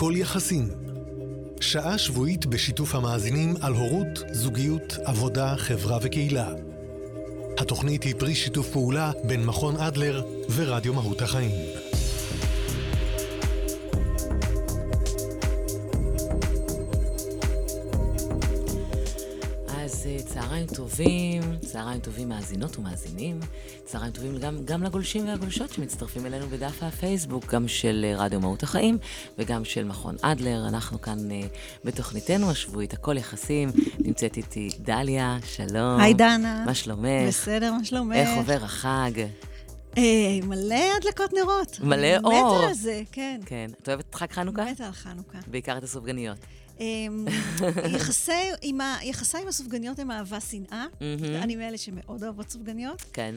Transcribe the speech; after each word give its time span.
כל 0.00 0.12
יחסים. 0.16 0.68
שעה 1.60 1.98
שבועית 1.98 2.46
בשיתוף 2.46 2.94
המאזינים 2.94 3.54
על 3.60 3.72
הורות, 3.72 4.22
זוגיות, 4.32 4.96
עבודה, 5.04 5.54
חברה 5.56 5.98
וקהילה. 6.02 6.48
התוכנית 7.58 8.02
היא 8.02 8.14
פרי 8.18 8.34
שיתוף 8.34 8.70
פעולה 8.70 9.12
בין 9.24 9.44
מכון 9.44 9.76
אדלר 9.76 10.22
ורדיו 10.54 10.94
מהות 10.94 11.22
החיים. 11.22 11.50
צהריים 20.66 20.76
טובים, 20.76 21.42
צהריים 21.60 22.00
טובים 22.00 22.28
מאזינות 22.28 22.78
ומאזינים, 22.78 23.40
צהריים 23.84 24.12
טובים 24.12 24.38
גם, 24.38 24.58
גם 24.64 24.82
לגולשים 24.82 25.28
והגולשות 25.28 25.72
שמצטרפים 25.72 26.26
אלינו 26.26 26.46
בדף 26.46 26.82
הפייסבוק, 26.82 27.54
גם 27.54 27.68
של 27.68 28.06
אה, 28.08 28.24
רדיו 28.24 28.40
מהות 28.40 28.62
החיים 28.62 28.98
וגם 29.38 29.64
של 29.64 29.84
מכון 29.84 30.16
אדלר. 30.22 30.68
אנחנו 30.68 31.00
כאן 31.00 31.18
uh, 31.18 31.46
בתוכניתנו 31.84 32.50
השבועית, 32.50 32.92
הכל 32.92 33.16
יחסים. 33.16 33.70
נמצאת 33.98 34.36
איתי 34.36 34.70
דליה, 34.78 35.38
שלום. 35.44 36.00
היי 36.00 36.14
דנה. 36.14 36.62
מה 36.66 36.74
שלומך? 36.74 37.28
בסדר, 37.28 37.72
מה 37.72 37.84
שלומך? 37.84 38.16
איך 38.16 38.28
עובר 38.36 38.64
החג? 38.64 39.10
אה, 39.98 40.02
מלא 40.42 40.96
הדלקות 40.96 41.32
נרות. 41.32 41.80
מלא 41.82 42.16
אור. 42.24 42.56
מתה 42.58 42.68
על 42.68 42.74
זה, 42.74 43.02
כן. 43.12 43.40
כן. 43.46 43.70
את 43.82 43.88
אוהבת 43.88 44.14
חג 44.14 44.32
חנוכה? 44.32 44.64
מתה 44.64 44.86
על 44.86 44.92
חנוכה. 44.92 45.38
בעיקר 45.46 45.78
את 45.78 45.82
הסופגניות. 45.82 46.38
אמ, 46.80 47.26
יחסי 47.96 48.32
עם, 48.62 48.80
ה, 48.80 48.98
יחסי 49.02 49.38
עם 49.38 49.48
הסופגניות 49.48 49.98
הם 49.98 50.10
אהבה-שנאה. 50.10 50.86
אני 51.42 51.56
מאלה 51.56 51.78
שמאוד 51.78 52.22
אוהבות 52.22 52.50
סופגניות. 52.50 53.02
כן. 53.12 53.34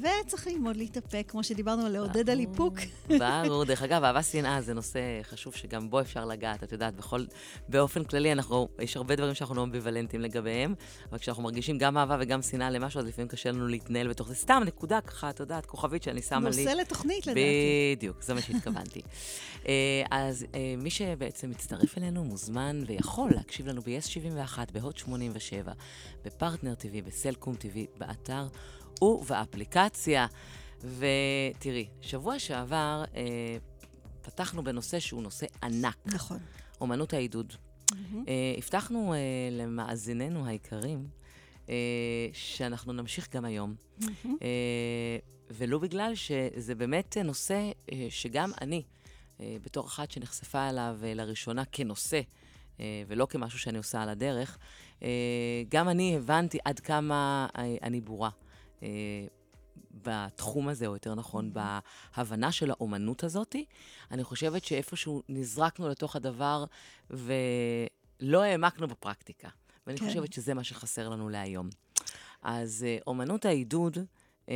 וצריך 0.00 0.46
ללמוד 0.46 0.76
להתאפק, 0.76 1.24
כמו 1.28 1.44
שדיברנו, 1.44 1.88
לעודד 1.88 2.30
על 2.30 2.40
איפוק. 2.40 2.74
ברור. 3.08 3.64
דרך 3.72 3.82
אגב, 3.82 4.04
אהבה-שנאה 4.04 4.60
זה 4.60 4.74
נושא 4.74 5.00
חשוב 5.22 5.54
שגם 5.54 5.90
בו 5.90 6.00
אפשר 6.00 6.24
לגעת. 6.24 6.62
את 6.62 6.72
יודעת, 6.72 6.96
בכל, 6.96 7.24
באופן 7.68 8.04
כללי, 8.04 8.32
אנחנו, 8.32 8.68
יש 8.78 8.96
הרבה 8.96 9.16
דברים 9.16 9.34
שאנחנו 9.34 9.54
לא 9.54 9.62
אמביוולנטיים 9.62 10.22
לגביהם, 10.22 10.74
אבל 11.10 11.18
כשאנחנו 11.18 11.42
מרגישים 11.42 11.78
גם 11.78 11.98
אהבה 11.98 12.16
וגם 12.20 12.42
שנאה 12.42 12.70
למשהו, 12.70 13.00
אז 13.00 13.06
לפעמים 13.06 13.28
קשה 13.28 13.50
לנו 13.50 13.68
להתנהל 13.68 14.08
בתוך 14.08 14.28
זה. 14.28 14.34
סתם 14.34 14.62
נקודה 14.66 15.00
ככה, 15.00 15.30
את 15.30 15.40
יודעת, 15.40 15.66
כוכבית 15.66 16.02
שאני 16.02 16.22
שמה 16.22 16.50
לי. 16.50 16.64
נושא 16.64 16.76
לתוכנית, 16.76 17.26
לדעתי. 17.26 17.40
בדיוק, 17.96 18.22
זה 18.22 18.34
מה 18.34 18.40
שהתכוונתי. 18.40 19.02
אה, 19.68 19.72
אז 20.10 20.46
אה, 20.54 20.74
מי 20.78 20.90
שבעצם 20.90 21.50
מצטרף 21.50 21.98
אלינו 21.98 22.24
מוזמן 22.24 22.81
ויכול 22.86 23.30
להקשיב 23.34 23.66
לנו 23.66 23.80
ב-yes 23.80 24.00
71, 24.00 24.70
בהוט 24.72 24.96
87, 24.96 25.72
בפרטנר 26.24 26.74
TV, 26.78 27.06
בסלקום 27.06 27.54
TV, 27.54 27.98
באתר 27.98 28.46
ובאפליקציה. 29.02 30.26
ותראי, 30.84 31.86
שבוע 32.00 32.38
שעבר 32.38 33.04
אה, 33.14 33.56
פתחנו 34.22 34.64
בנושא 34.64 35.00
שהוא 35.00 35.22
נושא 35.22 35.46
ענק. 35.62 35.96
נכון. 36.06 36.38
אומנות 36.80 37.12
העידוד. 37.12 37.52
Mm-hmm. 37.52 37.94
אה, 38.28 38.54
הבטחנו 38.58 39.14
אה, 39.14 39.18
למאזיננו 39.50 40.46
היקרים 40.46 41.06
אה, 41.68 41.74
שאנחנו 42.32 42.92
נמשיך 42.92 43.28
גם 43.34 43.44
היום. 43.44 43.74
Mm-hmm. 44.00 44.26
אה, 44.42 45.18
ולו 45.50 45.80
בגלל 45.80 46.14
שזה 46.14 46.74
באמת 46.74 47.16
נושא 47.24 47.70
אה, 47.92 48.06
שגם 48.10 48.50
אני, 48.60 48.82
אה, 49.40 49.56
בתור 49.62 49.86
אחת 49.86 50.10
שנחשפה 50.10 50.68
אליו 50.68 50.98
אה, 51.02 51.14
לראשונה 51.14 51.64
כנושא, 51.64 52.20
ולא 53.06 53.26
כמשהו 53.26 53.58
שאני 53.58 53.78
עושה 53.78 54.02
על 54.02 54.08
הדרך, 54.08 54.58
אה, 55.02 55.08
גם 55.68 55.88
אני 55.88 56.16
הבנתי 56.16 56.58
עד 56.64 56.80
כמה 56.80 57.46
אה, 57.58 57.76
אני 57.82 58.00
בורה. 58.00 58.30
בתחום 60.04 60.68
הזה, 60.68 60.86
או 60.86 60.92
יותר 60.92 61.14
נכון, 61.14 61.52
בהבנה 61.52 62.52
של 62.52 62.70
האומנות 62.70 63.24
הזאת. 63.24 63.56
אני 64.10 64.24
חושבת 64.24 64.64
שאיפשהו 64.64 65.22
נזרקנו 65.28 65.88
לתוך 65.88 66.16
הדבר 66.16 66.64
ולא 67.10 68.42
העמקנו 68.42 68.88
בפרקטיקה. 68.88 69.48
ואני 69.86 69.98
כן. 69.98 70.06
חושבת 70.06 70.32
שזה 70.32 70.54
מה 70.54 70.64
שחסר 70.64 71.08
לנו 71.08 71.28
להיום. 71.28 71.68
אז 72.42 72.86
אומנות 73.06 73.44
העידוד 73.44 73.98
אה, 74.48 74.54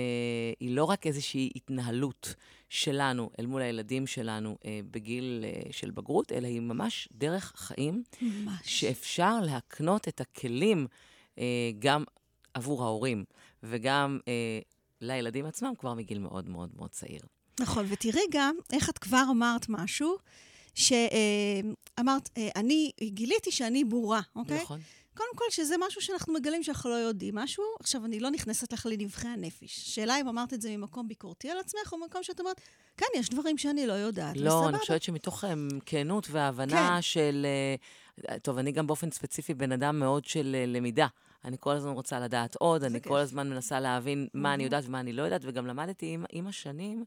היא 0.60 0.76
לא 0.76 0.84
רק 0.84 1.06
איזושהי 1.06 1.50
התנהלות 1.56 2.34
שלנו 2.68 3.30
אל 3.38 3.46
מול 3.46 3.62
הילדים 3.62 4.06
שלנו 4.06 4.56
אה, 4.64 4.80
בגיל 4.90 5.44
אה, 5.44 5.72
של 5.72 5.90
בגרות, 5.90 6.32
אלא 6.32 6.46
היא 6.46 6.60
ממש 6.60 7.08
דרך 7.12 7.52
חיים. 7.56 8.02
ממש. 8.22 8.60
שאפשר 8.64 9.40
להקנות 9.40 10.08
את 10.08 10.20
הכלים 10.20 10.86
אה, 11.38 11.44
גם 11.78 12.04
עבור 12.54 12.84
ההורים 12.84 13.24
וגם 13.62 14.18
אה, 14.28 14.58
לילדים 15.00 15.46
עצמם 15.46 15.72
כבר 15.78 15.94
מגיל 15.94 16.18
מאוד 16.18 16.48
מאוד 16.48 16.70
מאוד 16.76 16.90
צעיר. 16.90 17.20
נכון, 17.60 17.86
ותראי 17.88 18.22
גם 18.30 18.56
איך 18.72 18.90
את 18.90 18.98
כבר 18.98 19.22
אמרת 19.30 19.68
משהו, 19.68 20.16
שאמרת, 20.74 22.30
אה, 22.36 22.48
אני 22.56 22.90
גיליתי 23.02 23.50
שאני 23.50 23.84
בורה, 23.84 24.20
אוקיי? 24.36 24.62
נכון. 24.62 24.80
קודם 25.16 25.36
כל, 25.36 25.44
שזה 25.50 25.74
משהו 25.86 26.00
שאנחנו 26.00 26.32
מגלים 26.32 26.62
שאנחנו 26.62 26.90
לא 26.90 26.94
יודעים 26.94 27.34
משהו. 27.34 27.64
עכשיו, 27.80 28.04
אני 28.04 28.20
לא 28.20 28.30
נכנסת 28.30 28.72
לך 28.72 28.86
לנבחי 28.90 29.28
הנפש. 29.28 29.94
שאלה 29.94 30.20
אם 30.20 30.28
אמרת 30.28 30.52
את 30.52 30.62
זה 30.62 30.76
ממקום 30.76 31.08
ביקורתי 31.08 31.50
על 31.50 31.58
עצמך, 31.58 31.92
או 31.92 31.98
ממקום 31.98 32.22
שאת 32.22 32.40
אומרת, 32.40 32.60
כן, 32.96 33.06
יש 33.14 33.28
דברים 33.28 33.58
שאני 33.58 33.86
לא 33.86 33.92
יודעת, 33.92 34.36
לא, 34.36 34.50
וסבבה. 34.50 34.68
אני 34.68 34.78
חושבת 34.78 35.02
שמתוך 35.02 35.44
um, 35.44 35.48
כנות 35.86 36.26
והבנה 36.30 36.94
כן. 36.96 37.02
של... 37.02 37.46
Uh, 38.20 38.38
טוב, 38.42 38.58
אני 38.58 38.72
גם 38.72 38.86
באופן 38.86 39.10
ספציפי 39.10 39.54
בן 39.54 39.72
אדם 39.72 39.98
מאוד 39.98 40.24
של 40.24 40.56
uh, 40.56 40.70
למידה. 40.70 41.06
אני 41.44 41.56
כל 41.60 41.72
הזמן 41.72 41.90
רוצה 41.90 42.20
לדעת 42.20 42.56
עוד, 42.56 42.84
אני 42.84 43.00
כיף. 43.00 43.12
כל 43.12 43.18
הזמן 43.18 43.50
מנסה 43.50 43.80
להבין 43.80 44.28
מה 44.34 44.54
אני 44.54 44.64
יודעת 44.64 44.84
ומה 44.86 45.00
אני 45.00 45.12
לא 45.12 45.22
יודעת, 45.22 45.40
וגם 45.44 45.66
למדתי 45.66 46.06
עם, 46.06 46.24
עם 46.30 46.46
השנים, 46.46 47.04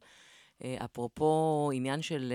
uh, 0.60 0.64
אפרופו 0.86 1.72
עניין 1.74 2.02
של 2.02 2.34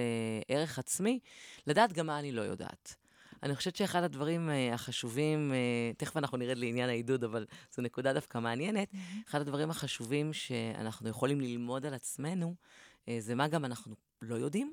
ערך 0.49 0.79
עצמי, 0.79 1.19
לדעת 1.67 1.93
גם 1.93 2.07
מה 2.07 2.19
אני 2.19 2.33
לא 2.33 2.43
יודעת. 2.43 3.04
אני 3.45 3.57
חושבת 3.57 3.77
שאחד 3.77 4.03
הדברים 4.03 4.49
uh, 4.49 4.75
החשובים, 4.75 5.53
uh, 5.53 5.97
תכף 5.97 6.17
אנחנו 6.17 6.39
נרד 6.39 6.57
לעניין 6.59 6.89
העידוד, 6.89 7.25
אבל 7.25 7.47
זו 7.71 7.83
נקודה 7.83 8.13
דווקא 8.13 8.39
מעניינת. 8.39 8.89
אחד 9.29 9.41
הדברים 9.41 9.71
החשובים 9.71 10.33
שאנחנו 10.33 11.09
יכולים 11.09 11.41
ללמוד 11.41 11.87
על 11.87 11.95
עצמנו, 11.95 12.55
uh, 12.55 13.11
זה 13.19 13.35
מה 13.35 13.49
גם 13.49 13.65
אנחנו 13.65 13.95
לא 14.23 14.35
יודעים. 14.35 14.73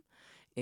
Uh, 0.51 0.55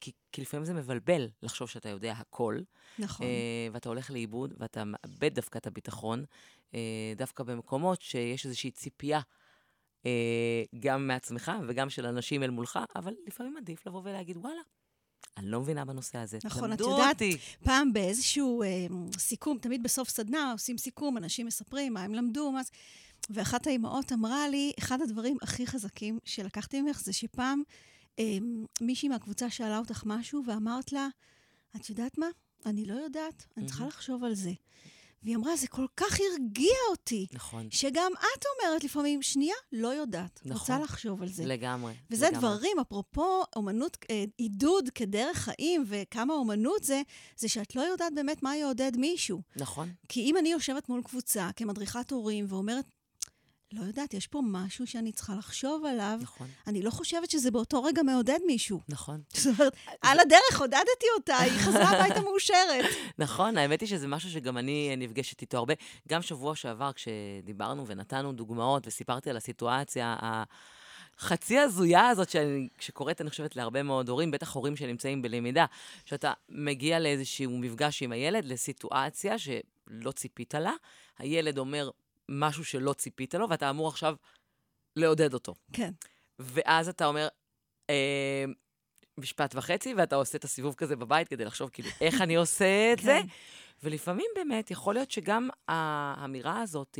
כי, 0.00 0.12
כי 0.32 0.40
לפעמים 0.40 0.64
זה 0.64 0.74
מבלבל 0.74 1.28
לחשוב 1.42 1.68
שאתה 1.68 1.88
יודע 1.88 2.12
הכל. 2.12 2.60
נכון. 2.98 3.26
Uh, 3.26 3.74
ואתה 3.74 3.88
הולך 3.88 4.10
לאיבוד, 4.10 4.54
ואתה 4.58 4.82
מאבד 4.84 5.34
דווקא 5.34 5.58
את 5.58 5.66
הביטחון, 5.66 6.24
uh, 6.70 6.74
דווקא 7.16 7.44
במקומות 7.44 8.02
שיש 8.02 8.46
איזושהי 8.46 8.70
ציפייה. 8.70 9.20
גם 10.80 11.06
מעצמך 11.06 11.52
וגם 11.68 11.90
של 11.90 12.06
אנשים 12.06 12.42
אל 12.42 12.50
מולך, 12.50 12.78
אבל 12.96 13.14
לפעמים 13.26 13.56
עדיף 13.56 13.86
לבוא 13.86 14.00
ולהגיד, 14.04 14.36
וואלה, 14.36 14.60
אני 15.36 15.50
לא 15.50 15.60
מבינה 15.60 15.84
בנושא 15.84 16.18
הזה. 16.18 16.38
נכון, 16.44 16.72
את 16.72 16.80
יודעת, 16.80 17.14
אותי. 17.14 17.38
פעם 17.64 17.92
באיזשהו 17.92 18.62
אה, 18.62 18.86
סיכום, 19.18 19.58
תמיד 19.58 19.82
בסוף 19.82 20.08
סדנה 20.08 20.52
עושים 20.52 20.78
סיכום, 20.78 21.16
אנשים 21.16 21.46
מספרים 21.46 21.94
מה 21.94 22.02
הם 22.02 22.14
למדו, 22.14 22.52
מה 22.52 22.62
זה... 22.62 22.70
ואחת 23.30 23.66
האימהות 23.66 24.12
אמרה 24.12 24.48
לי, 24.48 24.72
אחד 24.78 25.02
הדברים 25.02 25.36
הכי 25.42 25.66
חזקים 25.66 26.18
שלקחתי 26.24 26.82
ממך 26.82 27.00
זה 27.00 27.12
שפעם 27.12 27.62
אה, 28.18 28.38
מישהי 28.80 29.08
מהקבוצה 29.08 29.50
שאלה 29.50 29.78
אותך 29.78 30.02
משהו 30.06 30.42
ואמרת 30.46 30.92
לה, 30.92 31.08
את 31.76 31.90
יודעת 31.90 32.18
מה? 32.18 32.26
אני 32.66 32.86
לא 32.86 32.94
יודעת, 32.94 33.46
אני 33.56 33.66
צריכה 33.66 33.86
לחשוב 33.86 34.24
על 34.24 34.34
זה. 34.34 34.52
והיא 35.24 35.36
אמרה, 35.36 35.56
זה 35.56 35.66
כל 35.68 35.86
כך 35.96 36.18
הרגיע 36.20 36.76
אותי. 36.90 37.26
נכון. 37.32 37.68
שגם 37.70 38.12
את 38.16 38.44
אומרת 38.46 38.84
לפעמים, 38.84 39.22
שנייה, 39.22 39.54
לא 39.72 39.88
יודעת. 39.88 40.40
נכון. 40.44 40.60
רוצה 40.60 40.78
לחשוב 40.78 41.22
על 41.22 41.28
זה. 41.28 41.46
לגמרי. 41.46 41.92
וזה 42.10 42.26
לגמרי. 42.26 42.40
דברים, 42.40 42.78
אפרופו 42.80 43.42
אומנות, 43.56 43.96
אה, 44.10 44.24
עידוד 44.36 44.88
כדרך 44.94 45.36
חיים 45.38 45.84
וכמה 45.86 46.34
אומנות 46.34 46.84
זה, 46.84 47.02
זה 47.36 47.48
שאת 47.48 47.76
לא 47.76 47.80
יודעת 47.82 48.14
באמת 48.14 48.42
מה 48.42 48.56
יעודד 48.56 48.96
מישהו. 48.96 49.42
נכון. 49.56 49.92
כי 50.08 50.20
אם 50.20 50.36
אני 50.36 50.48
יושבת 50.52 50.88
מול 50.88 51.02
קבוצה 51.02 51.50
כמדריכת 51.56 52.10
הורים 52.10 52.46
ואומרת, 52.48 52.84
לא 53.74 53.84
יודעת, 53.84 54.14
יש 54.14 54.26
פה 54.26 54.40
משהו 54.44 54.86
שאני 54.86 55.12
צריכה 55.12 55.34
לחשוב 55.34 55.84
עליו. 55.84 56.18
נכון. 56.22 56.48
אני 56.66 56.82
לא 56.82 56.90
חושבת 56.90 57.30
שזה 57.30 57.50
באותו 57.50 57.82
רגע 57.82 58.02
מעודד 58.02 58.38
מישהו. 58.46 58.80
נכון. 58.88 59.20
זאת 59.32 59.46
אומרת, 59.46 59.76
על 60.02 60.20
הדרך 60.20 60.60
עודדתי 60.60 61.06
אותה, 61.18 61.38
היא 61.38 61.52
חזרה 61.58 61.88
הביתה 61.88 62.20
מאושרת. 62.20 62.84
נכון, 63.18 63.58
האמת 63.58 63.80
היא 63.80 63.88
שזה 63.88 64.08
משהו 64.08 64.30
שגם 64.30 64.58
אני 64.58 64.96
נפגשת 64.96 65.40
איתו 65.40 65.58
הרבה. 65.58 65.74
גם 66.08 66.22
שבוע 66.22 66.56
שעבר, 66.56 66.92
כשדיברנו 66.92 67.86
ונתנו 67.86 68.32
דוגמאות 68.32 68.86
וסיפרתי 68.86 69.30
על 69.30 69.36
הסיטואציה, 69.36 70.16
החצי 71.18 71.58
הזויה 71.58 72.08
הזאת 72.08 72.30
שאני, 72.30 72.68
שקורית, 72.80 73.20
אני 73.20 73.30
חושבת, 73.30 73.56
להרבה 73.56 73.82
מאוד 73.82 74.08
הורים, 74.08 74.30
בטח 74.30 74.54
הורים 74.54 74.76
שנמצאים 74.76 75.22
בלמידה, 75.22 75.66
שאתה 76.04 76.32
מגיע 76.48 77.00
לאיזשהו 77.00 77.58
מפגש 77.58 78.02
עם 78.02 78.12
הילד, 78.12 78.44
לסיטואציה 78.44 79.38
שלא 79.38 80.12
ציפית 80.12 80.54
לה, 80.54 80.72
הילד 81.18 81.58
אומר, 81.58 81.90
משהו 82.28 82.64
שלא 82.64 82.92
ציפית 82.92 83.34
לו, 83.34 83.48
ואתה 83.48 83.70
אמור 83.70 83.88
עכשיו 83.88 84.16
לעודד 84.96 85.34
אותו. 85.34 85.54
כן. 85.72 85.92
ואז 86.38 86.88
אתה 86.88 87.06
אומר, 87.06 87.28
אה, 87.90 88.44
משפט 89.18 89.54
וחצי, 89.54 89.94
ואתה 89.94 90.16
עושה 90.16 90.38
את 90.38 90.44
הסיבוב 90.44 90.74
כזה 90.74 90.96
בבית 90.96 91.28
כדי 91.28 91.44
לחשוב, 91.44 91.70
כאילו, 91.70 91.88
איך 92.00 92.20
אני 92.20 92.36
עושה 92.36 92.92
את 92.92 92.98
זה? 92.98 93.18
כן. 93.22 93.26
ולפעמים 93.82 94.26
באמת 94.34 94.70
יכול 94.70 94.94
להיות 94.94 95.10
שגם 95.10 95.48
האמירה 95.68 96.60
הזאת, 96.60 96.98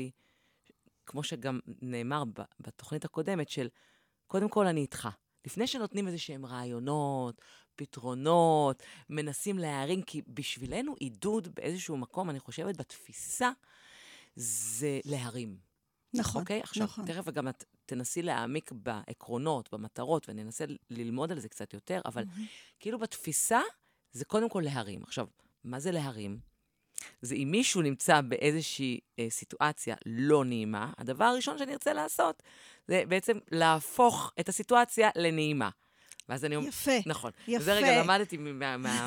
כמו 1.06 1.22
שגם 1.22 1.60
נאמר 1.82 2.22
בתוכנית 2.60 3.04
הקודמת, 3.04 3.48
של 3.48 3.68
קודם 4.26 4.48
כל 4.48 4.66
אני 4.66 4.80
איתך. 4.80 5.08
לפני 5.46 5.66
שנותנים 5.66 6.06
איזה 6.06 6.18
שהם 6.18 6.46
רעיונות, 6.46 7.40
פתרונות, 7.76 8.82
מנסים 9.10 9.58
להערים, 9.58 10.02
כי 10.02 10.22
בשבילנו 10.28 10.94
עידוד 10.98 11.54
באיזשהו 11.54 11.96
מקום, 11.96 12.30
אני 12.30 12.40
חושבת, 12.40 12.76
בתפיסה, 12.76 13.50
זה 14.36 15.00
להרים. 15.04 15.56
נכון, 16.14 16.40
אוקיי? 16.40 16.60
עכשיו, 16.60 16.84
נכון. 16.84 17.06
תכף 17.06 17.28
גם 17.28 17.48
את 17.48 17.64
תנסי 17.86 18.22
להעמיק 18.22 18.72
בעקרונות, 18.72 19.68
במטרות, 19.72 20.28
ואני 20.28 20.42
אנסה 20.42 20.64
ללמוד 20.90 21.32
על 21.32 21.40
זה 21.40 21.48
קצת 21.48 21.74
יותר, 21.74 22.00
אבל 22.04 22.24
כאילו 22.80 22.98
בתפיסה, 22.98 23.60
זה 24.12 24.24
קודם 24.24 24.48
כל 24.48 24.62
להרים. 24.64 25.02
עכשיו, 25.02 25.26
מה 25.64 25.80
זה 25.80 25.90
להרים? 25.90 26.38
זה 27.22 27.34
אם 27.34 27.48
מישהו 27.50 27.82
נמצא 27.82 28.20
באיזושהי 28.20 29.00
אה, 29.18 29.26
סיטואציה 29.30 29.96
לא 30.06 30.44
נעימה, 30.44 30.92
הדבר 30.98 31.24
הראשון 31.24 31.58
שאני 31.58 31.72
ארצה 31.72 31.92
לעשות 31.92 32.42
זה 32.88 33.02
בעצם 33.08 33.38
להפוך 33.50 34.32
את 34.40 34.48
הסיטואציה 34.48 35.10
לנעימה. 35.16 35.70
ואז 36.28 36.44
אני 36.44 36.56
אומרת... 36.56 36.68
יפה, 36.68 36.90
נכון. 37.06 37.30
יפה. 37.48 37.64
זה 37.64 37.74
רגע 37.74 38.02
למדתי 38.02 38.36
מה... 38.36 38.76
מה 38.76 39.06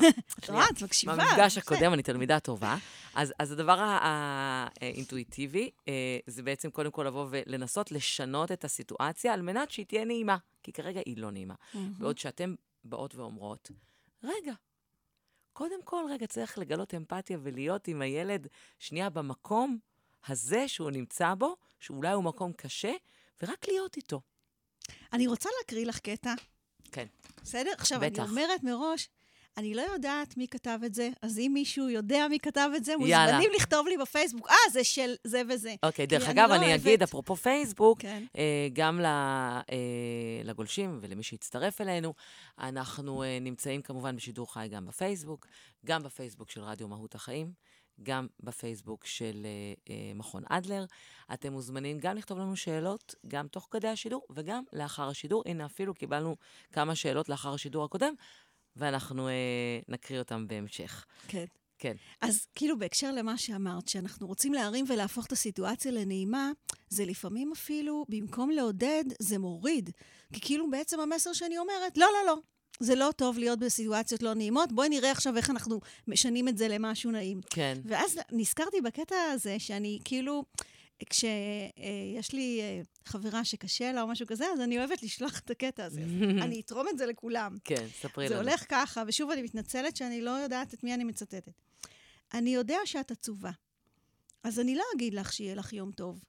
את 0.70 0.82
מקשיבה. 0.82 1.14
מהמפגש. 1.14 1.58
הקודם, 1.58 1.92
אני 1.92 2.02
תלמידה 2.02 2.40
טובה. 2.40 2.76
אז, 3.14 3.32
אז 3.38 3.52
הדבר 3.52 3.78
האינטואיטיבי, 3.80 5.70
אה, 5.88 6.18
זה 6.26 6.42
בעצם 6.42 6.70
קודם 6.70 6.90
כל 6.90 7.02
לבוא 7.02 7.26
ולנסות 7.30 7.92
לשנות 7.92 8.52
את 8.52 8.64
הסיטואציה 8.64 9.34
על 9.34 9.42
מנת 9.42 9.70
שהיא 9.70 9.86
תהיה 9.86 10.04
נעימה, 10.04 10.36
כי 10.62 10.72
כרגע 10.72 11.00
היא 11.06 11.18
לא 11.18 11.30
נעימה. 11.30 11.54
בעוד 11.74 12.18
שאתם 12.18 12.54
באות 12.84 13.14
ואומרות, 13.14 13.70
רגע, 14.24 14.52
קודם 15.52 15.82
כל, 15.84 16.04
רגע, 16.10 16.26
צריך 16.26 16.58
לגלות 16.58 16.94
אמפתיה 16.94 17.38
ולהיות 17.42 17.88
עם 17.88 18.02
הילד 18.02 18.46
שנייה 18.78 19.10
במקום 19.10 19.78
הזה 20.26 20.68
שהוא 20.68 20.90
נמצא 20.90 21.34
בו, 21.34 21.56
שאולי 21.80 22.12
הוא 22.12 22.24
מקום 22.24 22.52
קשה, 22.52 22.92
ורק 23.42 23.68
להיות 23.68 23.96
איתו. 23.96 24.20
אני 25.12 25.26
רוצה 25.26 25.48
להקריא 25.58 25.86
לך 25.86 25.98
קטע, 25.98 26.34
כן. 26.92 27.06
בסדר? 27.42 27.70
עכשיו, 27.78 28.00
בטח. 28.00 28.22
אני 28.22 28.30
אומרת 28.30 28.62
מראש, 28.64 29.08
אני 29.56 29.74
לא 29.74 29.82
יודעת 29.82 30.36
מי 30.36 30.48
כתב 30.48 30.78
את 30.86 30.94
זה, 30.94 31.08
אז 31.22 31.38
אם 31.38 31.50
מישהו 31.54 31.88
יודע 31.88 32.26
מי 32.30 32.38
כתב 32.38 32.70
את 32.76 32.84
זה, 32.84 32.92
יאללה. 33.06 33.32
מוזמנים 33.32 33.50
לכתוב 33.56 33.86
לי 33.88 33.96
בפייסבוק, 33.96 34.48
אה, 34.50 34.54
זה 34.72 34.84
של 34.84 35.14
זה 35.24 35.42
וזה. 35.48 35.74
אוקיי, 35.82 36.08
כי 36.08 36.16
דרך 36.16 36.22
אני 36.28 36.32
אגב, 36.32 36.48
לא 36.50 36.54
אני 36.56 36.66
אוהבת- 36.66 36.80
אגיד, 36.86 37.02
אפרופו 37.02 37.36
פייסבוק, 37.36 38.00
כן. 38.00 38.24
אה, 38.38 38.68
גם 38.72 39.00
ל- 39.00 39.06
אה, 39.06 39.62
לגולשים 40.44 40.98
ולמי 41.02 41.22
שהצטרף 41.22 41.80
אלינו, 41.80 42.14
אנחנו 42.58 43.22
אה, 43.22 43.38
נמצאים 43.40 43.82
כמובן 43.82 44.16
בשידור 44.16 44.52
חי 44.52 44.68
גם 44.70 44.86
בפייסבוק, 44.86 45.46
גם 45.86 46.02
בפייסבוק 46.02 46.50
של 46.50 46.60
רדיו 46.62 46.88
מהות 46.88 47.14
החיים, 47.14 47.52
גם 48.02 48.26
בפייסבוק 48.40 49.06
של 49.06 49.46
אה, 49.46 49.94
אה, 49.94 50.12
מכון 50.14 50.42
אדלר. 50.48 50.84
אתם 51.32 51.52
מוזמנים 51.52 51.98
גם 51.98 52.16
לכתוב 52.16 52.38
לנו 52.38 52.56
שאלות, 52.56 53.14
גם 53.26 53.48
תוך 53.48 53.68
כדי 53.70 53.88
השידור 53.88 54.26
וגם 54.30 54.64
לאחר 54.72 55.08
השידור. 55.08 55.42
הנה, 55.46 55.66
אפילו 55.66 55.94
קיבלנו 55.94 56.36
כמה 56.72 56.94
שאלות 56.94 57.28
לאחר 57.28 57.54
השידור 57.54 57.84
הקודם, 57.84 58.14
ואנחנו 58.76 59.28
אה, 59.28 59.34
נקריא 59.88 60.18
אותם 60.18 60.48
בהמשך. 60.48 61.06
כן. 61.28 61.44
כן. 61.78 61.96
אז 62.20 62.46
כאילו 62.54 62.78
בהקשר 62.78 63.12
למה 63.12 63.38
שאמרת, 63.38 63.88
שאנחנו 63.88 64.26
רוצים 64.26 64.52
להרים 64.54 64.84
ולהפוך 64.88 65.26
את 65.26 65.32
הסיטואציה 65.32 65.92
לנעימה, 65.92 66.50
זה 66.88 67.04
לפעמים 67.04 67.52
אפילו, 67.52 68.04
במקום 68.08 68.50
לעודד, 68.50 69.04
זה 69.18 69.38
מוריד. 69.38 69.90
כי 70.32 70.40
כאילו 70.40 70.70
בעצם 70.70 71.00
המסר 71.00 71.32
שאני 71.32 71.58
אומרת, 71.58 71.98
לא, 71.98 72.06
לא, 72.12 72.26
לא, 72.26 72.38
זה 72.80 72.94
לא 72.94 73.10
טוב 73.16 73.38
להיות 73.38 73.58
בסיטואציות 73.58 74.22
לא 74.22 74.34
נעימות, 74.34 74.72
בואי 74.72 74.88
נראה 74.88 75.10
עכשיו 75.10 75.36
איך 75.36 75.50
אנחנו 75.50 75.80
משנים 76.08 76.48
את 76.48 76.58
זה 76.58 76.68
למשהו 76.68 77.10
נעים. 77.10 77.40
כן. 77.50 77.78
ואז 77.84 78.18
נזכרתי 78.32 78.80
בקטע 78.80 79.16
הזה 79.16 79.58
שאני 79.58 79.98
כאילו, 80.04 80.44
כשיש 81.10 82.32
לי 82.32 82.60
אה, 82.60 82.80
חברה 83.04 83.44
שקשה 83.44 83.92
לה 83.92 84.02
או 84.02 84.06
משהו 84.06 84.26
כזה, 84.26 84.44
אז 84.52 84.60
אני 84.60 84.78
אוהבת 84.78 85.02
לשלוח 85.02 85.38
את 85.38 85.50
הקטע 85.50 85.84
הזה. 85.84 86.00
אני 86.44 86.60
אתרום 86.60 86.88
את 86.88 86.98
זה 86.98 87.06
לכולם. 87.06 87.56
כן, 87.64 87.86
ספרי 88.00 88.28
זה 88.28 88.34
לנו. 88.34 88.48
הולך 88.48 88.64
ככה, 88.68 89.02
ושוב, 89.06 89.30
אני 89.30 89.42
מתנצלת 89.42 89.96
שאני 89.96 90.20
לא 90.20 90.30
יודעת 90.30 90.74
את 90.74 90.84
מי 90.84 90.94
אני 90.94 91.04
מצטטת. 91.04 91.52
אני 92.34 92.54
יודע 92.54 92.78
שאת 92.84 93.10
עצובה, 93.10 93.50
אז 94.42 94.60
אני 94.60 94.74
לא 94.74 94.84
אגיד 94.96 95.14
לך 95.14 95.32
שיהיה 95.32 95.54
לך 95.54 95.72
יום 95.72 95.92
טוב. 95.92 96.20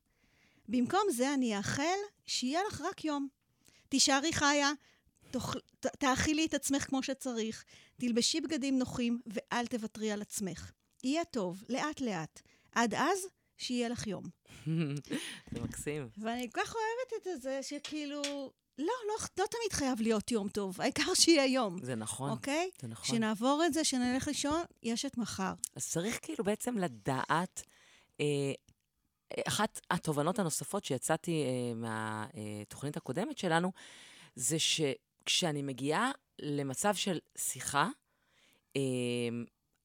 במקום 0.67 1.01
זה 1.11 1.33
אני 1.33 1.57
אאחל 1.57 1.97
שיהיה 2.25 2.59
לך 2.67 2.81
רק 2.81 3.05
יום. 3.05 3.27
תישארי 3.89 4.33
חיה, 4.33 4.71
תאכ... 5.31 5.55
ת... 5.79 5.85
תאכילי 5.85 6.45
את 6.45 6.53
עצמך 6.53 6.83
כמו 6.83 7.03
שצריך, 7.03 7.65
תלבשי 7.97 8.41
בגדים 8.41 8.79
נוחים 8.79 9.21
ואל 9.27 9.67
תוותרי 9.67 10.11
על 10.11 10.21
עצמך. 10.21 10.71
יהיה 11.03 11.25
טוב, 11.25 11.63
לאט-לאט. 11.69 12.41
עד 12.71 12.93
אז, 12.93 13.19
שיהיה 13.57 13.89
לך 13.89 14.07
יום. 14.07 14.23
זה 15.51 15.61
מקסים. 15.61 16.09
ואני 16.17 16.49
כל 16.51 16.61
כך 16.61 16.75
אוהבת 16.75 17.27
את 17.37 17.41
זה, 17.41 17.59
שכאילו, 17.63 18.21
לא, 18.77 18.93
לא, 19.07 19.15
לא 19.37 19.45
תמיד 19.45 19.71
חייב 19.71 20.01
להיות 20.01 20.31
יום 20.31 20.49
טוב, 20.49 20.81
העיקר 20.81 21.13
שיהיה 21.13 21.45
יום. 21.45 21.77
זה 21.83 21.95
נכון. 21.95 22.29
אוקיי? 22.29 22.69
זה 22.81 22.87
נכון. 22.87 23.05
כשנעבור 23.05 23.63
את 23.65 23.73
זה, 23.73 23.83
שנלך 23.83 24.27
לישון, 24.27 24.61
יש 24.83 25.05
את 25.05 25.17
מחר. 25.17 25.53
אז 25.75 25.89
צריך 25.89 26.19
כאילו 26.21 26.43
בעצם 26.43 26.77
לדעת, 26.77 27.63
אה, 28.19 28.51
אחת 29.47 29.79
התובנות 29.91 30.39
הנוספות 30.39 30.85
שיצאתי 30.85 31.43
אה, 31.43 31.73
מהתוכנית 31.75 32.97
הקודמת 32.97 33.37
שלנו, 33.37 33.71
זה 34.35 34.59
שכשאני 35.21 35.61
מגיעה 35.61 36.11
למצב 36.39 36.95
של 36.95 37.19
שיחה, 37.37 37.87
אה, 38.75 38.81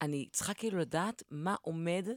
אני 0.01 0.27
צריכה 0.31 0.53
כאילו 0.53 0.79
לדעת 0.79 1.23
מה 1.31 1.55
עומד 1.61 2.07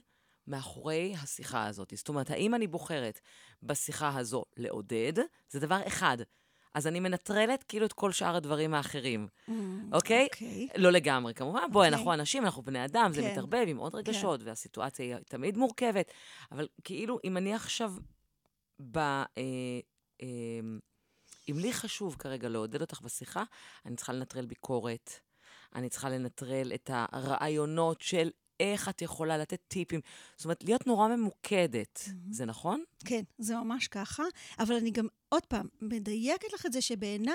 מאחורי 0.47 1.15
השיחה 1.23 1.67
הזאת. 1.67 1.93
זאת 1.97 2.09
אומרת, 2.09 2.31
האם 2.31 2.55
אני 2.55 2.67
בוחרת 2.67 3.21
בשיחה 3.63 4.19
הזו 4.19 4.45
לעודד, 4.57 5.13
זה 5.51 5.61
דבר 5.61 5.81
אחד. 5.87 6.19
אז 6.75 6.87
אני 6.87 7.01
מנטרלת 7.01 7.63
כאילו 7.63 7.87
את 7.87 7.93
כל 7.93 8.13
שאר 8.13 8.37
הדברים 8.37 8.75
האחרים, 8.75 9.29
אוקיי? 9.93 10.29
אוקיי. 10.33 10.69
לא 10.77 10.93
לגמרי, 10.93 11.35
כמובן. 11.35 11.61
בואי, 11.73 11.87
אוקיי. 11.87 11.99
אנחנו 11.99 12.13
אנשים, 12.13 12.45
אנחנו 12.45 12.63
בני 12.63 12.85
אדם, 12.85 13.13
זה 13.13 13.23
כן. 13.23 13.31
מתערבב 13.31 13.65
עם 13.67 13.77
עוד 13.77 13.95
רגשות, 13.95 14.41
והסיטואציה 14.43 15.07
היא 15.07 15.25
תמיד 15.25 15.57
מורכבת. 15.57 16.13
אבל 16.53 16.69
כאילו, 16.85 17.19
אם 17.25 17.37
אני 17.37 17.55
עכשיו 17.55 17.93
ב... 18.81 18.99
אה, 18.99 19.25
אה, 20.23 20.27
אם 21.51 21.59
לי 21.59 21.73
חשוב 21.73 22.17
כרגע 22.19 22.49
לעודד 22.49 22.81
אותך 22.81 23.01
בשיחה, 23.01 23.43
אני 23.87 23.97
צריכה 23.97 24.13
לנטרל 24.13 24.47
ביקורת, 24.47 25.11
אני 25.75 25.89
צריכה 25.89 26.11
לנטרל 26.11 26.73
את 26.75 26.91
הרעיונות 26.93 28.01
של 28.01 28.31
איך 28.61 28.89
את 28.89 29.03
יכולה 29.03 29.39
לתת 29.39 29.61
טיפים. 29.69 30.01
זאת 30.37 30.45
אומרת, 30.45 30.65
להיות 30.65 30.87
נורא 30.87 31.09
ממוקדת. 31.09 32.09
זה 32.31 32.45
נכון? 32.45 32.85
כן, 33.05 33.23
זה 33.39 33.57
ממש 33.57 33.89
ככה. 33.89 34.23
אבל 34.59 34.75
אני 34.75 34.91
גם, 34.91 35.07
עוד 35.29 35.47
פעם, 35.47 35.67
מדייקת 35.81 36.53
לך 36.53 36.67
את 36.67 36.73
זה 36.73 36.81
שבעיניי, 36.81 37.35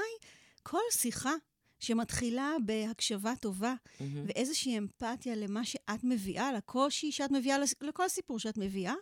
כל 0.63 0.81
שיחה 0.91 1.33
שמתחילה 1.79 2.55
בהקשבה 2.65 3.33
טובה 3.39 3.73
מהמם. 3.99 4.25
ואיזושהי 4.27 4.77
אמפתיה 4.77 5.35
למה 5.35 5.65
שאת 5.65 6.03
מביאה, 6.03 6.53
לקושי 6.53 7.11
שאת 7.11 7.31
מביאה, 7.31 7.57
לכל 7.81 8.09
סיפור 8.09 8.39
שאת 8.39 8.57
מביאה, 8.57 8.93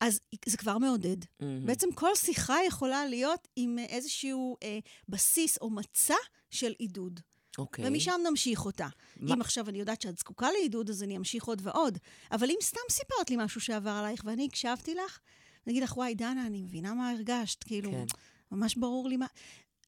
אז 0.00 0.20
זה 0.46 0.56
כבר 0.56 0.78
מעודד. 0.78 1.16
מהמם. 1.40 1.66
בעצם 1.66 1.92
כל 1.94 2.10
שיחה 2.16 2.56
יכולה 2.66 3.06
להיות 3.06 3.48
עם 3.56 3.78
איזשהו 3.78 4.56
אה, 4.62 4.78
בסיס 5.08 5.58
או 5.60 5.70
מצע 5.70 6.14
של 6.50 6.72
עידוד. 6.78 7.20
אוקיי. 7.58 7.88
ומשם 7.88 8.20
נמשיך 8.30 8.64
אותה. 8.64 8.88
מה- 9.16 9.34
אם 9.34 9.40
עכשיו 9.40 9.68
אני 9.68 9.78
יודעת 9.78 10.00
שאת 10.02 10.18
זקוקה 10.18 10.50
לעידוד, 10.50 10.90
אז 10.90 11.02
אני 11.02 11.16
אמשיך 11.16 11.44
עוד 11.44 11.60
ועוד. 11.64 11.98
אבל 12.32 12.50
אם 12.50 12.56
סתם 12.62 12.80
סיפרת 12.90 13.30
לי 13.30 13.36
משהו 13.38 13.60
שעבר 13.60 13.90
עלייך 13.90 14.22
ואני 14.24 14.46
הקשבתי 14.46 14.94
לך, 14.94 15.18
אני 15.66 15.72
אגיד 15.72 15.82
לך, 15.82 15.96
וואי, 15.96 16.14
דנה, 16.14 16.46
אני 16.46 16.62
מבינה 16.62 16.94
מה 16.94 17.10
הרגשת, 17.10 17.62
כאילו, 17.64 17.90
כן. 17.90 18.04
ממש 18.52 18.74
ברור 18.76 19.08
לי 19.08 19.16
מה... 19.16 19.26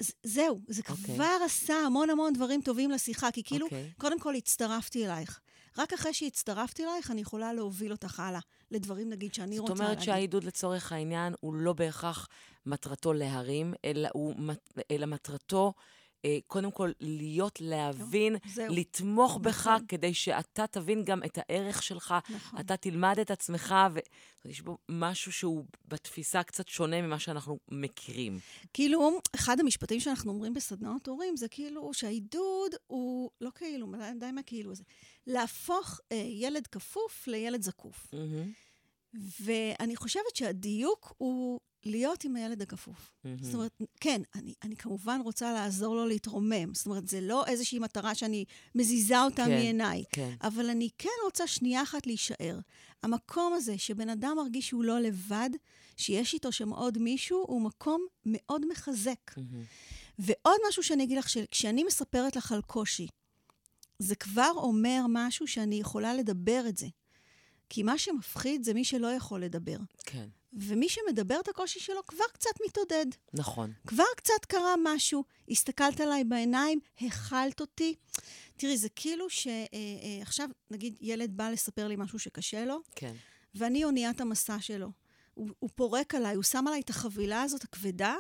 ז- 0.03 0.13
זהו, 0.23 0.61
זה 0.69 0.83
אוקיי. 0.89 1.15
כבר 1.15 1.37
עשה 1.45 1.75
המון 1.75 2.11
המון 2.11 2.33
דברים 2.33 2.63
טובים 2.63 2.91
לשיחה, 2.91 3.31
כי 3.31 3.43
כאילו, 3.45 3.67
אוקיי. 3.67 3.91
קודם 3.99 4.21
כל 4.21 4.35
הצטרפתי 4.35 5.07
אלייך. 5.07 5.41
רק 5.79 5.93
אחרי 5.93 6.15
שהצטרפתי 6.15 6.85
אלייך, 6.85 7.11
אני 7.11 7.21
יכולה 7.21 7.53
להוביל 7.53 7.93
אותך 7.93 8.21
הלאה, 8.21 8.41
לדברים, 8.71 9.11
נגיד, 9.11 9.35
שאני 9.35 9.59
רוצה 9.59 9.73
זאת 9.75 9.79
להגיד. 9.79 9.93
אומרת 9.93 10.05
שהעידוד 10.05 10.45
לצורך 10.45 10.93
העניין 10.93 11.35
הוא 11.41 11.55
לא 11.55 11.73
בהכרח 11.73 12.29
מטרתו 12.67 13.13
להרים, 13.13 13.75
אלא, 13.85 14.09
הוא, 14.13 14.35
אלא 14.91 15.07
מטרתו 15.07 15.73
קודם 16.47 16.71
כל 16.71 16.91
להיות, 17.01 17.61
להבין, 17.61 18.37
זהו. 18.55 18.75
לתמוך 18.75 19.39
בך, 19.43 19.67
נכון. 19.67 19.87
כדי 19.89 20.15
שאתה 20.15 20.67
תבין 20.67 21.05
גם 21.05 21.23
את 21.25 21.39
הערך 21.39 21.83
שלך, 21.83 22.15
נכון. 22.31 22.61
אתה 22.61 22.77
תלמד 22.77 23.19
את 23.19 23.31
עצמך, 23.31 23.75
ויש 24.45 24.61
בו 24.61 24.79
משהו 24.89 25.33
שהוא 25.33 25.65
בתפיסה 25.89 26.43
קצת 26.43 26.69
שונה 26.69 27.03
ממה 27.03 27.19
שאנחנו 27.19 27.59
מכירים. 27.69 28.39
כאילו, 28.73 29.21
אחד 29.35 29.61
המשפטים 29.61 30.01
שאנחנו 30.01 30.33
אומרים 30.33 30.55
בסדנאות 30.55 31.09
הורים, 31.09 31.37
זה 31.37 31.49
כאילו 31.49 31.95
שהעידוד 31.95 32.75
הוא, 32.87 33.31
לא 33.41 33.51
כאילו, 33.55 33.93
די 34.21 34.31
מה 34.33 34.43
כאילו 34.43 34.75
זה, 34.75 34.85
להפוך 35.27 36.01
אה, 36.13 36.17
ילד 36.17 36.67
כפוף 36.67 37.27
לילד 37.27 37.63
זקוף. 37.63 38.07
מהמם, 38.13 38.53
ואני 39.41 39.97
חושבת 39.97 40.37
שהדיוק 40.37 41.15
הוא 41.19 41.61
להיות 41.87 42.25
עם 42.25 42.37
הילד 42.37 42.63
הכפוף. 42.63 43.13
מהמם. 43.25 43.43
זאת 43.43 43.55
אומרת, 43.55 43.83
כן, 44.01 44.21
אני, 44.35 44.55
אני 44.65 44.77
כמובן 44.77 45.21
רוצה 45.25 45.53
לעזור 45.53 45.97
לו 45.97 46.07
להתרומם. 46.07 46.75
זאת 46.75 46.87
אומרת, 46.87 47.09
זה 47.09 47.21
לא 47.21 47.47
איזושהי 47.47 47.79
מטרה 47.79 48.15
שאני 48.15 48.45
מזיזה 48.75 49.23
אותה 49.23 49.45
כן, 49.45 49.51
מעיניי. 49.51 50.05
כן. 50.13 50.35
אבל 50.43 50.71
אני 50.71 50.89
כן 50.99 51.09
רוצה 51.25 51.47
שנייה 51.47 51.83
אחת 51.83 52.07
להישאר. 52.07 52.59
המקום 53.03 53.53
הזה 53.53 53.79
שבן 53.79 54.09
אדם 54.09 54.37
מרגיש 54.37 54.69
שהוא 54.69 54.85
לא 54.85 55.01
לבד, 55.01 55.51
שיש 55.97 56.35
איתו 56.35 56.53
שם 56.53 56.71
עוד 56.71 56.99
מישהו, 56.99 57.45
הוא 57.49 57.63
מקום 57.63 58.07
מאוד 58.27 58.67
מחזק. 58.71 59.37
מהמם. 59.37 59.65
ועוד 60.19 60.57
משהו 60.69 60.83
שאני 60.83 61.05
אגיד 61.05 61.19
לך, 61.19 61.29
שכשאני 61.29 61.85
מספרת 61.85 62.37
לך 62.37 62.53
על 62.53 62.63
קושי, 62.63 63.07
זה 63.99 64.15
כבר 64.15 64.51
אומר 64.57 65.05
משהו 65.09 65.47
שאני 65.47 65.81
יכולה 65.81 66.15
לדבר 66.15 66.65
את 66.69 66.77
זה. 66.77 66.87
כי 67.69 67.83
מה 67.83 67.99
שמפחיד 67.99 68.65
זה 68.65 68.75
מי 68.75 68.85
שלא 68.85 69.07
יכול 69.07 69.43
לדבר. 69.43 69.77
כן. 70.05 70.29
ומי 70.57 70.89
שמדבר 70.89 71.41
את 71.41 71.49
הקושי 71.49 71.81
שלו 71.81 72.07
כבר 72.07 72.25
קצת 72.33 72.51
מתעודד. 72.67 73.07
נכון. 73.35 73.73
כבר 73.87 74.05
קצת 74.17 74.45
קרה 74.49 74.75
משהו, 74.85 75.25
הסתכלת 75.49 76.01
עליי 76.01 76.25
בעיניים, 76.25 76.81
הכלת 77.01 77.61
אותי. 77.61 77.95
תראי, 78.57 78.77
זה 78.77 78.89
כאילו 78.89 79.31
שעכשיו, 79.31 80.47
אה, 80.47 80.53
אה, 80.53 80.75
נגיד, 80.75 80.97
ילד 81.01 81.37
בא 81.37 81.51
לספר 81.51 81.89
לי 81.89 81.97
משהו 81.99 82.19
שקשה 82.19 82.65
לו, 82.65 82.81
כן. 82.95 83.13
ואני 83.55 83.85
אוניית 83.85 84.21
המסע 84.21 84.57
שלו. 84.61 84.91
הוא, 85.35 85.49
הוא 85.59 85.71
פורק 85.75 86.15
עליי, 86.15 86.35
הוא 86.35 86.43
שם 86.43 86.65
עליי 86.69 86.81
את 86.81 86.91
החבילה 86.91 87.43
הזאת 87.43 87.65
הכבדה, 87.65 88.15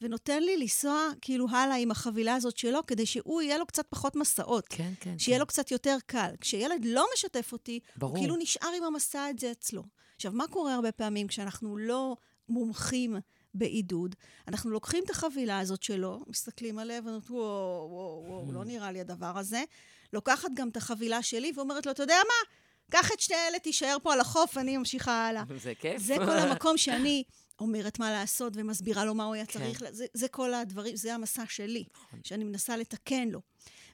ונותן 0.00 0.42
לי 0.42 0.56
לנסוע 0.56 1.08
כאילו 1.20 1.46
הלאה 1.50 1.76
עם 1.76 1.90
החבילה 1.90 2.34
הזאת 2.34 2.56
שלו, 2.56 2.86
כדי 2.86 3.06
שהוא 3.06 3.42
יהיה 3.42 3.58
לו 3.58 3.66
קצת 3.66 3.86
פחות 3.88 4.16
מסעות. 4.16 4.66
כן, 4.68 4.92
כן. 5.00 5.18
שיהיה 5.18 5.36
כן. 5.36 5.40
לו 5.40 5.46
קצת 5.46 5.70
יותר 5.70 5.96
קל. 6.06 6.30
כשילד 6.40 6.84
לא 6.84 7.06
משתף 7.14 7.52
אותי, 7.52 7.80
ברור. 7.96 8.12
הוא 8.12 8.22
כאילו 8.22 8.36
נשאר 8.36 8.70
עם 8.76 8.84
המסע 8.84 9.24
הזה 9.24 9.52
אצלו. 9.52 9.82
עכשיו, 10.16 10.32
מה 10.32 10.44
קורה 10.46 10.74
הרבה 10.74 10.92
פעמים 10.92 11.26
כשאנחנו 11.26 11.76
לא 11.76 12.16
מומחים 12.48 13.16
בעידוד? 13.54 14.14
אנחנו 14.48 14.70
לוקחים 14.70 15.04
את 15.04 15.10
החבילה 15.10 15.58
הזאת 15.58 15.82
שלו, 15.82 16.20
מסתכלים 16.26 16.78
עליה 16.78 17.00
ואומרים, 17.04 17.22
וואו, 17.30 17.88
וואו, 17.90 18.24
וואו, 18.26 18.52
לא 18.52 18.64
נראה 18.64 18.92
לי 18.92 19.00
הדבר 19.00 19.38
הזה. 19.38 19.64
לוקחת 20.12 20.48
גם 20.54 20.68
את 20.68 20.76
החבילה 20.76 21.22
שלי 21.22 21.52
ואומרת 21.56 21.86
לו, 21.86 21.92
אתה 21.92 22.02
יודע 22.02 22.16
מה? 22.26 22.56
קח 22.90 23.12
את 23.12 23.20
שני 23.20 23.36
אלה, 23.48 23.58
תישאר 23.58 23.96
פה 24.02 24.12
על 24.12 24.20
החוף, 24.20 24.58
אני 24.58 24.76
ממשיכה 24.76 25.26
הלאה. 25.26 25.42
זה 25.62 25.72
כיף. 25.74 26.02
זה 26.02 26.16
כל 26.16 26.38
המקום 26.48 26.76
שאני 26.76 27.24
אומרת 27.60 27.98
מה 27.98 28.12
לעשות 28.12 28.52
ומסבירה 28.56 29.04
לו 29.04 29.14
מה 29.14 29.24
הוא 29.24 29.34
היה 29.34 29.46
כן. 29.46 29.52
צריך. 29.52 29.82
זה, 29.90 30.06
זה 30.14 30.28
כל 30.28 30.54
הדברים, 30.54 30.96
זה 30.96 31.14
המסע 31.14 31.44
שלי, 31.48 31.84
נכון. 31.94 32.20
שאני 32.24 32.44
מנסה 32.44 32.76
לתקן 32.76 33.28
לו. 33.28 33.40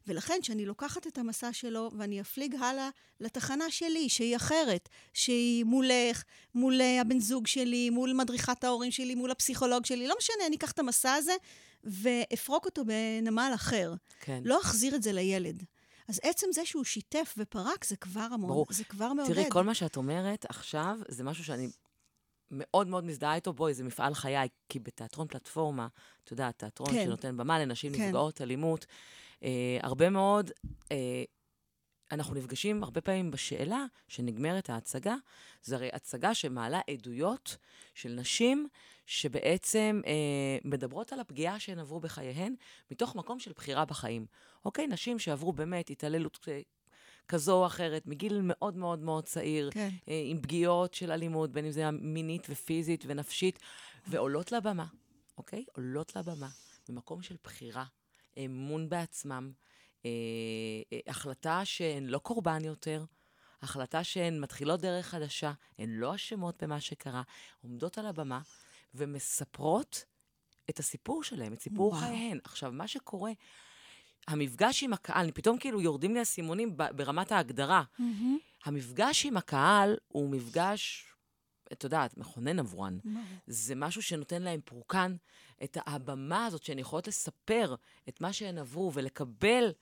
ולכן, 0.08 0.38
כשאני 0.42 0.66
לוקחת 0.66 1.06
את 1.06 1.18
המסע 1.18 1.52
שלו 1.52 1.90
ואני 1.98 2.20
אפליג 2.20 2.54
הלאה 2.54 2.88
לתחנה 3.20 3.70
שלי, 3.70 4.08
שהיא 4.08 4.36
אחרת, 4.36 4.88
שהיא 5.14 5.64
מולך, 5.64 6.22
מול 6.54 6.80
אה, 6.80 7.00
הבן 7.00 7.20
זוג 7.20 7.46
שלי, 7.46 7.90
מול 7.90 8.12
מדריכת 8.12 8.64
ההורים 8.64 8.90
שלי, 8.90 9.14
מול 9.14 9.30
הפסיכולוג 9.30 9.86
שלי, 9.86 10.08
לא 10.08 10.14
משנה, 10.18 10.46
אני 10.46 10.56
אקח 10.56 10.70
את 10.70 10.78
המסע 10.78 11.12
הזה 11.12 11.32
ואפרוק 11.84 12.64
אותו 12.64 12.82
בנמל 12.84 13.52
אחר. 13.54 13.94
כן. 14.20 14.42
לא 14.44 14.60
אחזיר 14.60 14.94
את 14.94 15.02
זה 15.02 15.12
לילד. 15.12 15.62
אז 16.08 16.20
עצם 16.22 16.46
זה 16.52 16.64
שהוא 16.64 16.84
שיתף 16.84 17.34
ופרק, 17.38 17.84
זה 17.84 17.96
כבר 17.96 18.20
המון, 18.20 18.50
ברור. 18.50 18.66
זה 18.70 18.84
כבר 18.84 19.12
מעודד. 19.12 19.34
תראי, 19.34 19.50
כל 19.50 19.64
מה 19.64 19.74
שאת 19.74 19.96
אומרת 19.96 20.46
עכשיו, 20.48 20.98
זה 21.08 21.24
משהו 21.24 21.44
שאני 21.44 21.68
מאוד 22.50 22.86
מאוד 22.86 23.04
מזדהה 23.04 23.34
איתו. 23.34 23.52
בואי, 23.52 23.74
זה 23.74 23.84
מפעל 23.84 24.14
חיי, 24.14 24.48
כי 24.68 24.78
בתיאטרון 24.78 25.26
פלטפורמה, 25.28 25.88
את 26.24 26.30
יודעת, 26.30 26.58
תיאטרון 26.58 26.90
כן. 26.90 27.04
שנותן 27.04 27.36
במה 27.36 27.58
לנשים 27.58 27.92
כן. 27.94 28.02
נפגעות 28.02 28.40
אלימות, 28.40 28.86
הרבה 29.82 30.10
מאוד, 30.10 30.50
אה, 30.92 31.24
אנחנו 32.12 32.34
נפגשים 32.34 32.82
הרבה 32.82 33.00
פעמים 33.00 33.30
בשאלה 33.30 33.84
שנגמרת 34.08 34.70
ההצגה, 34.70 35.14
זו 35.62 35.76
הרי 35.76 35.88
הצגה 35.92 36.34
שמעלה 36.34 36.80
עדויות 36.90 37.56
של 37.94 38.08
נשים 38.08 38.68
שבעצם 39.06 40.00
אה, 40.06 40.58
מדברות 40.64 41.12
על 41.12 41.20
הפגיעה 41.20 41.60
שהן 41.60 41.78
עברו 41.78 42.00
בחייהן, 42.00 42.54
מתוך 42.90 43.16
מקום 43.16 43.38
של 43.38 43.52
בחירה 43.56 43.84
בחיים. 43.84 44.26
אוקיי? 44.64 44.86
נשים 44.86 45.18
שעברו 45.18 45.52
באמת 45.52 45.90
התעללות 45.90 46.48
אה, 46.48 46.60
כזו 47.28 47.56
או 47.56 47.66
אחרת, 47.66 48.06
מגיל 48.06 48.40
מאוד 48.42 48.76
מאוד 48.76 48.98
מאוד 48.98 49.24
צעיר, 49.24 49.70
כן. 49.70 49.88
אה, 50.08 50.22
עם 50.24 50.42
פגיעות 50.42 50.94
של 50.94 51.10
אלימות, 51.10 51.52
בין 51.52 51.64
אם 51.64 51.70
זה 51.70 51.90
מינית 51.90 52.46
ופיזית 52.50 53.04
ונפשית, 53.06 53.58
ועולות 54.06 54.52
לבמה, 54.52 54.86
אוקיי? 55.38 55.64
עולות 55.76 56.16
לבמה 56.16 56.48
ממקום 56.88 57.22
של 57.22 57.36
בחירה, 57.44 57.84
אמון 58.44 58.88
בעצמם, 58.88 59.52
אה, 60.04 60.10
אה, 60.92 60.98
החלטה 61.06 61.64
שהן 61.64 62.06
לא 62.06 62.18
קורבן 62.18 62.64
יותר, 62.64 63.04
החלטה 63.62 64.04
שהן 64.04 64.40
מתחילות 64.40 64.80
דרך 64.80 65.06
חדשה, 65.06 65.52
הן 65.78 65.90
לא 65.90 66.14
אשמות 66.14 66.62
במה 66.62 66.80
שקרה, 66.80 67.22
עומדות 67.62 67.98
על 67.98 68.06
הבמה 68.06 68.40
ומספרות 68.94 70.04
את 70.70 70.78
הסיפור 70.78 71.22
שלהם, 71.22 71.52
את 71.52 71.60
סיפור 71.60 71.92
וואו. 71.92 72.00
חייהן. 72.00 72.38
עכשיו, 72.44 72.72
מה 72.72 72.88
שקורה, 72.88 73.32
המפגש 74.28 74.82
עם 74.82 74.92
הקהל, 74.92 75.30
פתאום 75.34 75.58
כאילו 75.58 75.80
יורדים 75.80 76.12
לי 76.12 76.18
האסימונים 76.18 76.76
ב- 76.76 76.96
ברמת 76.96 77.32
ההגדרה. 77.32 77.82
מהמם. 77.98 78.38
המפגש 78.64 79.26
עם 79.26 79.36
הקהל 79.36 79.96
הוא 80.08 80.30
מפגש, 80.30 81.07
את 81.72 81.84
יודעת, 81.84 82.18
מכונן 82.18 82.58
עבורן. 82.58 82.98
זה 83.46 83.74
משהו 83.74 84.02
שנותן 84.02 84.42
להם 84.42 84.60
פורקן, 84.64 85.16
את 85.64 85.78
הבמה 85.86 86.46
הזאת 86.46 86.62
שהן 86.62 86.78
יכולות 86.78 87.08
לספר 87.08 87.74
את 88.08 88.20
מה 88.20 88.32
שהן 88.32 88.58
עברו 88.58 88.92
ולקבל 88.94 89.72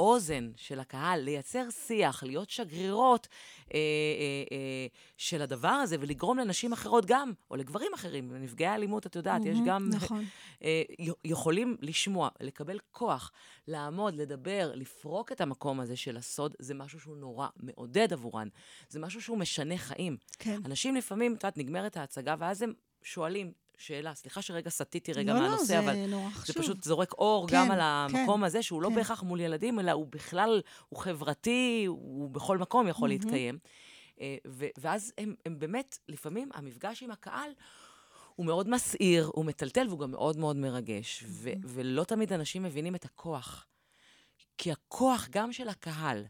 אוזן 0.00 0.50
של 0.56 0.80
הקהל, 0.80 1.20
לייצר 1.20 1.70
שיח, 1.70 2.22
להיות 2.22 2.50
שגרירות 2.50 3.28
אה, 3.74 3.78
אה, 3.78 4.56
אה, 4.56 4.86
של 5.16 5.42
הדבר 5.42 5.68
הזה 5.68 5.96
ולגרום 6.00 6.38
לנשים 6.38 6.72
אחרות 6.72 7.06
גם, 7.06 7.32
או 7.50 7.56
לגברים 7.56 7.94
אחרים, 7.94 8.32
לנפגעי 8.32 8.74
אלימות, 8.74 9.06
את 9.06 9.16
יודעת, 9.16 9.44
יש 9.44 9.58
מהמם, 9.58 9.66
גם... 9.66 9.90
נכון. 9.92 10.24
אה, 10.64 10.82
יכולים 11.24 11.76
לשמוע, 11.80 12.28
לקבל 12.40 12.78
כוח, 12.90 13.32
לעמוד, 13.68 14.14
לדבר, 14.14 14.72
לפרוק 14.74 15.32
את 15.32 15.40
המקום 15.40 15.80
הזה 15.80 15.96
של 15.96 16.16
הסוד, 16.16 16.54
זה 16.58 16.74
משהו 16.74 17.00
שהוא 17.00 17.16
נורא 17.16 17.48
מעודד 17.56 18.12
עבורן. 18.12 18.48
זה 18.88 19.00
משהו 19.00 19.22
שהוא 19.22 19.38
משנה 19.38 19.78
חיים. 19.78 20.16
כן. 20.38 20.60
אנשים 20.64 20.96
לפעמים, 20.96 21.34
את 21.34 21.44
יודעת, 21.44 21.58
נגמרת 21.58 21.96
ההצגה, 21.96 22.34
ואז 22.38 22.62
הם 22.62 22.72
שואלים 23.02 23.52
שאלה, 23.80 24.14
סליחה 24.14 24.42
שרגע 24.42 24.70
סטיתי 24.70 25.12
רגע 25.12 25.32
לא, 25.32 25.40
לא, 25.40 25.44
מהנושא, 25.46 25.64
זה 25.64 25.78
אבל 25.78 25.94
זה 25.94 26.30
חשוב. 26.30 26.62
פשוט 26.62 26.84
זורק 26.84 27.12
אור 27.12 27.48
כן, 27.48 27.56
גם 27.56 27.70
על 27.70 27.80
המקום 27.80 28.40
כן, 28.40 28.46
הזה, 28.46 28.62
שהוא 28.62 28.82
לא 28.82 28.88
כן. 28.88 28.94
בהכרח 28.94 29.22
מול 29.22 29.40
ילדים, 29.40 29.80
אלא 29.80 29.90
הוא 29.90 30.06
בכלל, 30.06 30.62
הוא 30.88 30.98
חברתי, 30.98 31.84
הוא 31.88 32.30
בכל 32.30 32.58
מקום 32.58 32.88
יכול 32.88 33.08
מהמם. 33.08 33.20
להתקיים. 33.22 33.58
אה, 34.20 34.36
ו- 34.46 34.66
ואז 34.78 35.12
הם, 35.18 35.34
הם 35.46 35.58
באמת, 35.58 35.98
לפעמים 36.08 36.48
המפגש 36.54 37.02
עם 37.02 37.10
הקהל 37.10 37.50
הוא 38.34 38.46
מאוד 38.46 38.68
מסעיר, 38.68 39.30
הוא 39.34 39.44
מטלטל 39.44 39.88
והוא 39.88 39.98
גם 40.00 40.10
מאוד 40.10 40.36
מאוד 40.36 40.56
מרגש. 40.56 41.24
ו- 41.26 41.50
ולא 41.64 42.04
תמיד 42.04 42.32
אנשים 42.32 42.62
מבינים 42.62 42.94
את 42.94 43.04
הכוח. 43.04 43.66
כי 44.58 44.72
הכוח 44.72 45.28
גם 45.30 45.52
של 45.52 45.68
הקהל 45.68 46.24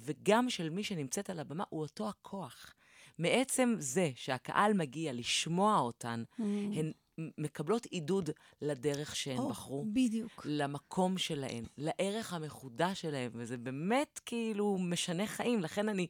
וגם 0.00 0.50
של 0.50 0.70
מי 0.70 0.84
שנמצאת 0.84 1.30
על 1.30 1.40
הבמה 1.40 1.64
הוא 1.68 1.80
אותו 1.80 2.08
הכוח. 2.08 2.74
מעצם 3.18 3.74
זה 3.78 4.10
שהקהל 4.14 4.72
מגיע 4.74 5.12
לשמוע 5.12 5.78
אותן, 5.78 6.22
הן 6.38 6.92
מקבלות 7.18 7.84
עידוד 7.84 8.30
לדרך 8.62 9.16
שהן 9.16 9.38
או, 9.38 9.48
בחרו. 9.48 9.84
בדיוק. 9.92 10.42
למקום 10.44 11.18
שלהן, 11.18 11.64
לערך 11.78 12.32
המחודש 12.32 13.00
שלהן, 13.00 13.30
וזה 13.34 13.56
באמת 13.56 14.20
כאילו 14.26 14.78
משנה 14.78 15.26
חיים. 15.26 15.60
לכן 15.60 15.88
אני 15.88 16.06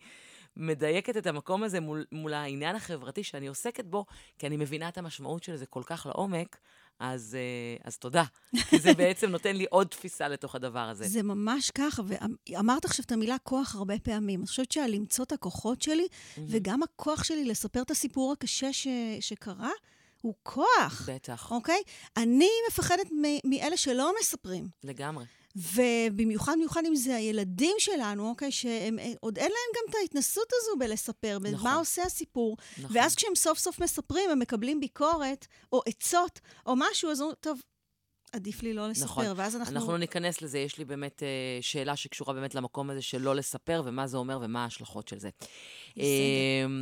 מדייקת 0.56 1.16
את 1.16 1.26
המקום 1.26 1.62
הזה 1.62 1.80
מול, 1.80 2.04
מול 2.12 2.34
העניין 2.34 2.76
החברתי 2.76 3.24
שאני 3.24 3.46
עוסקת 3.46 3.84
בו, 3.84 4.04
כי 4.38 4.46
אני 4.46 4.56
מבינה 4.56 4.88
את 4.88 4.98
המשמעות 4.98 5.42
של 5.42 5.56
זה 5.56 5.66
כל 5.66 5.82
כך 5.86 6.06
לעומק, 6.06 6.58
אז, 6.98 7.36
אה, 7.40 7.76
אז 7.84 7.96
תודה. 7.98 8.24
כי 8.70 8.78
זה 8.78 8.94
בעצם 8.94 9.30
נותן 9.30 9.56
לי 9.56 9.66
עוד 9.70 9.86
תפיסה 9.86 10.28
לתוך 10.28 10.54
הדבר 10.54 10.78
הזה. 10.88 11.04
זה 11.08 11.22
ממש 11.22 11.70
ככה, 11.70 12.02
ואמרת 12.48 12.84
עכשיו 12.84 13.04
את 13.04 13.12
המילה 13.12 13.36
כוח 13.42 13.74
הרבה 13.74 13.98
פעמים. 13.98 14.40
אני 14.40 14.46
חושבת 14.46 14.72
שלמצוא 14.72 15.24
את 15.24 15.32
הכוחות 15.32 15.82
שלי, 15.82 16.06
וגם 16.38 16.82
הכוח 16.82 17.24
שלי 17.24 17.44
לספר 17.44 17.82
את 17.82 17.90
הסיפור 17.90 18.32
הקשה 18.32 18.72
ש... 18.72 18.86
שקרה, 19.20 19.70
הוא 20.20 20.34
כוח, 20.42 21.02
בטח, 21.08 21.50
אוקיי? 21.50 21.82
אני 22.16 22.48
מפחדת 22.68 23.12
מ- 23.12 23.50
מאלה 23.50 23.76
שלא 23.76 24.12
מספרים. 24.20 24.68
לגמרי. 24.84 25.24
ובמיוחד, 25.56 26.52
במיוחד 26.52 26.82
אם 26.86 26.94
זה 26.94 27.16
הילדים 27.16 27.76
שלנו, 27.78 28.28
אוקיי? 28.28 28.52
שהם 28.52 28.98
אה, 28.98 29.12
עוד 29.20 29.38
אין 29.38 29.50
להם 29.50 29.70
גם 29.76 29.82
את 29.90 29.94
ההתנסות 29.94 30.48
הזו 30.52 30.78
בלספר, 30.78 31.38
נכון. 31.40 31.58
במה 31.60 31.74
עושה 31.74 32.02
הסיפור. 32.02 32.56
נכון. 32.78 32.96
ואז 32.96 33.14
כשהם 33.14 33.34
סוף 33.34 33.58
סוף 33.58 33.78
מספרים, 33.78 34.30
הם 34.30 34.38
מקבלים 34.38 34.80
ביקורת, 34.80 35.46
או 35.72 35.82
עצות, 35.86 36.40
או 36.66 36.74
משהו, 36.76 37.10
אז 37.10 37.20
אומרים, 37.20 37.36
טוב, 37.40 37.60
עדיף 38.34 38.62
לי 38.62 38.72
לא 38.72 38.88
לספר. 38.88 39.04
נכון. 39.04 39.24
ואז 39.36 39.56
אנחנו... 39.56 39.76
אנחנו 39.76 39.92
לא 39.92 39.98
ניכנס 39.98 40.42
לזה, 40.42 40.58
יש 40.58 40.78
לי 40.78 40.84
באמת 40.84 41.22
אה, 41.22 41.28
שאלה 41.60 41.96
שקשורה 41.96 42.34
באמת 42.34 42.54
למקום 42.54 42.90
הזה 42.90 43.02
של 43.02 43.20
לא 43.20 43.34
לספר, 43.34 43.82
ומה 43.84 44.06
זה 44.06 44.16
אומר 44.16 44.38
ומה 44.42 44.62
ההשלכות 44.64 45.08
של 45.08 45.18
זה. 45.18 45.28
אה, 45.98 46.04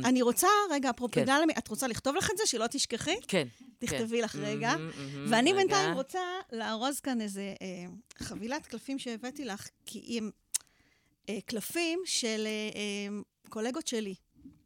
אני 0.05 0.21
רוצה, 0.21 0.47
רגע, 0.71 0.89
אפרופו 0.89 1.13
כן. 1.13 1.25
דלמי, 1.25 1.53
את 1.57 1.67
רוצה 1.67 1.87
לכתוב 1.87 2.15
לך 2.15 2.29
את 2.31 2.37
זה, 2.37 2.43
שלא 2.45 2.67
תשכחי? 2.67 3.15
כן. 3.27 3.47
תכתבי 3.79 4.17
כן. 4.17 4.23
לך 4.23 4.35
רגע. 4.35 4.75
מהמם, 4.77 5.25
ואני 5.29 5.51
רגע. 5.51 5.61
בינתיים 5.61 5.93
רוצה 5.93 6.19
לארוז 6.51 6.99
כאן 6.99 7.21
איזה 7.21 7.53
אה, 7.61 7.67
חבילת 8.19 8.65
קלפים 8.65 8.99
שהבאתי 8.99 9.45
לך, 9.45 9.67
כי 9.85 10.17
הם 10.17 10.31
אה, 11.29 11.39
קלפים 11.45 11.99
של 12.05 12.43
אה, 12.45 12.79
אה, 12.79 13.21
קולגות 13.49 13.87
שלי, 13.87 14.15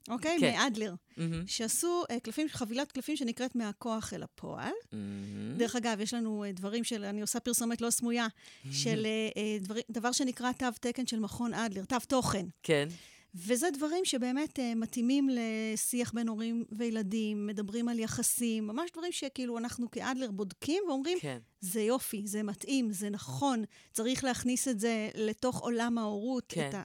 אוקיי? 0.08 0.38
כן. 0.40 0.54
מאדלר, 0.56 0.94
מהמם, 1.18 1.48
שעשו 1.48 2.04
אה, 2.12 2.20
קלפים, 2.20 2.48
חבילת 2.50 2.92
קלפים 2.92 3.16
שנקראת 3.16 3.56
מהכוח 3.56 4.14
אל 4.14 4.24
הפועל. 4.24 4.72
מהמם. 4.92 5.58
דרך 5.58 5.76
אגב, 5.76 6.00
יש 6.02 6.14
לנו 6.14 6.44
אה, 6.44 6.52
דברים 6.52 6.84
של, 6.84 7.04
אני 7.04 7.22
עושה 7.22 7.40
פרסומת 7.40 7.82
לא 7.82 7.90
סמויה, 7.90 8.28
של 8.72 9.06
אה, 9.06 9.30
אה, 9.38 9.58
דבר, 9.60 9.76
דבר 9.90 10.12
שנקרא 10.12 10.52
תו 10.52 10.66
תקן 10.82 11.08
של 11.08 11.20
מכון 11.20 11.54
אדלר, 11.54 11.86
תו 11.86 11.98
תוכן. 12.08 12.46
כן. 12.64 12.88
וזה 13.36 13.68
דברים 13.74 14.06
שבאמת 14.06 14.60
uh, 14.60 14.62
מתאימים 14.76 15.30
לשיח 15.32 16.14
בין 16.14 16.28
הורים 16.28 16.66
וילדים, 16.72 17.48
מדברים 17.48 17.90
על 17.90 18.00
יחסים, 18.00 18.68
ממש 18.68 18.92
דברים 18.92 19.12
שכאילו 19.12 19.58
אנחנו 19.58 19.92
כאדלר 19.92 20.32
בודקים 20.32 20.84
ואומרים, 20.88 21.20
כן. 21.22 21.38
זה 21.62 21.82
יופי, 21.82 22.22
זה 22.26 22.44
מתאים, 22.44 22.92
זה 22.92 23.10
נכון, 23.10 23.64
צריך 23.94 24.24
להכניס 24.24 24.68
את 24.68 24.80
זה 24.80 25.10
לתוך 25.16 25.60
עולם 25.60 25.98
ההורות. 25.98 26.44
כן. 26.48 26.70
את 26.70 26.74
ה... 26.74 26.84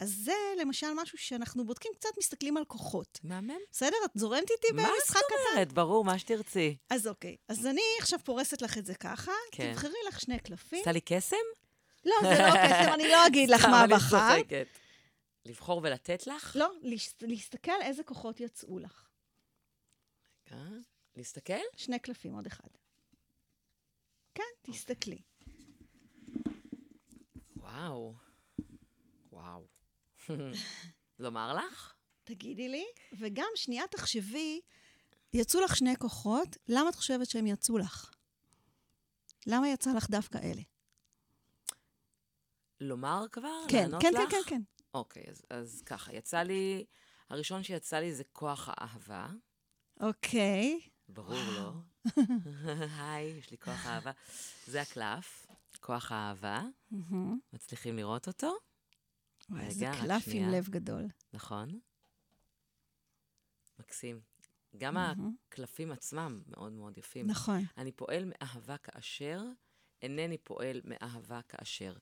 אז 0.00 0.14
זה 0.24 0.32
למשל 0.60 0.86
משהו 0.96 1.18
שאנחנו 1.18 1.64
בודקים, 1.66 1.92
קצת 1.98 2.08
מסתכלים 2.18 2.56
על 2.56 2.64
כוחות. 2.64 3.18
מהמם. 3.22 3.58
בסדר? 3.72 3.96
את 4.04 4.10
זורמת 4.14 4.50
איתי 4.50 4.72
מה 4.74 4.82
במשחק 4.82 5.16
זאת 5.16 5.24
קטן? 5.26 5.34
אומרת? 5.52 5.72
ברור, 5.72 6.04
מה 6.04 6.18
שתרצי. 6.18 6.76
אז 6.90 7.06
אוקיי. 7.06 7.36
אז 7.48 7.66
אני 7.66 7.80
עכשיו 8.00 8.18
פורסת 8.24 8.62
לך 8.62 8.78
את 8.78 8.86
זה 8.86 8.94
ככה, 8.94 9.32
כן. 9.52 9.72
תבחרי 9.72 9.98
לך 10.08 10.20
שני 10.20 10.38
קלפים. 10.40 10.78
עושה 10.78 10.92
לי 10.92 11.00
קסם? 11.00 11.36
לא, 12.04 12.14
זה 12.22 12.42
לא 12.42 12.50
קסם, 12.50 12.92
אני 12.94 13.08
לא 13.08 13.26
אגיד 13.26 13.50
לך 13.50 13.64
מה 13.64 13.86
בחרת. 13.90 14.46
לבחור 15.46 15.80
ולתת 15.84 16.26
לך? 16.26 16.56
לא, 16.56 16.70
להס- 16.82 17.14
להסתכל 17.22 17.82
איזה 17.82 18.02
כוחות 18.02 18.40
יצאו 18.40 18.78
לך. 18.78 19.08
אה, 20.52 20.56
להסתכל? 21.16 21.52
שני 21.76 21.98
קלפים, 21.98 22.34
עוד 22.34 22.46
אחד. 22.46 22.68
כן, 24.34 24.42
תסתכלי. 24.62 25.18
וואו. 27.56 28.14
וואו. 29.32 29.66
לומר 31.18 31.54
לך? 31.54 31.94
תגידי 32.24 32.68
לי, 32.68 32.84
וגם 33.18 33.48
שנייה 33.54 33.86
תחשבי, 33.90 34.60
יצאו 35.32 35.60
לך 35.60 35.76
שני 35.76 35.96
כוחות, 35.96 36.56
למה 36.68 36.88
את 36.88 36.94
חושבת 36.94 37.30
שהם 37.30 37.46
יצאו 37.46 37.78
לך? 37.78 38.10
למה 39.46 39.68
יצא 39.68 39.92
לך 39.92 40.10
דווקא 40.10 40.38
אלה? 40.38 40.62
לומר 42.80 43.26
כבר? 43.32 43.62
כן, 43.68 43.82
לענות 43.82 44.02
כן, 44.02 44.12
לך? 44.14 44.20
כן, 44.20 44.28
כן, 44.30 44.42
כן. 44.46 44.62
אוקיי, 44.94 45.24
אז, 45.28 45.42
אז 45.50 45.82
ככה, 45.86 46.12
יצא 46.14 46.42
לי, 46.42 46.84
הראשון 47.28 47.62
שיצא 47.62 47.96
לי 47.98 48.14
זה 48.14 48.24
כוח 48.32 48.68
האהבה. 48.72 49.28
אוקיי. 50.00 50.80
ברור, 51.08 51.38
לא? 51.56 51.72
היי, 53.00 53.26
יש 53.38 53.50
לי 53.50 53.58
כוח 53.58 53.86
אהבה. 53.86 54.10
זה 54.66 54.80
הקלף, 54.80 55.46
כוח 55.80 56.12
האהבה. 56.12 56.62
מצליחים 57.52 57.96
לראות 57.96 58.26
אותו? 58.26 58.56
רגע, 59.52 59.66
איזה 59.66 59.86
קלף 60.00 60.24
עם. 60.26 60.48
לב 60.48 60.68
גדול. 60.68 61.08
נכון. 61.32 61.78
מקסים. 63.78 64.20
גם 64.76 64.94
מהמם. 64.94 65.34
הקלפים 65.48 65.92
עצמם 65.92 66.42
מאוד 66.46 66.72
מאוד 66.72 66.98
יפים. 66.98 67.26
נכון. 67.26 67.64
אני 67.78 67.92
פועל 67.92 68.24
מאהבה 68.24 68.76
כאשר, 68.76 69.42
אינני 70.02 70.38
פועל 70.38 70.80
מאהבה 70.84 71.40
כאשר. 71.48 71.94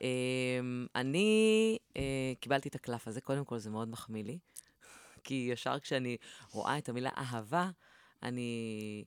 אמ, 0.00 0.86
אני 0.94 1.78
אה, 1.96 2.32
קיבלתי 2.40 2.68
את 2.68 2.74
הקלף 2.74 3.08
הזה, 3.08 3.20
קודם 3.20 3.44
כל 3.44 3.58
זה 3.58 3.70
מאוד 3.70 3.88
מחמיא 3.88 4.24
לי, 4.24 4.38
כי 5.24 5.48
ישר 5.52 5.78
כשאני 5.78 6.16
רואה 6.50 6.78
את 6.78 6.88
המילה 6.88 7.10
אהבה, 7.16 7.70
אני 8.22 9.04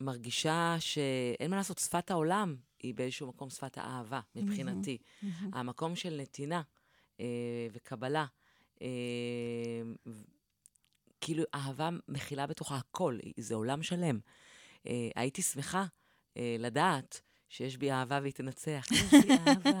מרגישה 0.00 0.76
שאין 0.78 1.50
מה 1.50 1.56
לעשות, 1.56 1.78
שפת 1.78 2.10
העולם 2.10 2.56
היא 2.78 2.94
באיזשהו 2.94 3.28
מקום 3.28 3.50
שפת 3.50 3.78
האהבה, 3.78 4.20
מבחינתי. 4.34 4.98
מהמם. 5.22 5.54
המקום 5.54 5.96
של 5.96 6.20
נתינה 6.20 6.62
וקבלה, 7.72 8.26
אה, 8.82 8.88
כאילו 11.20 11.44
אהבה 11.54 11.90
מכילה 12.08 12.46
בתוכה 12.46 12.76
הכל, 12.76 13.18
זה 13.36 13.54
עולם 13.54 13.82
שלם. 13.82 14.18
אה, 14.86 15.08
הייתי 15.16 15.42
שמחה 15.42 15.84
אה, 16.36 16.56
לדעת 16.58 17.20
שיש 17.48 17.76
בי 17.76 17.92
אהבה 17.92 18.18
והיא 18.22 18.32
תנצח. 18.32 18.86
יש 18.92 19.14
בי 19.24 19.32
אהבה. 19.46 19.80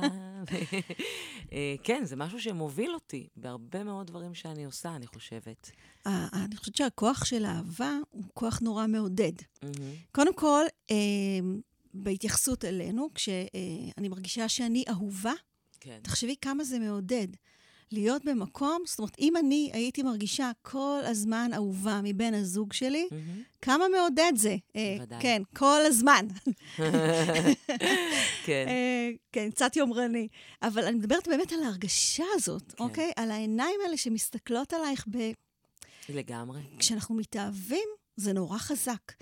אה, 1.52 1.74
כן, 1.82 2.04
זה 2.04 2.16
משהו 2.16 2.40
שמוביל 2.40 2.94
אותי 2.94 3.28
בהרבה 3.36 3.84
מאוד 3.84 4.06
דברים 4.06 4.34
שאני 4.34 4.64
עושה, 4.64 4.96
אני 4.96 5.06
חושבת. 5.06 5.70
אה, 6.06 6.26
אני 6.32 6.56
חושבת 6.56 6.76
שהכוח 6.76 7.24
של 7.24 7.44
האהבה 7.44 7.92
הוא 8.10 8.24
כוח 8.34 8.60
נורא 8.60 8.86
מעודד. 8.86 9.32
קודם 10.12 10.34
כל, 10.34 10.64
אה, 10.90 10.96
בהתייחסות 11.94 12.64
אלינו, 12.64 13.08
כשאני 13.14 14.08
מרגישה 14.08 14.48
שאני 14.48 14.84
אהובה, 14.88 15.32
כן. 15.84 15.98
תחשבי 16.02 16.34
כמה 16.40 16.64
זה 16.64 16.78
מעודד. 16.78 17.28
להיות 17.92 18.24
במקום, 18.24 18.82
זאת 18.86 18.98
אומרת, 18.98 19.16
אם 19.18 19.36
אני 19.36 19.70
הייתי 19.72 20.02
מרגישה 20.02 20.50
כל 20.62 21.00
הזמן 21.04 21.50
אהובה 21.54 22.00
מבן 22.02 22.34
הזוג 22.34 22.72
שלי, 22.72 23.08
מהמם. 23.10 23.42
כמה 23.62 23.84
מעודד 23.88 24.32
זה. 24.36 24.56
אה, 24.76 24.94
בוודאי. 24.98 25.22
כן, 25.22 25.42
כל 25.56 25.80
הזמן. 25.86 26.26
כן. 28.46 28.66
אה, 28.68 29.10
כן, 29.32 29.50
קצת 29.50 29.76
יומרני. 29.76 30.28
אבל 30.62 30.84
אני 30.84 30.96
מדברת 30.96 31.28
באמת 31.28 31.52
על 31.52 31.62
ההרגשה 31.62 32.24
הזאת, 32.34 32.72
כן. 32.72 32.84
אוקיי? 32.84 33.12
על 33.16 33.30
העיניים 33.30 33.80
האלה 33.84 33.96
שמסתכלות 33.96 34.72
עלייך 34.72 35.06
ב... 35.10 35.32
לגמרי. 36.08 36.60
כשאנחנו 36.78 37.14
מתאהבים, 37.14 37.88
זה 38.16 38.32
נורא 38.32 38.58
חזק. 38.58 39.12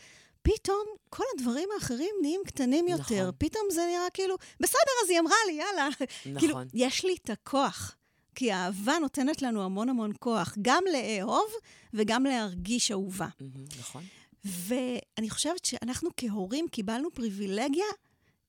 פתאום 0.43 0.85
כל 1.11 1.25
הדברים 1.37 1.69
האחרים 1.75 2.15
נהיים 2.21 2.41
קטנים 2.47 2.89
יותר. 2.89 3.21
נכון. 3.21 3.31
פתאום 3.39 3.63
זה 3.71 3.87
נראה 3.87 4.11
כאילו, 4.15 4.37
בסדר, 4.61 4.93
אז 5.05 5.11
היא 5.11 5.21
אמרה 5.21 5.37
לי, 5.47 5.53
יאללה. 5.53 5.89
כאילו, 6.39 6.53
נכון. 6.53 6.69
יש 6.75 7.05
לי 7.05 7.17
את 7.23 7.31
הכוח. 7.31 7.97
כי 8.35 8.53
האהבה 8.53 8.99
נותנת 8.99 9.43
לנו 9.43 9.65
המון 9.65 9.89
המון 9.89 10.13
כוח, 10.19 10.55
גם 10.63 10.85
לאהוב 10.93 11.53
וגם 11.95 12.25
להרגיש 12.25 12.91
אהובה. 12.91 13.29
נכון. 13.81 14.05
ואני 14.45 15.31
חושבת 15.31 15.65
שאנחנו 15.65 16.11
כהורים 16.17 16.69
קיבלנו 16.69 17.11
פריבילגיה 17.15 17.85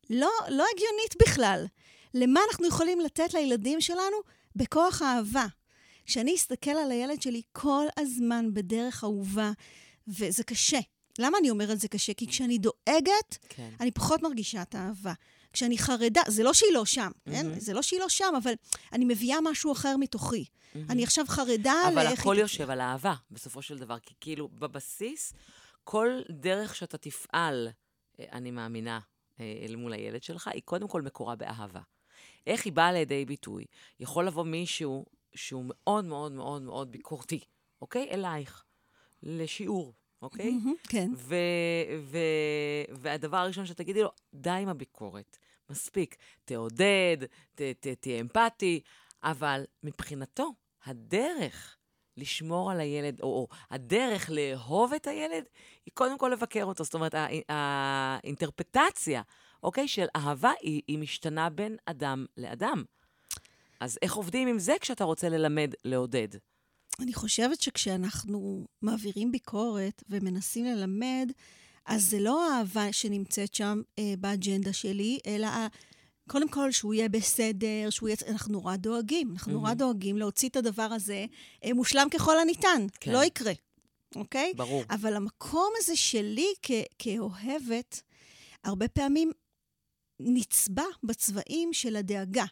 לא, 0.10 0.32
לא 0.50 0.66
הגיונית 0.74 1.16
בכלל. 1.22 1.66
למה 2.14 2.40
אנחנו 2.52 2.68
יכולים 2.68 3.00
לתת 3.00 3.34
לילדים 3.34 3.82
שלנו? 3.82 4.18
בכוח 4.56 5.02
האהבה. 5.02 5.46
כשאני 6.06 6.36
אסתכל 6.36 6.72
על 6.72 6.92
הילד 6.92 7.22
שלי 7.22 7.42
כל 7.52 7.86
הזמן 8.00 8.54
בדרך 8.54 9.04
אהובה, 9.04 9.52
וזה 10.08 10.44
קשה. 10.44 10.80
למה 11.20 11.38
אני 11.38 11.50
אומרת 11.50 11.80
זה 11.80 11.88
קשה? 11.88 12.14
כי 12.14 12.28
כשאני 12.28 12.58
דואגת, 12.58 13.38
כן. 13.50 13.70
אני 13.80 13.92
פחות 13.92 14.22
מרגישה 14.22 14.62
את 14.62 14.76
האהבה. 14.76 15.14
כשאני 15.54 15.78
חרדה, 15.78 16.22
זה 16.28 16.44
לא 16.44 16.54
שהיא 16.54 16.74
לא 16.74 16.86
שם, 16.86 17.12
כן? 17.26 17.46
מהמם. 17.48 17.60
זה 17.60 17.74
לא 17.74 17.82
שהיא 17.82 18.00
לא 18.00 18.10
שם, 18.10 18.34
אבל 18.44 18.54
אני 18.94 19.06
מביאה 19.06 19.38
משהו 19.44 19.72
אחר 19.72 19.96
מתוכי. 20.00 20.46
מהמם. 20.76 20.92
אני 20.92 21.04
עכשיו 21.04 21.26
חרדה 21.28 21.74
אבל 21.94 22.04
לאיך... 22.04 22.20
הכל 22.20 22.34
היא- 22.36 22.42
יושב 22.42 22.70
על 22.70 22.82
אהבה, 22.82 23.14
בסופו 23.32 23.62
של 23.62 23.78
דבר. 23.78 24.00
כי 24.00 24.14
כאילו, 24.20 24.48
בבסיס, 24.48 25.34
כל 25.84 26.10
דרך 26.30 26.76
שאתה 26.76 26.98
תפעל, 26.98 27.68
אה, 28.20 28.26
אני 28.32 28.52
מאמינה, 28.52 29.00
אה, 29.40 29.60
אל 29.68 29.76
מול 29.76 29.94
הילד 29.94 30.24
שלך, 30.24 30.48
היא 30.48 30.62
קודם 30.66 30.88
כל 30.88 31.02
מקורה 31.02 31.36
באהבה. 31.36 31.82
איך 32.48 32.66
היא 32.66 32.74
באה 32.74 32.92
לידי 32.92 33.26
ביטוי? 33.26 33.66
יכול 34.00 34.28
לבוא 34.28 34.44
מישהו 34.44 35.06
שהוא 35.36 35.66
מאוד 35.68 36.06
מאוד 36.06 36.32
מאוד 36.32 36.62
מאוד 36.62 36.92
ביקורתי, 36.92 37.40
אוקיי? 37.82 38.08
אלייך, 38.12 38.64
לשיעור, 39.24 39.94
אוקיי? 40.24 40.52
מהמם, 40.52 40.74
כן. 40.90 41.10
ו- 41.16 41.36
ו- 42.02 42.94
והדבר 42.96 43.38
הראשון 43.38 43.66
שתגידי 43.66 44.02
לו, 44.04 44.10
די 44.34 44.50
עם 44.50 44.70
הביקורת, 44.70 45.38
מספיק. 45.70 46.16
תעודד, 46.46 47.18
ת- 47.56 47.62
ת- 47.62 47.88
תהיה 47.88 48.20
אמפתי, 48.22 48.82
אבל 49.24 49.64
מבחינתו, 49.84 50.54
הדרך 50.86 51.78
לשמור 52.18 52.72
על 52.72 52.80
הילד, 52.80 53.22
או, 53.22 53.28
או 53.28 53.48
הדרך 53.72 54.30
לאהוב 54.34 54.94
את 54.94 55.08
הילד, 55.08 55.44
היא 55.86 55.92
קודם 55.94 56.18
כל 56.18 56.30
לבקר 56.34 56.64
אותו. 56.64 56.84
זאת 56.84 56.94
אומרת, 56.94 57.14
הא- 57.14 57.28
האינטרפטציה, 57.50 59.22
אוקיי, 59.64 59.88
של 59.88 60.06
אהבה, 60.16 60.52
היא, 60.62 60.82
היא 60.88 60.98
משתנה 61.00 61.50
בין 61.50 61.78
אדם 61.86 62.26
לאדם. 62.38 62.84
אז 63.80 64.00
איך 64.02 64.14
עובדים 64.16 64.48
עם 64.48 64.60
זה 64.60 64.74
כשאתה 64.82 65.04
רוצה 65.04 65.30
ללמד 65.30 65.74
לעודד? 65.86 66.28
אני 67.00 67.14
חושבת 67.14 67.62
שכשאנחנו 67.62 68.66
מעבירים 68.82 69.32
ביקורת 69.32 70.04
ומנסים 70.10 70.66
ללמד, 70.66 71.32
אז 71.86 72.10
זה 72.10 72.20
לא 72.20 72.52
האהבה 72.54 72.94
שנמצאת 72.94 73.54
שם 73.54 73.82
אה, 74.00 74.14
באג'נדה 74.20 74.74
שלי, 74.74 75.20
אלא 75.28 75.48
קודם 76.30 76.50
כל 76.50 76.72
שהוא 76.72 76.94
יהיה 76.94 77.10
בסדר, 77.10 77.90
שהוא 77.90 78.10
יהיה... 78.10 78.18
אנחנו 78.28 78.54
נורא 78.54 78.76
דואגים, 78.76 79.32
אנחנו 79.32 79.52
נורא 79.52 79.64
מהמם. 79.64 79.78
דואגים 79.78 80.18
להוציא 80.18 80.50
את 80.50 80.56
הדבר 80.56 80.84
הזה 80.84 81.26
אה, 81.64 81.74
מושלם 81.74 82.08
ככל 82.12 82.40
הניתן. 82.40 82.86
כן. 83.00 83.12
לא 83.12 83.24
יקרה, 83.24 83.52
אוקיי? 84.16 84.54
ברור. 84.56 84.84
אבל 84.90 85.16
המקום 85.16 85.74
הזה 85.78 85.96
שלי 85.96 86.48
כ- 86.62 86.72
כאוהבת, 87.00 88.02
הרבה 88.64 88.88
פעמים 88.88 89.32
נצבע 90.20 90.84
בצבעים 91.04 91.74
של 91.74 91.96
הדאגה. 91.96 92.46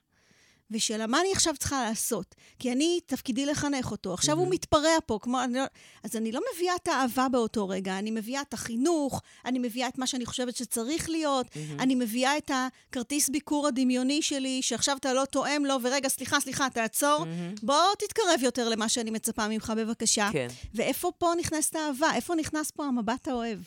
ושל 0.71 1.05
מה 1.05 1.21
אני 1.21 1.31
עכשיו 1.31 1.53
צריכה 1.59 1.83
לעשות? 1.83 2.35
כי 2.59 2.71
אני, 2.71 2.99
תפקידי 3.05 3.45
לחנך 3.45 3.91
אותו. 3.91 4.13
עכשיו 4.13 4.35
הוא 4.35 4.43
מהמם. 4.43 4.53
מתפרע 4.53 4.97
פה, 5.05 5.19
כמו... 5.21 5.43
אני 5.43 5.53
לא, 5.53 5.63
אז 6.03 6.15
אני 6.15 6.31
לא 6.31 6.41
מביאה 6.53 6.75
את 6.75 6.87
האהבה 6.87 7.29
באותו 7.29 7.69
רגע, 7.69 7.99
אני 7.99 8.11
מביאה 8.11 8.41
את 8.41 8.53
החינוך, 8.53 9.21
אני 9.45 9.59
מביאה 9.59 9.87
את 9.87 9.97
מה 9.97 10.07
שאני 10.07 10.25
חושבת 10.25 10.55
שצריך 10.55 11.09
להיות, 11.09 11.55
מהמם. 11.55 11.79
אני 11.79 11.95
מביאה 11.95 12.37
את 12.37 12.51
הכרטיס 12.53 13.29
ביקור 13.29 13.67
הדמיוני 13.67 14.21
שלי, 14.21 14.61
שעכשיו 14.61 14.97
אתה 14.97 15.13
לא 15.13 15.25
תואם 15.25 15.65
לו, 15.65 15.75
ורגע, 15.83 16.09
סליחה, 16.09 16.39
סליחה, 16.39 16.69
תעצור. 16.69 17.19
מהמם. 17.25 17.55
בוא 17.63 17.95
תתקרב 17.99 18.39
יותר 18.41 18.69
למה 18.69 18.89
שאני 18.89 19.11
מצפה 19.11 19.47
ממך, 19.47 19.73
בבקשה. 19.77 20.29
כן. 20.33 20.47
ואיפה 20.73 21.11
פה 21.17 21.31
נכנסת 21.39 21.75
האהבה? 21.75 22.15
איפה 22.15 22.35
נכנס 22.35 22.71
פה 22.71 22.85
המבט 22.85 23.27
האוהב? 23.27 23.59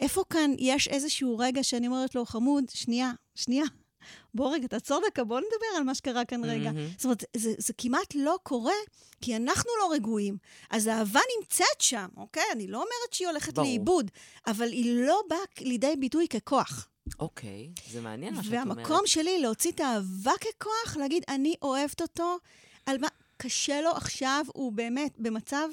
איפה 0.00 0.24
כאן 0.30 0.50
יש 0.58 0.88
איזשהו 0.88 1.38
רגע 1.38 1.62
שאני 1.62 1.86
אומרת 1.86 2.14
לו, 2.14 2.26
חמוד, 2.26 2.64
שנייה, 2.74 3.12
שנייה, 3.34 3.64
בוא 4.34 4.54
רגע, 4.54 4.66
תעצור 4.66 5.00
דקה, 5.06 5.24
בוא 5.24 5.38
נדבר 5.40 5.76
על 5.76 5.82
מה 5.82 5.94
שקרה 5.94 6.24
כאן 6.24 6.44
רגע. 6.44 6.72
מהמם. 6.72 6.88
זאת 6.96 7.04
אומרת, 7.04 7.24
זה, 7.36 7.54
זה 7.58 7.72
כמעט 7.78 8.14
לא 8.14 8.38
קורה, 8.42 8.74
כי 9.20 9.36
אנחנו 9.36 9.70
לא 9.80 9.92
רגועים. 9.92 10.36
אז 10.70 10.86
האהבה 10.86 11.20
נמצאת 11.38 11.80
שם, 11.80 12.06
אוקיי? 12.16 12.42
אני 12.52 12.66
לא 12.66 12.76
אומרת 12.76 13.12
שהיא 13.12 13.28
הולכת 13.28 13.54
ברור. 13.54 13.68
לאיבוד, 13.68 14.10
אבל 14.46 14.68
היא 14.68 15.06
לא 15.06 15.22
באה 15.28 15.38
לידי 15.60 15.96
ביטוי 15.98 16.28
ככוח. 16.28 16.88
אוקיי, 17.18 17.70
זה 17.90 18.00
מעניין 18.00 18.34
מה 18.34 18.42
שאת 18.42 18.52
אומרת. 18.52 18.76
והמקום 18.76 19.00
שלי 19.06 19.38
להוציא 19.40 19.70
את 19.70 19.80
האהבה 19.80 20.32
ככוח, 20.40 20.96
להגיד, 20.96 21.24
אני 21.28 21.54
אוהבת 21.62 22.02
אותו, 22.02 22.36
על 22.86 22.98
מה... 22.98 23.08
קשה 23.36 23.80
לו 23.80 23.90
עכשיו, 23.90 24.44
הוא 24.54 24.72
באמת 24.72 25.14
במצב... 25.18 25.68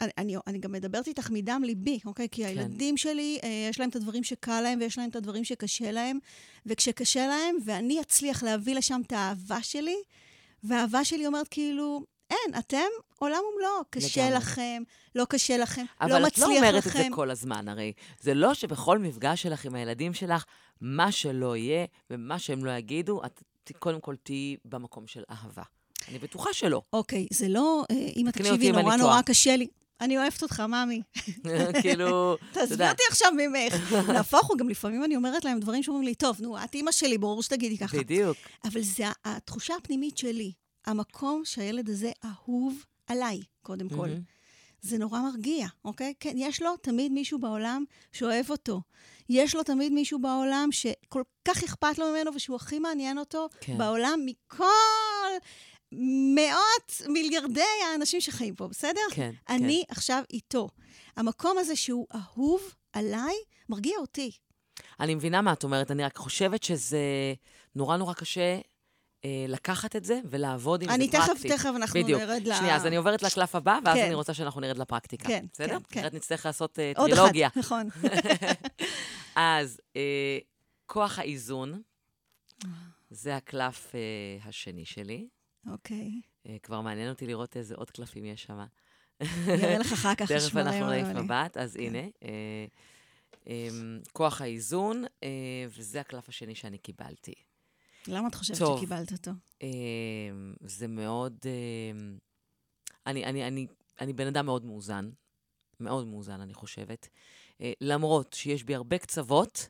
אני, 0.00 0.10
אני, 0.18 0.36
אני 0.46 0.58
גם 0.58 0.72
מדברת 0.72 1.06
איתך 1.06 1.30
מדם 1.30 1.62
ליבי, 1.64 1.98
אוקיי? 2.04 2.28
כי 2.30 2.46
הילדים 2.46 2.96
שלי, 2.96 3.38
אה, 3.44 3.68
יש 3.70 3.80
להם 3.80 3.88
את 3.88 3.96
הדברים 3.96 4.24
שקל 4.24 4.60
להם 4.60 4.78
ויש 4.80 4.98
להם 4.98 5.10
את 5.10 5.16
הדברים 5.16 5.44
שקשה 5.44 5.92
להם. 5.92 6.18
וכשקשה 6.66 7.26
להם, 7.26 7.56
ואני 7.64 8.00
אצליח 8.00 8.42
להביא 8.42 8.74
לשם 8.74 9.00
את 9.06 9.12
האהבה 9.12 9.62
שלי, 9.62 9.96
והאהבה 10.64 11.04
שלי 11.04 11.26
אומרת 11.26 11.48
כאילו, 11.48 12.04
אין, 12.30 12.58
אתם 12.58 12.86
עולם 13.18 13.40
ומלואו. 13.54 13.82
קשה 13.90 14.24
לגמרי. 14.24 14.38
לכם, 14.38 14.82
לא 15.14 15.24
קשה 15.24 15.56
לכם, 15.56 15.84
אבל 16.00 16.12
לא 16.12 16.26
את 16.26 16.32
מצליח 16.32 16.48
לא 16.48 16.54
לכם. 16.54 16.66
אומרת 16.66 16.86
את 16.86 16.92
זה 16.92 17.02
כל 17.10 17.30
הזמן, 17.30 17.68
הרי. 17.68 17.92
זה 18.20 18.34
לא 18.34 18.54
שבכל 18.54 18.98
מפגש 18.98 19.42
שלך 19.42 19.64
עם 19.64 19.74
הילדים 19.74 20.14
שלך, 20.14 20.44
מה 20.80 21.12
שלא 21.12 21.56
יהיה 21.56 21.86
ומה 22.10 22.38
שהם 22.38 22.64
לא 22.64 22.70
יגידו, 22.70 23.20
את 23.26 23.42
קודם 23.78 24.00
כל 24.00 24.16
תהיי 24.22 24.56
במקום 24.64 25.06
של 25.06 25.22
אהבה. 25.30 25.62
אני 26.08 26.18
בטוחה 26.18 26.52
שלא. 26.52 26.82
אוקיי, 26.92 27.26
זה 27.30 27.48
לא, 27.48 27.84
אה, 27.90 28.08
אם 28.16 28.28
את 28.28 28.34
תקשיבי, 28.34 28.72
נורא. 28.72 28.96
נורא 28.96 29.22
קשה 29.22 29.56
לי. 29.56 29.66
אני 30.00 30.18
אוהבת 30.18 30.42
אותך, 30.42 30.60
ממי. 30.60 31.02
כאילו, 31.82 32.34
את 32.34 32.40
תעזבי 32.52 32.74
יודעת, 32.74 32.90
אותי 32.90 33.02
עכשיו 33.10 33.28
ממך. 33.36 33.92
נהפוך 34.14 34.46
הוא, 34.46 34.58
גם 34.58 34.68
לפעמים 34.68 35.04
אני 35.04 35.16
אומרת 35.16 35.44
להם 35.44 35.60
דברים 35.60 35.82
שאומרים 35.82 36.04
לי, 36.04 36.14
טוב, 36.14 36.36
נו, 36.40 36.64
את 36.64 36.74
אימא 36.74 36.92
שלי, 36.92 37.18
ברור 37.18 37.42
שתגידי 37.42 37.78
ככה. 37.78 37.98
בדיוק. 37.98 38.36
אבל 38.64 38.80
זה 38.80 39.04
התחושה 39.24 39.74
הפנימית 39.76 40.18
שלי, 40.18 40.52
המקום 40.86 41.42
שהילד 41.44 41.90
הזה 41.90 42.10
אהוב 42.24 42.84
עליי, 43.06 43.40
קודם 43.62 43.88
כל. 43.88 44.08
זה 44.80 44.98
נורא 44.98 45.20
מרגיע, 45.20 45.66
אוקיי? 45.84 46.14
כן, 46.20 46.34
יש 46.36 46.62
לו 46.62 46.76
תמיד 46.76 47.12
מישהו 47.12 47.38
בעולם 47.38 47.84
שאוהב 48.12 48.50
אותו. 48.50 48.80
יש 49.28 49.54
לו 49.54 49.62
תמיד 49.62 49.92
מישהו 49.92 50.18
בעולם 50.18 50.68
שכל 50.72 51.22
כך 51.44 51.64
אכפת 51.64 51.98
לו 51.98 52.06
ממנו 52.10 52.34
ושהוא 52.34 52.56
הכי 52.56 52.78
מעניין 52.78 53.18
אותו 53.18 53.48
כן. 53.60 53.78
בעולם 53.78 54.20
מכל 54.26 54.64
מאות 56.34 56.92
מיליארדי 57.08 57.60
האנשים 57.92 58.20
שחיים 58.20 58.54
פה, 58.54 58.68
בסדר? 58.68 59.00
כן, 59.10 59.30
אני 59.48 59.84
עכשיו 59.88 60.22
איתו. 60.32 60.68
המקום 61.16 61.58
הזה 61.58 61.76
שהוא 61.76 62.06
אהוב 62.14 62.74
עליי, 62.92 63.34
מרגיע 63.68 63.98
אותי. 63.98 64.30
אני 65.00 65.14
מבינה 65.14 65.42
מה 65.42 65.52
את 65.52 65.64
אומרת, 65.64 65.90
אני 65.90 66.04
רק 66.04 66.16
חושבת 66.16 66.62
שזה 66.62 66.98
נורא 67.74 67.96
נורא 67.96 68.14
קשה 68.14 68.58
אה, 69.24 69.44
לקחת 69.48 69.96
את 69.96 70.04
זה 70.04 70.20
ולעבוד 70.30 70.82
עם 70.82 70.90
אני 70.90 71.06
זה 71.06 71.12
תכף, 71.12 71.26
פרקטית. 71.26 71.52
תכף 71.52 71.70
אנחנו 71.76 72.00
בדיוק. 72.00 72.20
נרד 72.20 72.42
ל... 72.46 72.54
שנייה, 72.54 72.76
אז 72.76 72.86
אני 72.86 72.96
עוברת 72.96 73.22
לקלף 73.22 73.54
הבא, 73.54 73.78
ואז 73.84 73.96
כן. 73.96 74.04
אני 74.04 74.14
רוצה 74.14 74.34
שאנחנו 74.34 74.60
נרד 74.60 74.78
לפרקטיקה. 74.78 75.28
כן, 75.28 75.44
בסדר? 75.52 75.78
כן, 75.78 75.84
כן. 75.88 76.00
אחרת 76.00 76.14
נצטרך 76.14 76.46
לעשות 76.46 76.78
אה, 76.78 76.92
עוד 76.96 77.10
טרילוגיה. 77.10 77.48
נכון. 77.56 77.88
אז 79.36 79.80
אה, 79.96 80.38
כוח 80.86 81.18
האיזון, 81.18 81.82
זה 83.10 83.36
הקלף 83.36 83.94
אה, 83.94 84.48
השני 84.48 84.84
שלי. 84.84 85.28
אוקיי. 85.72 86.20
אה, 86.46 86.56
כבר 86.62 86.80
מעניין 86.80 87.08
אותי 87.08 87.26
לראות 87.26 87.56
איזה 87.56 87.74
עוד 87.74 87.90
קלפים 87.90 88.24
יש 88.24 88.42
שם. 88.42 88.64
נראה 89.46 89.78
לך 89.78 89.92
אחר 89.92 90.14
כך. 90.18 90.32
תכף 90.32 90.48
שמונה 90.48 90.70
אנחנו 90.70 90.86
מלא 90.86 91.02
נעיף. 91.02 91.16
מבט, 91.16 91.56
אז 91.56 91.76
כן. 91.76 91.82
הנה. 91.82 91.98
אה, 91.98 92.66
אה, 93.48 93.68
כוח 94.12 94.40
האיזון, 94.40 95.04
אה, 95.22 95.28
וזה 95.68 96.00
הקלף 96.00 96.28
השני 96.28 96.54
שאני 96.54 96.78
קיבלתי. 96.78 97.34
למה 98.06 98.28
את 98.28 98.34
חושבת 98.34 98.58
טוב. 98.58 98.78
שקיבלת 98.78 99.12
אותו? 99.12 99.30
אה, 99.62 99.68
זה 100.60 100.88
מאוד... 100.88 101.38
אה, 101.46 102.16
אני, 103.06 103.24
אני, 103.24 103.48
אני, 103.48 103.66
אני 104.00 104.12
בן 104.12 104.26
אדם 104.26 104.46
מאוד 104.46 104.64
מאוזן, 104.64 105.10
מאוד 105.80 106.06
מאוזן, 106.06 106.40
אני 106.40 106.54
חושבת. 106.54 107.08
למרות 107.80 108.32
שיש 108.32 108.64
בי 108.64 108.74
הרבה 108.74 108.98
קצוות, 108.98 109.68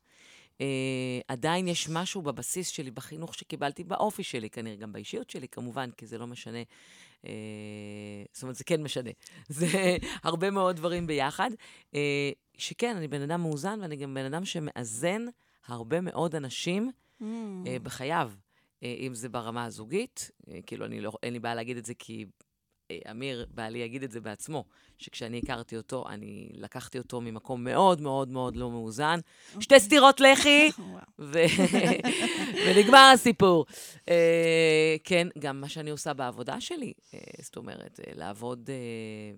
אה, 0.61 1.21
עדיין 1.29 1.69
יש 1.69 1.89
משהו 1.89 2.23
בבסיס 2.23 2.69
שלי, 2.69 2.91
בחינוך 2.91 3.35
שקיבלתי, 3.35 3.85
באופי 3.85 4.23
שלי, 4.23 4.51
כנראה 4.51 4.77
גם 4.77 4.93
באישיות 4.93 5.31
שלי, 5.31 5.49
כמובן, 5.49 5.91
כי 5.91 6.07
זה 6.07 6.19
לא 6.19 6.27
משנה. 6.27 6.63
אה, 7.27 7.33
זאת 8.33 8.43
אומרת, 8.43 8.57
זה 8.57 8.65
כן 8.65 8.83
משנה. 8.83 9.11
זה 9.49 9.97
הרבה 10.23 10.51
מאוד 10.51 10.77
דברים 10.77 11.07
ביחד. 11.07 11.51
אה, 11.95 12.31
שכן, 12.59 12.97
אני 12.97 13.09
בן 13.09 13.23
אדם 13.23 13.41
מאוזן, 13.41 13.79
ואני 13.83 13.97
גם 13.97 14.15
בן 14.15 14.25
אדם 14.25 14.45
שמאזן 14.45 15.25
הרבה 15.67 16.01
מאוד 16.01 16.35
אנשים 16.35 16.91
אה, 17.23 17.77
בחייו. 17.83 18.33
אה, 18.83 18.95
אם 18.99 19.15
זה 19.15 19.29
ברמה 19.29 19.65
הזוגית, 19.65 20.31
אה, 20.49 20.59
כאילו, 20.67 20.87
אני 20.87 21.01
לא, 21.01 21.13
אין 21.23 21.33
לי 21.33 21.39
בעיה 21.39 21.55
להגיד 21.55 21.77
את 21.77 21.85
זה 21.85 21.95
כי 21.95 22.27
אמיר, 23.11 23.47
בעלי 23.55 23.79
יגיד 23.79 24.03
את 24.03 24.11
זה 24.11 24.21
בעצמו, 24.21 24.65
שכשאני 24.99 25.41
הכרתי 25.45 25.77
אותו, 25.77 26.05
אני 26.09 26.49
לקחתי 26.53 26.99
אותו 26.99 27.21
ממקום 27.21 27.65
מאוד 27.65 28.01
מאוד 28.01 28.29
מאוד 28.29 28.57
לא 28.57 28.71
מאוזן. 28.71 29.21
שתי 29.61 29.81
סטירות 29.81 30.21
לחי. 30.21 30.71
ו... 31.19 31.39
ונגמר 32.67 33.11
הסיפור. 33.15 33.67
אה, 34.09 34.97
כן, 35.05 35.29
גם 35.39 35.61
מה 35.61 35.69
שאני 35.69 35.91
עושה 35.91 36.15
בעבודה 36.15 36.61
שלי, 36.61 36.93
אה, 37.15 37.21
זאת 37.43 37.57
אומרת, 37.57 38.01
אה, 38.07 38.13
לעבוד, 38.15 38.71
אה, 38.71 39.37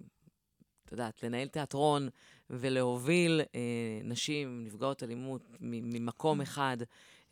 את 0.84 0.92
יודעת, 0.92 1.22
לנהל 1.22 1.48
תיאטרון 1.48 2.08
ולהוביל 2.50 3.40
אה, 3.54 3.60
נשים 4.04 4.64
נפגעות 4.64 5.02
אלימות 5.02 5.42
ממקום 5.60 6.40
אחד 6.40 6.76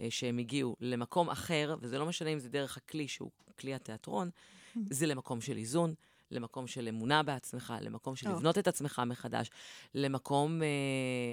אה, 0.00 0.06
שהם 0.10 0.38
הגיעו 0.38 0.76
למקום 0.80 1.30
אחר, 1.30 1.76
וזה 1.80 1.98
לא 1.98 2.06
משנה 2.06 2.30
אם 2.30 2.38
זה 2.38 2.48
דרך 2.48 2.76
הכלי 2.76 3.08
שהוא 3.08 3.30
כלי 3.58 3.74
התיאטרון, 3.74 4.30
זה 4.90 5.06
למקום 5.06 5.40
של 5.40 5.56
איזון. 5.56 5.94
למקום 6.30 6.66
של 6.66 6.88
אמונה 6.88 7.22
בעצמך, 7.22 7.74
למקום 7.80 8.16
של. 8.16 8.30
לבנות 8.30 8.58
את 8.58 8.68
עצמך 8.68 9.02
מחדש, 9.06 9.50
למקום 9.94 10.62
אה, 10.62 10.68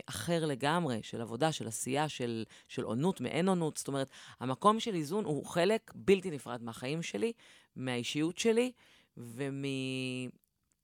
אחר 0.06 0.46
לגמרי, 0.46 1.04
של 1.04 1.22
עבודה, 1.22 1.52
של 1.52 1.68
עשייה, 1.68 2.10
של, 2.10 2.44
של 2.68 2.84
עונות, 2.84 3.22
מעין 3.22 3.48
עונות. 3.48 3.78
זאת 3.78 3.88
אומרת, 3.88 4.10
המקום 4.40 4.80
של 4.80 4.96
איזון 4.96 5.26
הוא 5.26 5.46
חלק 5.46 5.92
בלתי 5.96 6.32
נפרד 6.32 6.64
מהחיים 6.64 7.02
שלי, 7.02 7.34
מהאישיות 7.76 8.38
שלי, 8.38 8.72
ומ... 9.18 9.64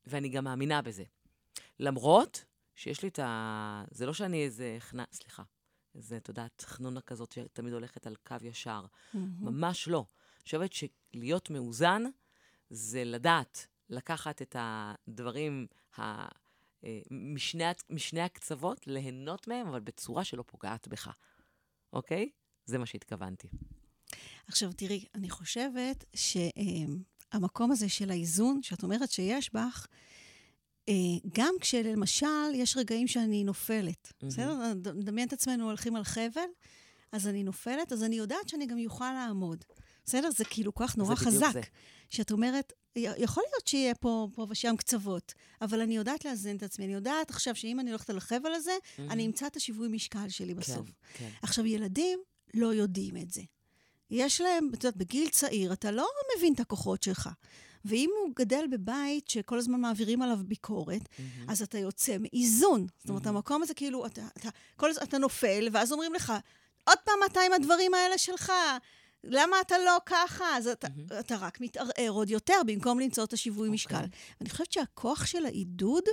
ואני 0.08 0.30
גם 0.30 0.44
מאמינה 0.44 0.82
בזה. 0.82 1.04
למרות 1.80 2.46
שיש 2.76 3.04
לי 3.04 3.08
את 3.08 3.20
ה... 3.20 3.84
זה 3.92 4.06
לא 4.06 4.14
שאני 4.14 4.44
איזה 4.44 4.76
חנה... 4.80 5.04
סליחה. 5.12 5.44
איזה, 5.96 6.18
את 6.18 6.28
יודעת, 6.28 6.64
חנונה 6.68 7.02
כזאת 7.02 7.32
שתמיד 7.32 7.74
הולכת 7.74 8.08
על 8.08 8.16
קו 8.16 8.36
ישר. 8.42 8.86
ממש 9.14 9.88
לא. 9.88 10.06
אני 10.38 10.44
חושבת 10.44 10.74
שלהיות 10.74 11.50
מאוזן 11.50 12.04
זה 12.70 13.04
לדעת 13.04 13.68
לקחת 13.90 14.42
את 14.42 14.56
הדברים 14.60 15.68
ה... 15.98 16.28
אה, 16.84 17.00
משני, 17.12 17.64
משני 17.90 18.22
הקצוות, 18.22 18.88
ליהנות 18.88 19.48
מהם, 19.48 19.68
אבל 19.68 19.80
בצורה 19.80 20.24
שלא 20.24 20.44
פוגעת 20.48 20.88
בך, 20.88 21.10
אוקיי? 21.94 22.30
זה 22.66 22.78
מה 22.78 22.86
שהתכוונתי. 22.86 23.48
עכשיו, 24.48 24.74
תראי, 24.74 25.06
אני 25.16 25.30
חושבת 25.30 26.06
שהמקום 26.16 27.72
הזה 27.72 27.90
של 27.90 28.12
האיזון, 28.12 28.64
שאת 28.64 28.84
אומרת 28.84 29.12
שיש 29.12 29.54
בך, 29.54 29.88
אה, 30.90 30.94
גם 31.34 31.54
כשלמשל 31.62 32.54
יש 32.54 32.78
רגעים 32.78 33.08
שאני 33.08 33.44
נופלת, 33.44 34.14
מהמם. 34.22 34.34
בסדר? 34.34 34.74
נדמיין 34.94 35.28
את 35.28 35.34
עצמנו 35.34 35.66
הולכים 35.66 35.96
על 35.96 36.04
חבל, 36.04 36.50
אז 37.12 37.28
אני 37.28 37.44
נופלת, 37.44 37.92
אז 37.92 38.04
אני 38.04 38.16
יודעת 38.16 38.50
שאני 38.50 38.66
גם 38.66 38.78
אוכל 38.86 39.14
לעמוד. 39.14 39.64
בסדר? 40.10 40.30
זה 40.32 40.46
כאילו 40.46 40.74
כוח 40.74 40.96
נורא 40.96 41.16
חזק. 41.16 41.54
זה. 41.54 41.62
שאת 42.10 42.32
אומרת, 42.32 42.74
יכול 42.96 43.44
להיות 43.52 43.68
שיהיה 43.68 43.96
פה, 43.96 44.28
פה 44.34 44.48
ושם 44.50 44.76
קצוות, 44.78 45.34
אבל 45.62 45.82
אני 45.82 45.96
יודעת 45.96 46.26
לאזן 46.26 46.56
את 46.56 46.64
עצמי. 46.64 46.86
אני 46.86 46.94
יודעת 46.94 47.30
עכשיו 47.30 47.56
שאם 47.56 47.80
אני 47.80 47.90
הולכת 47.90 48.10
על 48.10 48.18
החבל 48.18 48.54
הזה, 48.54 48.72
אני 49.00 49.26
אמצא 49.26 49.48
את 49.48 49.56
השיווי 49.56 49.88
משקל 49.88 50.30
שלי 50.30 50.54
בסוף. 50.54 50.86
כן, 50.86 50.92
כן. 51.14 51.30
עכשיו, 51.42 51.66
ילדים 51.66 52.20
לא 52.54 52.74
יודעים 52.74 53.18
את 53.18 53.32
זה. 53.32 53.42
יש 54.12 54.42
להם, 54.42 54.70
את 54.74 54.84
יודעת, 54.84 54.98
בגיל 54.98 55.30
צעיר, 55.30 55.74
אתה 55.74 55.92
לא 55.92 56.08
מבין 56.38 56.54
את 56.54 56.60
הכוחות 56.60 57.04
שלך. 57.04 57.30
ואם 57.86 58.10
הוא 58.24 58.34
גדל 58.36 58.66
בבית 58.72 59.28
שכל 59.28 59.58
הזמן 59.58 59.82
מעבירים 59.82 60.22
עליו 60.22 60.40
ביקורת, 60.46 61.10
מהמם. 61.20 61.50
אז 61.50 61.62
אתה 61.62 61.78
יוצא 61.78 62.16
מאיזון. 62.20 62.88
זאת 63.00 63.10
אומרת. 63.10 63.28
המקום 63.28 63.64
הזה 63.64 63.74
כאילו, 63.74 64.06
אתה, 64.06 64.22
אתה, 64.38 64.50
כל 64.76 64.92
אתה 65.04 65.18
נופל, 65.18 65.68
ואז 65.72 65.92
אומרים 65.92 66.14
לך, 66.14 66.34
עוד 66.88 66.98
פעם 67.06 67.20
אתה 67.26 67.40
עם 67.42 67.54
הדברים 67.54 67.94
האלה 67.94 68.18
שלך, 68.18 68.52
למה 69.24 69.62
אתה 69.62 69.76
לא 69.78 69.98
ככה? 70.06 70.58
אז 70.58 70.68
אתה, 70.68 70.88
מהמם. 70.96 71.20
אתה 71.20 71.36
רק 71.36 71.62
מתערער 71.62 72.10
עוד 72.10 72.30
יותר, 72.30 72.62
במקום 72.66 73.00
למצוא 73.00 73.24
את 73.24 73.34
השיווי 73.34 73.62
אוקיי. 73.62 73.74
משקל. 73.74 74.06
ואני 74.40 74.50
חושבת 74.50 74.72
שהכוח 74.72 75.26
של 75.26 75.46
העידוד, 75.46 76.04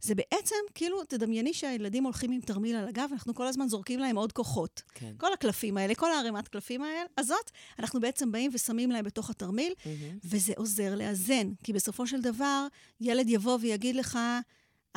זה 0.00 0.14
בעצם, 0.14 0.56
כאילו, 0.74 1.04
תדמייני 1.04 1.52
שהילדים 1.52 2.04
הולכים 2.04 2.32
עם 2.32 2.40
תרמיל 2.40 2.76
על 2.76 2.88
הגב, 2.88 3.08
אנחנו 3.12 3.34
כל 3.34 3.46
הזמן 3.46 3.68
זורקים 3.68 3.98
להם 4.00 4.16
עוד 4.16 4.32
כוחות. 4.32 4.82
כן. 4.94 5.12
כל 5.18 5.32
הקלפים 5.32 5.76
האלה, 5.76 5.94
כל 5.94 6.12
הערימת 6.12 6.48
קלפים 6.48 6.82
האלה, 6.82 7.04
הזאת, 7.18 7.50
אנחנו 7.78 8.00
בעצם 8.00 8.32
באים 8.32 8.50
ושמים 8.54 8.90
להם 8.90 9.04
בתוך 9.04 9.30
התרמיל, 9.30 9.72
מהמם. 9.86 10.18
וזה 10.24 10.52
עוזר 10.56 10.94
לאזן. 10.94 11.52
כי 11.64 11.72
בסופו 11.72 12.06
של 12.06 12.20
דבר, 12.20 12.66
ילד 13.00 13.28
יבוא 13.28 13.58
ויגיד 13.60 13.96
לך, 13.96 14.18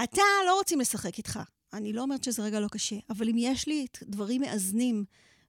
אתה 0.04 0.22
לא 0.46 0.56
רוצים 0.56 0.80
לשחק 0.80 1.18
איתך. 1.18 1.40
אני 1.74 1.94
לא 1.94 2.02
אומרת 2.02 2.24
שזה 2.24 2.44
רגע 2.44 2.60
לא 2.60 2.68
קשה, 2.68 2.96
אבל 3.10 3.30
אם 3.30 3.36
יש 3.38 3.68
לי 3.68 3.86
דברים 4.04 4.42
מאזנים 4.42 5.06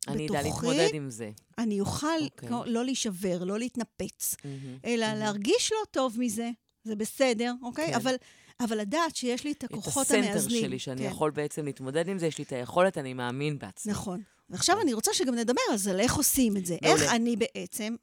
אני 0.08 0.28
אדע 0.28 0.42
להתמודד 0.42 0.88
עם 0.94 1.10
זה. 1.10 1.30
אני 1.58 1.80
אוכל 1.80 2.06
אוקיי. 2.22 2.48
כמו, 2.48 2.64
לא 2.66 2.84
להישבר, 2.84 3.44
לא 3.44 3.58
להתנפץ, 3.58 4.34
מהמם, 4.44 4.78
אלא 4.84 5.06
מהמם. 5.06 5.18
להרגיש 5.20 5.72
לא 5.72 5.86
טוב 5.90 6.16
מזה, 6.20 6.50
זה 6.84 6.96
בסדר, 6.96 7.52
אוקיי? 7.62 7.86
כן. 7.86 7.94
אבל, 7.94 8.14
אבל 8.60 8.78
לדעת 8.80 9.16
שיש 9.16 9.44
לי 9.44 9.52
את 9.52 9.64
את 9.64 9.64
הכוחות 9.64 10.06
הסנטר 10.06 10.30
המאזנים. 10.30 10.60
שלי, 10.60 10.78
שאני 10.78 11.00
כן. 11.02 11.08
יכול 11.08 11.30
בעצם 11.30 11.64
להתמודד 11.64 12.08
עם 12.08 12.18
זה, 12.18 12.26
יש 12.26 12.38
לי 12.38 12.44
את 12.44 12.52
היכולת, 12.52 12.98
אני 12.98 13.14
מאמין 13.14 13.58
בעצמי. 13.58 13.92
נכון. 13.92 14.22
ועכשיו 14.50 14.80
אני 14.80 14.94
רוצה 14.94 15.14
שגם 15.14 15.34
נדבר 15.34 15.62
על 15.70 15.76
זה, 15.76 15.90
על 15.90 16.00
איך 16.00 16.14
עושים 16.14 16.56
את 16.56 16.66
זה. 16.66 16.76
מעולה. 16.82 17.02
איך 17.02 17.12
אני 17.12 17.36
בעצם, 17.36 17.96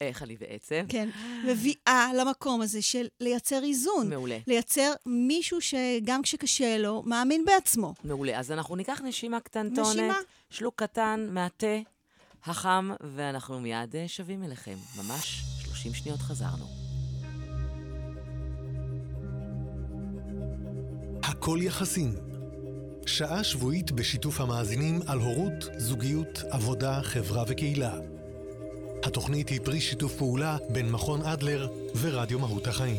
איך 0.00 0.22
אני 0.22 0.36
בעצם? 0.36 0.84
כן, 0.88 1.08
מביאה 1.44 2.10
למקום 2.18 2.62
הזה 2.62 2.82
של 2.82 3.06
לייצר 3.20 3.64
איזון. 3.64 4.08
מעולה. 4.08 4.38
לייצר 4.46 4.92
מישהו 5.06 5.60
שגם 5.60 6.22
כשקשה 6.22 6.78
לו, 6.78 7.02
מאמין 7.06 7.44
בעצמו. 7.44 7.94
מעולה. 8.04 8.38
אז 8.38 8.52
אנחנו 8.52 8.76
ניקח 8.76 9.00
נשימה 9.04 9.40
קטנטונת, 9.40 9.88
נשימה. 9.88 10.18
שלוק 10.50 10.74
קטן 10.76 11.28
מהתה 11.30 11.76
החם, 12.44 12.90
ואנחנו 13.00 13.60
מיד 13.60 13.96
אה, 13.96 14.04
שבים 14.08 14.44
אליכם. 14.44 14.76
ממש 14.96 15.42
30 15.64 15.94
שניות 15.94 16.20
חזרנו. 16.20 16.64
הכל 21.22 21.58
יחסים. 21.62 22.14
שעה 23.06 23.44
שבועית 23.44 23.92
בשיתוף 23.92 24.40
המאזינים 24.40 25.00
על 25.06 25.18
הורות, 25.18 25.64
זוגיות, 25.76 26.42
עבודה, 26.50 27.00
חברה 27.02 27.44
וקהילה. 27.48 28.13
התוכנית 29.04 29.48
היא 29.48 29.60
פרי 29.64 29.80
שיתוף 29.80 30.16
פעולה 30.16 30.56
בין 30.68 30.90
מכון 30.90 31.22
אדלר 31.22 31.68
ורדיו 32.00 32.38
מהות 32.38 32.66
החיים. 32.66 32.96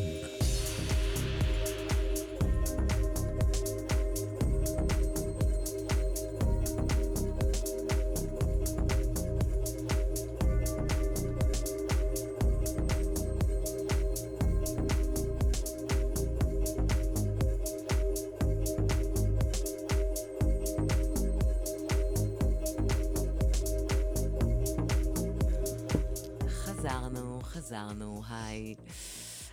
חזרנו, 26.86 27.40
חזרנו, 27.42 28.22
היי. 28.28 28.74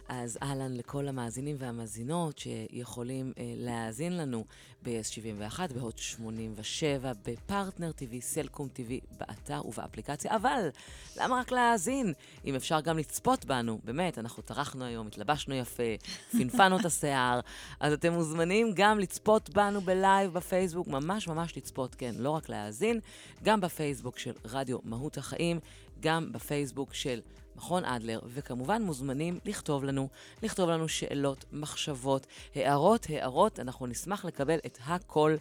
אז 0.08 0.38
אהלן 0.42 0.74
לכל 0.74 1.08
המאזינים 1.08 1.56
והמאזינות 1.60 2.38
שיכולים 2.38 3.34
אה, 3.38 3.44
להאזין 3.58 4.18
לנו 4.18 4.46
ב-yes 4.84 5.40
71, 5.40 5.74
בהוט 5.74 5.98
87, 5.98 7.12
בפרטנר 7.26 7.92
TV, 8.00 8.22
סלקום 8.22 8.68
TV, 8.76 9.18
באתר 9.18 9.68
ובאפליקציה. 9.68 10.36
אבל 10.36 10.70
למה 11.18 11.40
רק 11.40 11.52
להאזין? 11.52 12.14
אם 12.46 12.56
אפשר 12.56 12.82
גם 12.82 12.98
לצפות 12.98 13.46
בנו, 13.46 13.80
באמת, 13.84 14.18
אנחנו 14.18 14.44
טרחנו 14.44 14.86
היום, 14.86 15.08
התלבשנו 15.08 15.56
יפה, 15.56 15.84
פינפנו 16.32 16.80
את 16.80 16.86
השיער, 16.86 17.40
אז 17.80 17.94
אתם 17.94 18.14
מוזמנים 18.14 18.72
גם 18.76 19.00
לצפות 19.00 19.50
בנו 19.50 19.82
בלייב 19.82 20.34
בפייסבוק, 20.34 20.88
ממש 20.88 21.28
ממש 21.28 21.58
לצפות, 21.58 21.96
כן, 21.96 22.16
לא 22.18 22.30
רק 22.30 22.50
להאזין, 22.50 23.00
גם 23.44 23.62
בפייסבוק 23.62 24.20
של 24.20 24.34
רדיו 24.46 24.78
מהות 24.84 25.18
החיים, 25.18 25.60
גם 26.04 26.32
בפייסבוק 26.32 26.94
של 26.94 27.22
מכון 27.56 27.86
אדלר, 27.86 28.20
וכמובן 28.28 28.82
מוזמנים 28.82 29.40
לכתוב 29.46 29.84
לנו, 29.84 30.10
לכתוב 30.44 30.70
לנו 30.70 30.88
שאלות, 30.88 31.46
מחשבות, 31.52 32.28
הערות, 32.56 33.06
הערות, 33.10 33.60
אנחנו 33.60 33.88
נשמח 33.88 34.26
לקבל 34.26 34.58
את 34.66 34.78
הכל, 34.86 35.36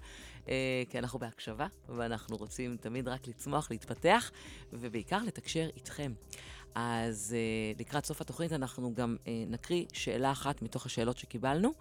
אה, 0.49 0.83
כי 0.91 0.99
אנחנו 0.99 1.19
בהקשבה, 1.19 1.67
ואנחנו 1.89 2.37
רוצים 2.37 2.77
תמיד 2.81 3.09
רק 3.09 3.29
לצמוח, 3.29 3.71
להתפתח, 3.71 4.31
ובעיקר 4.73 5.19
לתקשר 5.27 5.69
איתכם. 5.77 6.13
אז 6.75 7.37
אה, 7.39 7.73
לקראת 7.81 8.05
סוף 8.05 8.21
התוכנית 8.21 8.53
אנחנו 8.53 8.95
גם 8.95 9.17
אה, 9.27 9.45
נקריא 9.49 9.85
שאלה 9.93 10.33
אחת 10.33 10.63
מתוך 10.63 10.87
השאלות 10.87 11.19
שקיבלנו, 11.19 11.73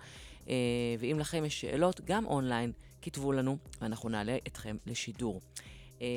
אה, 0.50 0.56
ואם 1.00 1.18
לכם 1.20 1.46
יש 1.46 1.62
שאלות, 1.62 2.02
גם 2.06 2.26
אונליין, 2.26 2.72
כתבו 3.02 3.32
לנו, 3.32 3.58
ואנחנו 3.82 4.10
נעלה 4.10 4.38
אתכם 4.48 4.78
לשידור. 4.86 5.42
אה, 6.02 6.08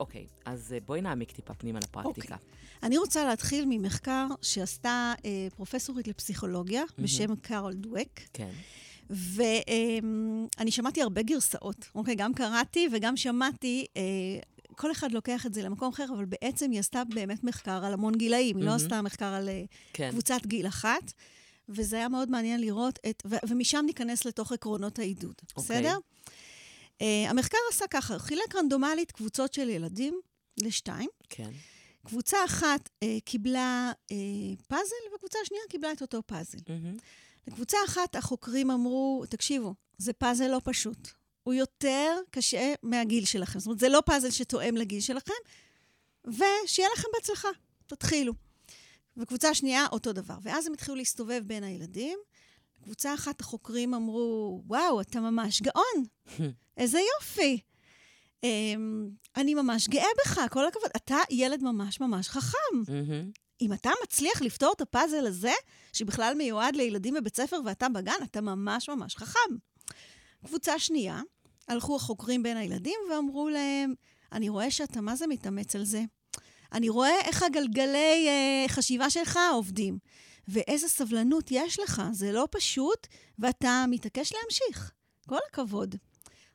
אוקיי, 0.00 0.26
אז 0.44 0.72
אה, 0.72 0.78
בואי 0.86 1.00
נעמיק 1.00 1.32
טיפה 1.32 1.54
פנימה 1.54 1.78
לפרקטיקה. 1.78 2.36
אני 2.82 2.98
רוצה 2.98 3.24
להתחיל 3.24 3.64
ממחקר 3.68 4.26
שעשתה 4.42 5.14
אה, 5.24 5.48
פרופסורית 5.56 6.08
לפסיכולוגיה 6.08 6.82
בשם 6.98 7.36
קארול 7.36 7.72
דווק, 7.72 8.18
כן. 8.32 8.50
ואני 9.10 10.70
שמעתי 10.70 11.02
הרבה 11.02 11.22
גרסאות, 11.22 11.88
אוקיי? 11.94 12.14
גם 12.14 12.34
קראתי 12.34 12.88
וגם 12.92 13.16
שמעתי, 13.16 13.86
אה, 13.96 14.02
כל 14.76 14.92
אחד 14.92 15.12
לוקח 15.12 15.46
את 15.46 15.54
זה 15.54 15.62
למקום 15.62 15.88
אחר, 15.88 16.06
אבל 16.16 16.24
בעצם 16.24 16.70
היא 16.70 16.80
עשתה 16.80 17.02
באמת 17.14 17.44
מחקר 17.44 17.84
על 17.84 17.92
המון 17.92 18.14
גילאים, 18.14 18.56
היא 18.56 18.64
לא 18.64 18.70
מהמם. 18.70 18.84
עשתה 18.84 19.02
מחקר 19.02 19.26
על 19.26 19.48
אה, 19.48 19.62
כן. 19.92 20.10
קבוצת 20.10 20.40
גיל 20.46 20.66
אחת, 20.66 21.12
וזה 21.68 21.96
היה 21.96 22.08
מאוד 22.08 22.30
מעניין 22.30 22.60
לראות 22.60 22.98
את, 23.10 23.22
ו- 23.26 23.36
ומשם 23.48 23.82
ניכנס 23.86 24.24
לתוך 24.24 24.52
עקרונות 24.52 24.98
העידוד, 24.98 25.34
אוקיי. 25.56 25.76
בסדר? 25.76 25.96
Uh, 27.02 27.30
המחקר 27.30 27.58
עשה 27.72 27.86
ככה, 27.90 28.18
חילק 28.18 28.56
רנדומלית 28.56 29.12
קבוצות 29.12 29.54
של 29.54 29.68
ילדים 29.68 30.20
לשתיים. 30.60 31.10
כן. 31.28 31.50
קבוצה 32.06 32.36
אחת 32.44 32.88
uh, 32.88 33.06
קיבלה 33.24 33.92
uh, 34.10 34.14
פאזל, 34.68 35.14
וקבוצה 35.14 35.38
שנייה 35.44 35.62
קיבלה 35.68 35.92
את 35.92 36.02
אותו 36.02 36.22
פאזל. 36.26 36.58
מהמם. 36.68 36.96
לקבוצה 37.46 37.76
אחת 37.86 38.16
החוקרים 38.16 38.70
אמרו, 38.70 39.24
תקשיבו, 39.28 39.74
זה 39.98 40.12
פאזל 40.12 40.48
לא 40.48 40.60
פשוט. 40.64 41.08
הוא 41.42 41.54
יותר 41.54 42.20
קשה 42.30 42.74
מהגיל 42.82 43.24
שלכם. 43.24 43.58
זאת 43.58 43.66
אומרת, 43.66 43.78
זה 43.78 43.88
לא 43.88 44.02
פאזל 44.06 44.30
שתואם 44.30 44.76
לגיל 44.76 45.00
שלכם, 45.00 45.32
ושיהיה 46.26 46.88
לכם 46.96 47.08
בהצלחה, 47.12 47.48
תתחילו. 47.86 48.32
וקבוצה 49.16 49.54
שנייה, 49.54 49.86
אותו 49.92 50.12
דבר. 50.12 50.34
ואז 50.42 50.66
הם 50.66 50.72
התחילו 50.72 50.96
להסתובב 50.96 51.42
בין 51.46 51.64
הילדים. 51.64 52.18
קבוצה 52.88 53.14
אחת 53.14 53.40
החוקרים 53.40 53.94
אמרו, 53.94 54.62
וואו, 54.66 55.00
אתה 55.00 55.20
ממש 55.20 55.62
גאון, 55.62 56.04
איזה 56.76 56.98
יופי. 57.14 57.60
Um, 58.36 58.48
אני 59.36 59.54
ממש 59.54 59.88
גאה 59.88 60.06
בך, 60.24 60.40
כל 60.50 60.66
הכבוד. 60.66 60.90
אתה 60.96 61.16
ילד 61.30 61.62
ממש 61.62 62.00
ממש 62.00 62.28
חכם. 62.28 62.92
אם 63.60 63.72
אתה 63.72 63.90
מצליח 64.04 64.42
לפתור 64.42 64.72
את 64.76 64.80
הפאזל 64.80 65.26
הזה, 65.26 65.52
שבכלל 65.92 66.34
מיועד 66.34 66.76
לילדים 66.76 67.14
בבית 67.14 67.36
ספר 67.36 67.60
ואתה 67.64 67.88
בגן, 67.88 68.22
אתה 68.24 68.40
ממש 68.40 68.88
ממש 68.88 69.16
חכם. 69.16 69.54
קבוצה 70.46 70.78
שנייה, 70.78 71.20
הלכו 71.68 71.96
החוקרים 71.96 72.42
בין 72.42 72.56
הילדים 72.56 72.98
ואמרו 73.10 73.48
להם, 73.48 73.94
אני 74.32 74.48
רואה 74.48 74.70
שאתה 74.70 75.00
מה 75.00 75.16
זה 75.16 75.26
מתאמץ 75.26 75.76
על 75.76 75.84
זה. 75.84 76.02
אני 76.72 76.88
רואה 76.88 77.20
איך 77.20 77.42
הגלגלי 77.42 78.28
אה, 78.28 78.64
חשיבה 78.68 79.10
שלך 79.10 79.38
עובדים, 79.52 79.98
ואיזה 80.48 80.88
סבלנות 80.88 81.44
יש 81.50 81.78
לך, 81.78 82.02
זה 82.12 82.32
לא 82.32 82.48
פשוט, 82.50 83.06
ואתה 83.38 83.84
מתעקש 83.90 84.32
להמשיך. 84.32 84.92
כל 85.28 85.38
הכבוד. 85.50 85.94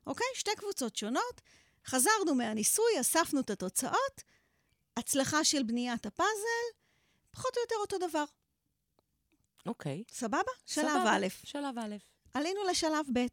אוקיי? 0.08 0.27
שתי 0.36 0.51
קבוצות 0.58 0.95
שונות, 0.95 1.41
חזרנו 1.86 2.36
מהניסוי, 2.36 3.01
אספנו 3.01 3.39
את 3.39 3.49
התוצאות, 3.49 4.23
הצלחה 4.97 5.43
של 5.43 5.63
בניית 5.63 6.06
הפאזל, 6.06 6.67
פחות 7.32 7.58
או 7.58 7.62
יותר 7.62 7.75
אותו 7.75 8.08
דבר. 8.08 8.23
אוקיי. 9.65 10.03
סבבה? 10.12 10.51
שלב 10.65 10.89
סבבה. 10.89 11.15
א'. 11.15 11.27
שלב 11.43 11.77
א'. 11.79 11.95
עלינו 12.34 12.63
לשלב 12.69 13.06
ב'. 13.13 13.25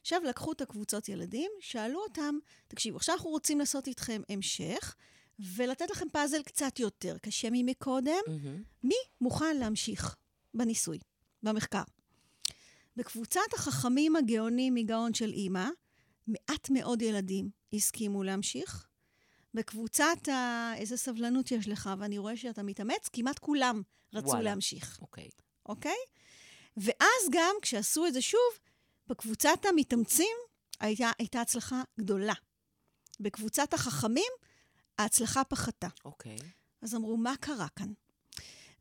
עכשיו 0.00 0.20
לקחו 0.24 0.52
את 0.52 0.60
הקבוצות 0.60 1.08
ילדים, 1.08 1.50
שאלו 1.60 2.02
אותם, 2.02 2.38
תקשיבו, 2.68 2.96
עכשיו 2.96 3.14
אנחנו 3.14 3.30
רוצים 3.30 3.58
לעשות 3.58 3.86
איתכם 3.86 4.22
המשך, 4.28 4.96
ולתת 5.38 5.90
לכם 5.90 6.06
פאזל 6.12 6.42
קצת 6.42 6.78
יותר 6.78 7.16
קשה 7.18 7.48
ממקודם. 7.52 8.12
מהמם. 8.26 8.62
מי 8.82 8.94
מוכן 9.20 9.56
להמשיך 9.56 10.16
בניסוי, 10.54 10.98
במחקר? 11.42 11.82
בקבוצת 12.96 13.54
החכמים 13.54 14.16
הגאונים 14.16 14.74
מגאון 14.74 15.14
של 15.14 15.32
אימא, 15.32 15.68
מעט 16.26 16.70
מאוד 16.70 17.02
ילדים 17.02 17.50
הסכימו 17.72 18.22
להמשיך. 18.22 18.86
בקבוצת 19.54 20.28
ה... 20.28 20.72
איזה 20.76 20.96
סבלנות 20.96 21.50
יש 21.50 21.68
לך, 21.68 21.90
ואני 21.98 22.18
רואה 22.18 22.36
שאתה 22.36 22.62
מתאמץ, 22.62 23.08
כמעט 23.12 23.38
כולם 23.38 23.82
רצו 24.14 24.26
וואלה. 24.26 24.42
להמשיך. 24.42 24.98
אוקיי. 25.02 25.28
אוקיי? 25.66 25.96
ואז 26.76 27.30
גם, 27.30 27.54
כשעשו 27.62 28.06
את 28.06 28.12
זה 28.12 28.20
שוב, 28.20 28.40
בקבוצת 29.06 29.58
המתאמצים 29.68 30.36
הייתה, 30.80 31.10
הייתה 31.18 31.40
הצלחה 31.40 31.82
גדולה. 32.00 32.34
בקבוצת 33.20 33.74
החכמים, 33.74 34.32
ההצלחה 34.98 35.44
פחתה. 35.44 35.88
אוקיי. 36.04 36.36
אז 36.82 36.94
אמרו, 36.94 37.16
מה 37.16 37.34
קרה 37.40 37.66
כאן? 37.76 37.92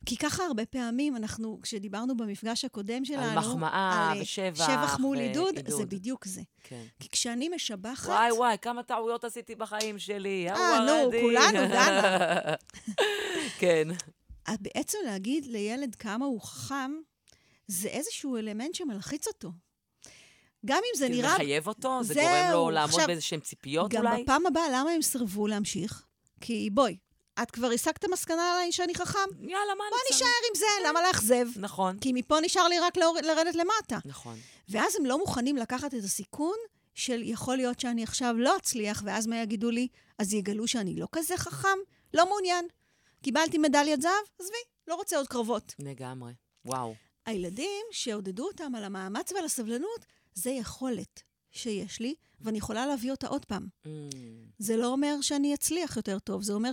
כי 0.05 0.17
ככה 0.17 0.43
הרבה 0.43 0.65
פעמים 0.65 1.15
אנחנו, 1.15 1.59
כשדיברנו 1.61 2.17
במפגש 2.17 2.65
הקודם 2.65 3.05
שלנו... 3.05 3.23
על 3.23 3.39
מחמאה 3.39 4.09
על, 4.11 4.17
אה, 4.17 4.21
ושבח. 4.21 4.67
שבח 4.67 4.99
מול 4.99 5.17
עידוד, 5.17 5.53
ועידוד. 5.55 5.77
זה 5.77 5.85
בדיוק 5.85 6.25
זה. 6.25 6.41
כן. 6.63 6.83
כי 6.99 7.09
כשאני 7.09 7.49
משבחת... 7.49 8.09
וואי 8.09 8.31
וואי, 8.31 8.55
כמה 8.61 8.83
טעויות 8.83 9.23
עשיתי 9.23 9.55
בחיים 9.55 9.99
שלי. 9.99 10.49
אה, 10.49 10.79
נו. 10.79 11.11
כולנו, 11.21 11.67
דנה. 11.73 12.39
כן. 13.59 13.87
אז 14.45 14.57
בעצם 14.61 14.97
להגיד 15.05 15.45
לילד 15.45 15.95
כמה 15.95 16.25
הוא 16.25 16.41
חכם, 16.41 16.91
זה 17.67 17.87
איזשהו 17.87 18.37
אלמנט 18.37 18.75
שמלחיץ 18.75 19.27
אותו. 19.27 19.51
גם 20.65 20.77
אם 20.77 20.97
זה 20.97 21.09
נראה... 21.09 21.33
מחייב 21.33 21.67
אותו? 21.67 22.03
זה 22.03 22.13
זהו, 22.13 22.23
גורם 22.23 22.51
לו 22.51 22.69
לעמוד 22.69 22.89
עכשיו, 22.89 23.07
באיזשהן 23.07 23.39
ציפיות 23.39 23.91
גם 23.91 24.07
אולי? 24.07 24.23
בפעם 24.23 24.45
הבאה, 24.45 24.69
למה 24.73 24.91
הם 24.91 25.01
סירבו 25.01 25.47
להמשיך? 25.47 26.05
כי 26.41 26.69
בואי, 26.71 26.97
את 27.41 27.51
כבר 27.51 27.67
הסקת 27.67 28.05
מסקנה 28.05 28.53
עליי 28.53 28.71
שאני 28.71 28.95
חכם? 28.95 29.19
יאללה, 29.39 29.75
מה 29.77 29.83
בוא 29.89 29.99
נשאר 30.11 30.27
עם 30.49 30.55
זה, 30.55 30.89
למה 30.89 31.01
לאכזב? 31.01 31.45
נכון, 31.55 31.97
כי 32.01 32.13
מפה 32.13 32.39
נשאר 32.41 32.67
לי 32.67 32.79
רק 32.79 32.97
לרדת 32.97 33.55
למטה. 33.55 33.97
נכון. 34.05 34.37
ואז 34.69 34.95
הם 34.99 35.05
לא 35.05 35.17
מוכנים 35.17 35.57
לקחת 35.57 35.93
את 35.93 36.03
הסיכון 36.03 36.57
של 36.93 37.21
יכול 37.23 37.57
להיות 37.57 37.79
שאני 37.79 38.03
עכשיו 38.03 38.35
לא 38.37 38.57
אצליח, 38.57 39.01
ואז 39.05 39.27
מה 39.27 39.41
יגידו 39.41 39.71
לי? 39.71 39.87
אז 40.19 40.33
יגלו 40.33 40.67
שאני 40.67 40.95
לא 40.95 41.07
כזה 41.11 41.37
חכם? 41.37 41.77
לא 42.13 42.25
מעוניין. 42.25 42.67
קיבלתי 43.21 43.57
מדליית 43.57 44.01
זהב? 44.01 44.11
עזבי, 44.39 44.57
לא 44.87 44.95
רוצה 44.95 45.17
עוד 45.17 45.27
קרבות. 45.27 45.73
לגמרי. 45.79 46.33
וואו. 46.65 46.95
הילדים 47.25 47.85
שעודדו 47.91 48.47
אותם 48.47 48.75
על 48.75 48.83
המאמץ 48.83 49.31
ועל 49.31 49.45
הסבלנות, 49.45 50.05
זה 50.35 50.51
יכולת 50.51 51.23
שיש 51.51 51.99
לי, 51.99 52.15
ואני 52.41 52.57
יכולה 52.57 52.85
להביא 52.85 53.11
אותה 53.11 53.27
עוד 53.27 53.45
פעם. 53.45 53.67
Mm, 53.87 53.89
זה 54.59 54.77
לא 54.77 54.87
אומר 54.87 55.21
שאני 55.21 55.53
אצליח 55.53 55.97
יותר 55.97 56.19
טוב, 56.19 56.43
זה 56.43 56.53
אומר 56.53 56.71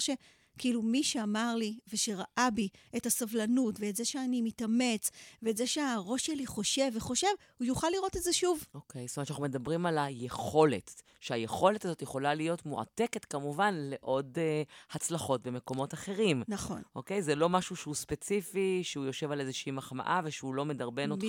שכאילו 0.56 0.82
מי 0.82 1.02
שאמר 1.02 1.54
לי 1.58 1.78
ושראה 1.92 2.48
בי 2.54 2.68
את 2.96 3.06
הסבלנות 3.06 3.74
ואת 3.80 3.96
זה 3.96 4.04
שאני 4.04 4.42
מתאמץ 4.42 5.10
ואת 5.42 5.56
זה 5.56 5.66
שהראש 5.66 6.26
שלי 6.26 6.46
חושב 6.46 6.90
וחושב, 6.94 7.26
הוא 7.58 7.66
יוכל 7.66 7.86
לראות 7.92 8.16
את 8.16 8.22
זה 8.22 8.32
שוב. 8.32 8.64
אוקיי, 8.74 9.08
זאת 9.08 9.16
אומרת 9.16 9.26
שאנחנו 9.26 9.44
מדברים 9.44 9.86
על 9.86 9.98
היכולת, 9.98 11.02
שהיכולת 11.20 11.84
הזאת 11.84 12.02
יכולה 12.02 12.34
להיות 12.34 12.66
מועתקת 12.66 13.24
כמובן 13.24 13.74
לעוד 13.76 14.38
uh, 14.38 14.94
הצלחות 14.96 15.42
במקומות 15.42 15.94
אחרים. 15.94 16.42
נכון. 16.48 16.82
אוקיי? 16.96 17.22
זה 17.22 17.34
לא 17.34 17.48
משהו 17.48 17.76
שהוא 17.76 17.94
ספציפי, 17.94 18.80
שהוא 18.82 19.04
יושב 19.04 19.30
על 19.30 19.40
איזושהי 19.40 19.72
מחמאה 19.72 20.20
ושהוא 20.24 20.54
לא 20.54 20.64
מדרבן 20.64 21.10
אותך 21.10 21.26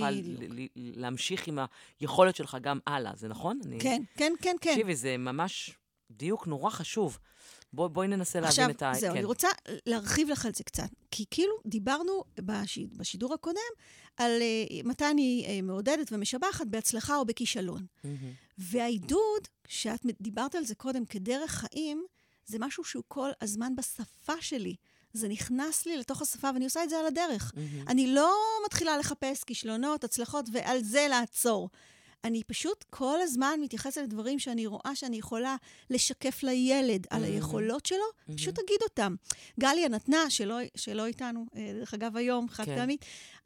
להמשיך 0.75 1.47
עם 1.47 1.59
היכולת 1.99 2.36
שלך 2.36 2.57
גם 2.62 2.79
הלאה, 2.88 3.12
זה 3.15 3.27
נכון? 3.27 3.59
אני... 3.65 3.79
כן, 3.79 4.01
כן, 4.15 4.33
כן, 4.41 4.55
כן. 4.62 4.71
תקשיבי, 4.71 4.95
זה 4.95 5.17
ממש 5.17 5.77
דיוק 6.12 6.47
נורא 6.47 6.69
חשוב. 6.69 7.19
בוא, 7.73 7.88
בואי 7.88 8.07
ננסה 8.07 8.39
להבין 8.39 8.49
עכשיו, 8.49 8.69
את 8.69 8.81
ה... 8.81 8.91
זהו, 8.99 9.12
כן. 9.12 9.17
אני 9.17 9.25
רוצה 9.25 9.47
להרחיב 9.86 10.29
לך 10.29 10.45
על 10.45 10.51
זה 10.55 10.63
קצת. 10.63 10.89
כי 11.12 11.25
כאילו 11.31 11.53
דיברנו 11.65 12.23
בשיד, 12.39 12.97
בשידור 12.97 13.33
הקודם 13.33 13.59
על 14.17 14.31
uh, 14.41 14.88
מתי 14.88 15.05
אני 15.12 15.45
uh, 15.45 15.65
מעודדת 15.65 16.12
ומשבחת 16.12 16.67
בהצלחה 16.67 17.15
או 17.17 17.25
בכישלון. 17.25 17.86
מהמם. 18.03 18.17
והעידוד, 18.57 19.47
שאת 19.67 19.99
דיברת 20.21 20.55
על 20.55 20.65
זה 20.65 20.75
קודם 20.75 21.05
כדרך 21.05 21.51
חיים, 21.51 22.05
זה 22.45 22.59
משהו 22.59 22.83
שהוא 22.83 23.03
כל 23.07 23.29
הזמן 23.41 23.75
בשפה 23.75 24.41
שלי. 24.41 24.75
זה 25.13 25.27
נכנס 25.27 25.86
לי 25.86 25.97
לתוך 25.97 26.21
השפה, 26.21 26.49
ואני 26.53 26.65
עושה 26.65 26.83
את 26.83 26.89
זה 26.89 26.99
על 26.99 27.05
הדרך. 27.05 27.51
מהמם. 27.55 27.88
אני 27.88 28.13
לא 28.13 28.36
מתחילה 28.65 28.97
לחפש 28.97 29.43
כישלונות, 29.43 30.03
הצלחות, 30.03 30.45
ועל 30.53 30.83
זה 30.83 31.07
לעצור. 31.09 31.69
אני 32.23 32.43
פשוט 32.43 32.86
כל 32.89 33.21
הזמן 33.21 33.59
מתייחסת 33.62 34.01
לדברים 34.01 34.39
שאני 34.39 34.67
רואה 34.67 34.91
שאני 34.95 35.17
יכולה 35.17 35.55
לשקף 35.89 36.43
לילד 36.43 37.07
על 37.09 37.23
Mhm. 37.23 37.27
היכולות 37.27 37.86
שלו, 37.86 38.05
פשוט 38.36 38.59
אגיד 38.59 38.77
אותם. 38.83 39.15
גליה 39.59 39.89
נתנה, 39.89 40.29
שלא, 40.29 40.55
שלא 40.75 41.05
איתנו, 41.05 41.45
אה, 41.55 41.71
דרך 41.79 41.93
אגב 41.93 42.17
היום, 42.17 42.49
חד 42.49 42.65
כן. 42.65 42.75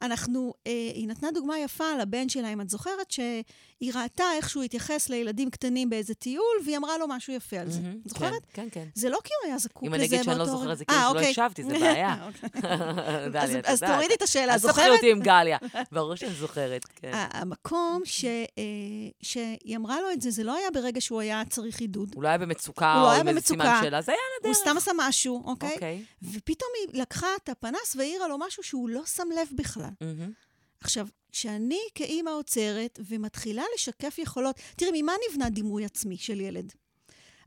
אנחנו, 0.01 0.53
אה, 0.67 0.71
היא 0.93 1.07
נתנה 1.07 1.31
דוגמה 1.31 1.59
יפה 1.59 1.85
על 1.93 1.99
הבן 2.01 2.29
שלה, 2.29 2.53
אם 2.53 2.61
את 2.61 2.69
זוכרת, 2.69 3.11
שהיא 3.11 3.93
ראתה 3.93 4.23
איך 4.37 4.49
שהוא 4.49 4.63
התייחס 4.63 5.09
לילדים 5.09 5.49
קטנים 5.49 5.89
באיזה 5.89 6.13
טיול, 6.13 6.43
והיא 6.65 6.77
אמרה 6.77 6.97
לו 6.97 7.07
משהו 7.07 7.33
יפה 7.33 7.57
על 7.57 7.69
זה. 7.71 7.79
את 7.79 8.09
זוכרת? 8.09 8.31
כן, 8.53 8.61
כן, 8.63 8.67
כן. 8.71 8.87
זה 8.93 9.09
לא 9.09 9.17
כי 9.23 9.33
הוא 9.41 9.49
היה 9.49 9.57
זקוק 9.57 9.83
אם 9.83 9.93
לזה 9.93 9.95
אני 9.95 10.05
אגיד 10.05 10.23
שאני 10.23 10.37
לא 10.37 10.45
באותו 10.45 10.57
זוכרת. 10.59 10.77
זה 10.77 10.85
כאילו 10.85 10.99
אה, 10.99 11.05
שלא 11.09 11.17
אוקיי. 11.17 11.29
הקשבתי, 11.29 11.63
זה 11.63 11.69
בעיה. 11.69 12.15
אוקיי. 12.27 12.49
אז- 13.43 13.57
אז. 13.63 13.83
תורידי 13.83 14.13
את 14.13 14.21
השאלה, 14.21 14.53
אז 14.53 14.61
זוכרת? 14.61 14.91
אותי 14.95 15.11
עם 15.11 15.19
גליה. 15.19 15.57
ברור 15.91 16.15
שאני 16.15 16.33
זוכרת, 16.33 16.85
כן. 16.95 17.11
המקום 17.13 18.01
ש, 18.05 18.25
אה, 18.25 18.63
שהיא 19.21 19.77
אמרה 19.77 20.01
לו 20.01 20.11
את 20.11 20.21
זה, 20.21 20.31
זה 20.31 20.43
לא 20.43 20.55
היה 20.55 20.71
ברגע 20.71 21.01
שהוא 21.01 21.21
היה 21.21 21.43
צריך 21.49 21.79
עידוד. 21.79 22.11
הוא 22.15 22.23
לא 22.23 22.27
היה 22.27 22.37
במצוקה, 22.37 22.93
הוא 22.93 23.01
לא 23.01 23.15
או 23.15 23.19
עם 23.19 23.27
איזה 23.27 23.39
סימן. 23.41 23.79
שאלה, 23.83 24.01
זה 24.01 24.11
היה 24.11 24.19
על 24.19 24.45
הוא 24.49 24.51
הדרך. 24.55 24.63
סתם 24.67 24.77
עשה 24.77 24.91
משהו, 24.97 25.43
אוקיי? 25.45 25.73
אוקיי. 25.73 26.03
ופתאום 26.23 26.69
היא 26.79 27.01
לקחה 27.01 27.27
את 27.43 27.49
הפנס 27.49 27.95
והעירה 27.95 28.27
לו 28.27 28.37
משהו 28.37 28.63
שהוא 28.63 28.89
לא 28.89 29.01
שם 29.05 29.27
לב 29.41 29.47
בכלל. 29.55 29.86
מהמם. 30.01 30.31
עכשיו, 30.81 31.07
כשאני 31.31 31.79
כאימא 31.95 32.29
עוצרת 32.29 32.99
ומתחילה 33.07 33.63
לשקף 33.75 34.17
יכולות, 34.19 34.55
תראי, 34.75 35.01
ממה 35.01 35.13
נבנה 35.29 35.49
דימוי 35.49 35.85
עצמי 35.85 36.17
של 36.17 36.41
ילד? 36.41 36.73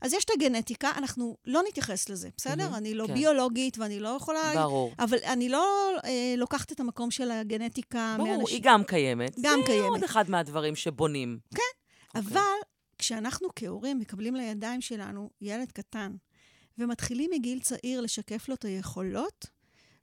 אז 0.01 0.13
יש 0.13 0.25
את 0.25 0.29
הגנטיקה, 0.29 0.91
אנחנו 0.97 1.37
לא 1.45 1.61
נתייחס 1.67 2.09
לזה, 2.09 2.29
בסדר? 2.37 2.63
מהמם, 2.63 2.75
אני 2.75 2.93
לא 2.93 3.07
כן. 3.07 3.13
ביולוגית 3.13 3.77
ואני 3.77 3.99
לא 3.99 4.09
יכולה... 4.09 4.51
ברור. 4.55 4.93
אבל 4.99 5.17
אני 5.25 5.49
לא 5.49 5.91
אה, 6.05 6.33
לוקחת 6.37 6.71
את 6.71 6.79
המקום 6.79 7.11
של 7.11 7.31
הגנטיקה 7.31 8.15
ברור, 8.17 8.37
מאנשים. 8.37 8.55
היא 8.55 8.63
גם 8.63 8.83
קיימת. 8.83 9.35
גם 9.41 9.59
זה 9.61 9.65
קיימת. 9.65 9.89
עוד 9.89 10.03
אחד 10.03 10.29
מהדברים 10.29 10.75
שבונים. 10.75 11.39
אוקיי. 11.51 11.65
אבל 12.15 12.57
כשאנחנו 12.97 13.47
כהורים 13.55 13.99
מקבלים 13.99 14.35
לידיים 14.35 14.81
שלנו 14.81 15.29
ילד 15.41 15.71
קטן, 15.71 16.15
ומתחילים 16.77 17.29
מגיל 17.33 17.59
צעיר 17.59 18.01
לשקף 18.01 18.49
לו 18.49 18.55
את 18.55 18.65
היכולות, 18.65 19.45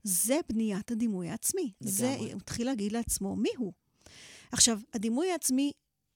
זה 0.03 0.41
בניית 0.49 0.91
הדימוי 0.91 1.29
העצמי. 1.29 1.73
זה, 1.81 2.07
לגמרי. 2.07 2.33
הוא 2.33 2.37
מתחיל 2.37 2.67
להגיד 2.67 2.93
לעצמו 2.93 3.37
מי 3.37 3.51
הוא. 3.57 3.73
עכשיו, 4.53 4.81
הדימוי 4.95 5.31
העצמי 5.33 5.73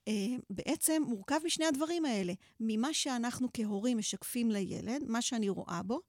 אה, 0.08 0.36
בעצם 0.50 1.02
מורכב 1.08 1.40
משני 1.44 1.64
הדברים 1.66 2.04
האלה, 2.04 2.32
ממה 2.60 2.94
שאנחנו 2.94 3.48
כהורים 3.54 3.98
משקפים 3.98 4.50
לילד, 4.50 5.02
מה 5.08 5.22
שאני 5.22 5.48
רואה 5.48 5.80
בו, 5.82 6.00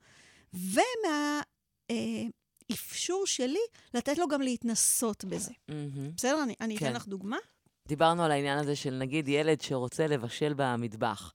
ומהאפשור 2.69 3.27
שלי 3.27 3.59
לתת 3.93 4.17
לו 4.17 4.27
גם 4.27 4.41
להתנסות 4.41 5.25
בזה. 5.25 5.51
מהמם. 5.67 6.11
בסדר? 6.17 6.43
אני, 6.43 6.55
אני 6.61 6.77
כן. 6.77 6.85
אתן 6.85 6.95
לך 6.95 7.07
דוגמה. 7.07 7.37
דיברנו 7.87 8.23
על 8.23 8.31
העניין 8.31 8.57
הזה 8.59 8.75
של 8.75 8.93
נגיד 8.93 9.27
ילד 9.27 9.61
שרוצה 9.61 10.07
לבשל 10.07 10.53
במטבח, 10.57 11.33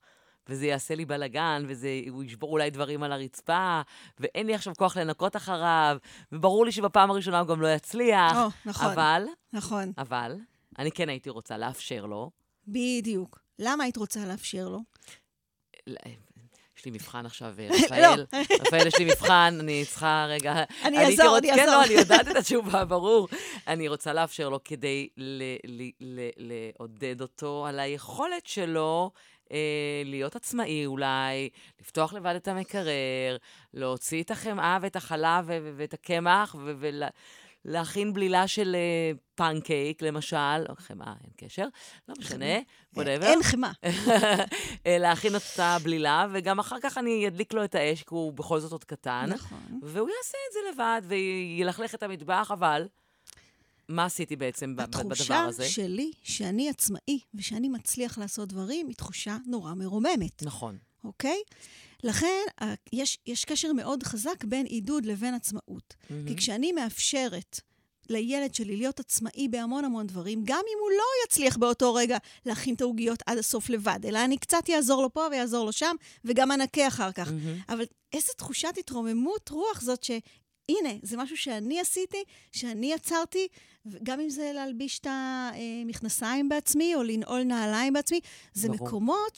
וזה 0.49 0.67
יעשה 0.67 0.95
לי 0.95 1.05
בלאגן, 1.05 1.63
והוא 1.67 2.23
ישבור 2.23 2.51
אולי 2.51 2.69
דברים 2.69 3.03
על 3.03 3.11
הרצפה, 3.11 3.81
ואין 4.19 4.47
לי 4.47 4.55
עכשיו 4.55 4.73
כוח 4.75 4.97
לנקות 4.97 5.35
אחריו, 5.35 5.97
וברור 6.31 6.65
לי 6.65 6.71
שבפעם 6.71 7.11
הראשונה 7.11 7.39
הוא 7.39 7.47
גם 7.47 7.61
לא 7.61 7.67
יצליח. 7.67 8.37
או, 8.37 8.47
נכון, 8.65 8.91
אבל, 8.91 9.23
נכון. 9.53 9.91
אבל, 9.97 10.35
אני 10.79 10.91
כן 10.91 11.09
הייתי 11.09 11.29
רוצה 11.29 11.57
לאפשר 11.57 12.05
לו. 12.05 12.31
בדיוק. 12.67 13.39
למה 13.59 13.83
היית 13.83 13.97
רוצה 13.97 14.25
לאפשר 14.25 14.69
לו? 14.69 14.79
יש 16.79 16.85
לי 16.85 16.91
מבחן 16.91 17.25
עכשיו, 17.25 17.53
לא. 17.67 17.75
רפאל. 17.75 18.25
רפאל, 18.61 18.87
יש 18.87 18.99
לי 18.99 19.05
מבחן, 19.05 19.57
אני 19.59 19.85
צריכה 19.85 20.25
רגע... 20.29 20.53
אני 20.85 21.05
אעזור, 21.05 21.37
אני 21.37 21.47
כן, 21.47 21.59
אעזור. 21.59 21.75
לא, 21.75 21.83
אני 21.83 21.93
יודעת 21.93 22.27
את 22.27 22.35
התשובה, 22.39 22.85
ברור. 22.85 23.27
אני 23.67 23.87
רוצה 23.87 24.13
לאפשר 24.13 24.49
לו 24.49 24.63
כדי 24.63 25.07
לעודד 26.39 27.21
אותו 27.21 27.65
על 27.67 27.79
היכולת 27.79 28.45
שלו 28.45 29.11
אה, 29.51 29.57
להיות 30.05 30.35
עצמאי 30.35 30.85
אולי, 30.85 31.49
לפתוח 31.81 32.13
לבד 32.13 32.35
את 32.35 32.47
המקרר, 32.47 33.37
להוציא 33.73 34.23
את 34.23 34.31
החמאה 34.31 34.77
ואת 34.81 34.95
החלב 34.95 35.45
ואת 35.77 35.93
הקמח, 35.93 36.55
ולהכין 37.65 38.13
בלילה 38.13 38.47
של 38.47 38.75
אה, 38.75 39.11
פנקייק, 39.35 40.01
למשל, 40.01 40.65
או 40.69 40.75
חמאה, 40.75 41.13
אין 41.23 41.31
קשר, 41.37 41.65
לא 42.07 42.15
משנה, 42.19 42.59
whatever. 42.95 43.23
אין 43.23 43.43
חמאה. 43.43 43.71
אה, 44.85 44.97
להכין 44.97 45.35
את 45.35 45.59
הבלילה, 45.59 46.27
וגם 46.31 46.59
אחר 46.59 46.75
כך 46.81 46.97
אני 46.97 47.27
אדליק 47.27 47.53
לו 47.53 47.63
את 47.63 47.75
האש, 47.75 48.03
כי 48.03 48.09
הוא 48.09 48.33
בכל 48.33 48.59
זאת 48.59 48.71
עוד 48.71 48.83
קטן. 48.83 49.25
נכון. 49.29 49.79
והוא 49.83 50.09
יעשה 50.09 50.37
את 50.47 50.53
זה 50.53 50.59
לבד, 50.71 51.01
וילכלך 51.07 51.95
את 51.95 52.03
המטבח, 52.03 52.51
אבל 52.53 52.87
מה 53.89 54.05
עשיתי 54.05 54.35
בעצם 54.35 54.75
בדבר 54.75 54.99
התחושה 54.99 55.43
הזה? 55.43 55.69
שלי 55.69 56.11
שאני 56.23 56.69
עצמאי 56.69 57.19
ושאני 57.33 57.69
מצליח 57.69 58.17
לעשות 58.17 58.49
דברים 58.49 58.87
היא 58.87 58.95
תחושה 58.95 59.37
נורא 59.45 59.73
מרוממת, 59.73 60.43
נכון. 60.43 60.77
אוקיי? 61.03 61.37
לכן, 62.03 62.41
ה- 62.63 62.73
יש, 62.93 63.17
יש 63.27 63.45
קשר 63.45 63.73
מאוד 63.73 64.03
חזק 64.03 64.43
בין 64.43 64.65
עידוד 64.65 65.05
לבין 65.05 65.33
עצמאות. 65.33 65.95
כי 66.27 66.35
כשאני 66.35 66.71
מאפשרת 66.71 67.59
לילד 68.09 68.55
שלי 68.55 68.77
להיות 68.77 68.99
עצמאי 68.99 69.47
בהמון 69.47 69.85
המון 69.85 70.07
דברים, 70.07 70.41
גם 70.45 70.61
אם 70.73 70.77
הוא 70.81 70.89
לא 70.91 71.03
יצליח 71.25 71.57
באותו 71.57 71.93
רגע 71.93 72.17
להכין 72.45 72.75
את 72.75 72.81
העוגיות 72.81 73.23
עד 73.25 73.37
הסוף 73.37 73.69
לבד, 73.69 73.99
אלא 74.05 74.25
אני 74.25 74.37
קצת 74.37 74.69
אעזור 74.75 75.01
לו 75.01 75.13
פה 75.13 75.27
ויעזור 75.31 75.65
לו 75.65 75.71
שם, 75.71 75.95
וגם 76.25 76.51
אנקה 76.51 76.87
אחר 76.87 77.11
כך. 77.11 77.27
מהמם. 77.27 77.57
אבל 77.69 77.85
איזה 78.13 78.31
תחושת 78.37 78.73
התרוממות 78.79 79.49
רוח 79.49 79.81
זאת 79.81 80.03
שהנה, 80.03 80.89
זה 81.03 81.17
משהו 81.17 81.37
שאני 81.37 81.79
עשיתי, 81.79 82.23
שאני 82.51 82.93
יצרתי, 82.93 83.47
גם 84.03 84.19
אם 84.19 84.29
זה 84.29 84.51
להלביש 84.55 84.99
את 84.99 85.07
המכנסיים 85.09 86.49
בעצמי, 86.49 86.95
או 86.95 87.03
לנעול 87.03 87.43
נעליים 87.43 87.93
בעצמי, 87.93 88.19
זה 88.53 88.67
ברור. 88.67 88.87
מקומות 88.87 89.35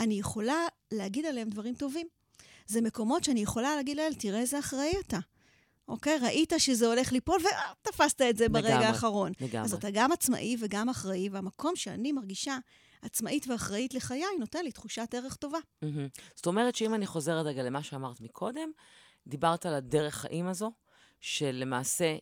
שאני 0.00 0.14
יכולה 0.18 0.66
להגיד 0.92 1.26
עליהם 1.26 1.48
דברים 1.48 1.74
טובים. 1.74 2.06
זה 2.66 2.80
מקומות 2.80 3.24
שאני 3.24 3.40
יכולה 3.40 3.76
להגיד 3.76 3.96
להם, 3.96 4.12
תראה 4.14 4.40
איזה 4.40 4.58
אחראי 4.58 4.92
אתה. 5.06 5.18
אוקיי? 5.88 6.18
ראית 6.18 6.52
שזה 6.58 6.86
הולך 6.86 7.12
ליפול, 7.12 7.40
ותפסת 7.82 8.22
את 8.22 8.36
זה 8.36 8.48
ברגע 8.48 8.68
לגמרי, 8.68 8.84
האחרון. 8.86 9.32
לגמרי. 9.40 9.64
אז 9.64 9.74
אתה 9.74 9.88
גם 9.92 10.12
עצמאי 10.12 10.56
וגם 10.60 10.88
אחראי, 10.88 11.28
והמקום 11.28 11.76
שאני 11.76 12.12
מרגישה 12.12 12.58
עצמאית 13.02 13.48
ואחראית 13.48 13.94
לחיי, 13.94 14.24
נותן 14.38 14.64
לי 14.64 14.72
תחושת 14.72 15.14
ערך 15.14 15.36
טובה. 15.36 15.58
מהמם. 15.82 16.08
זאת 16.34 16.46
אומרת 16.46 16.76
שאם 16.76 16.94
אני 16.94 17.06
חוזרת 17.06 17.46
רגע 17.46 17.62
למה 17.62 17.82
שאמרת 17.82 18.20
מקודם, 18.20 18.70
דיברת 19.26 19.66
על 19.66 19.74
הדרך 19.74 20.14
חיים 20.14 20.46
הזו, 20.46 20.72
שלמעשה 21.20 22.16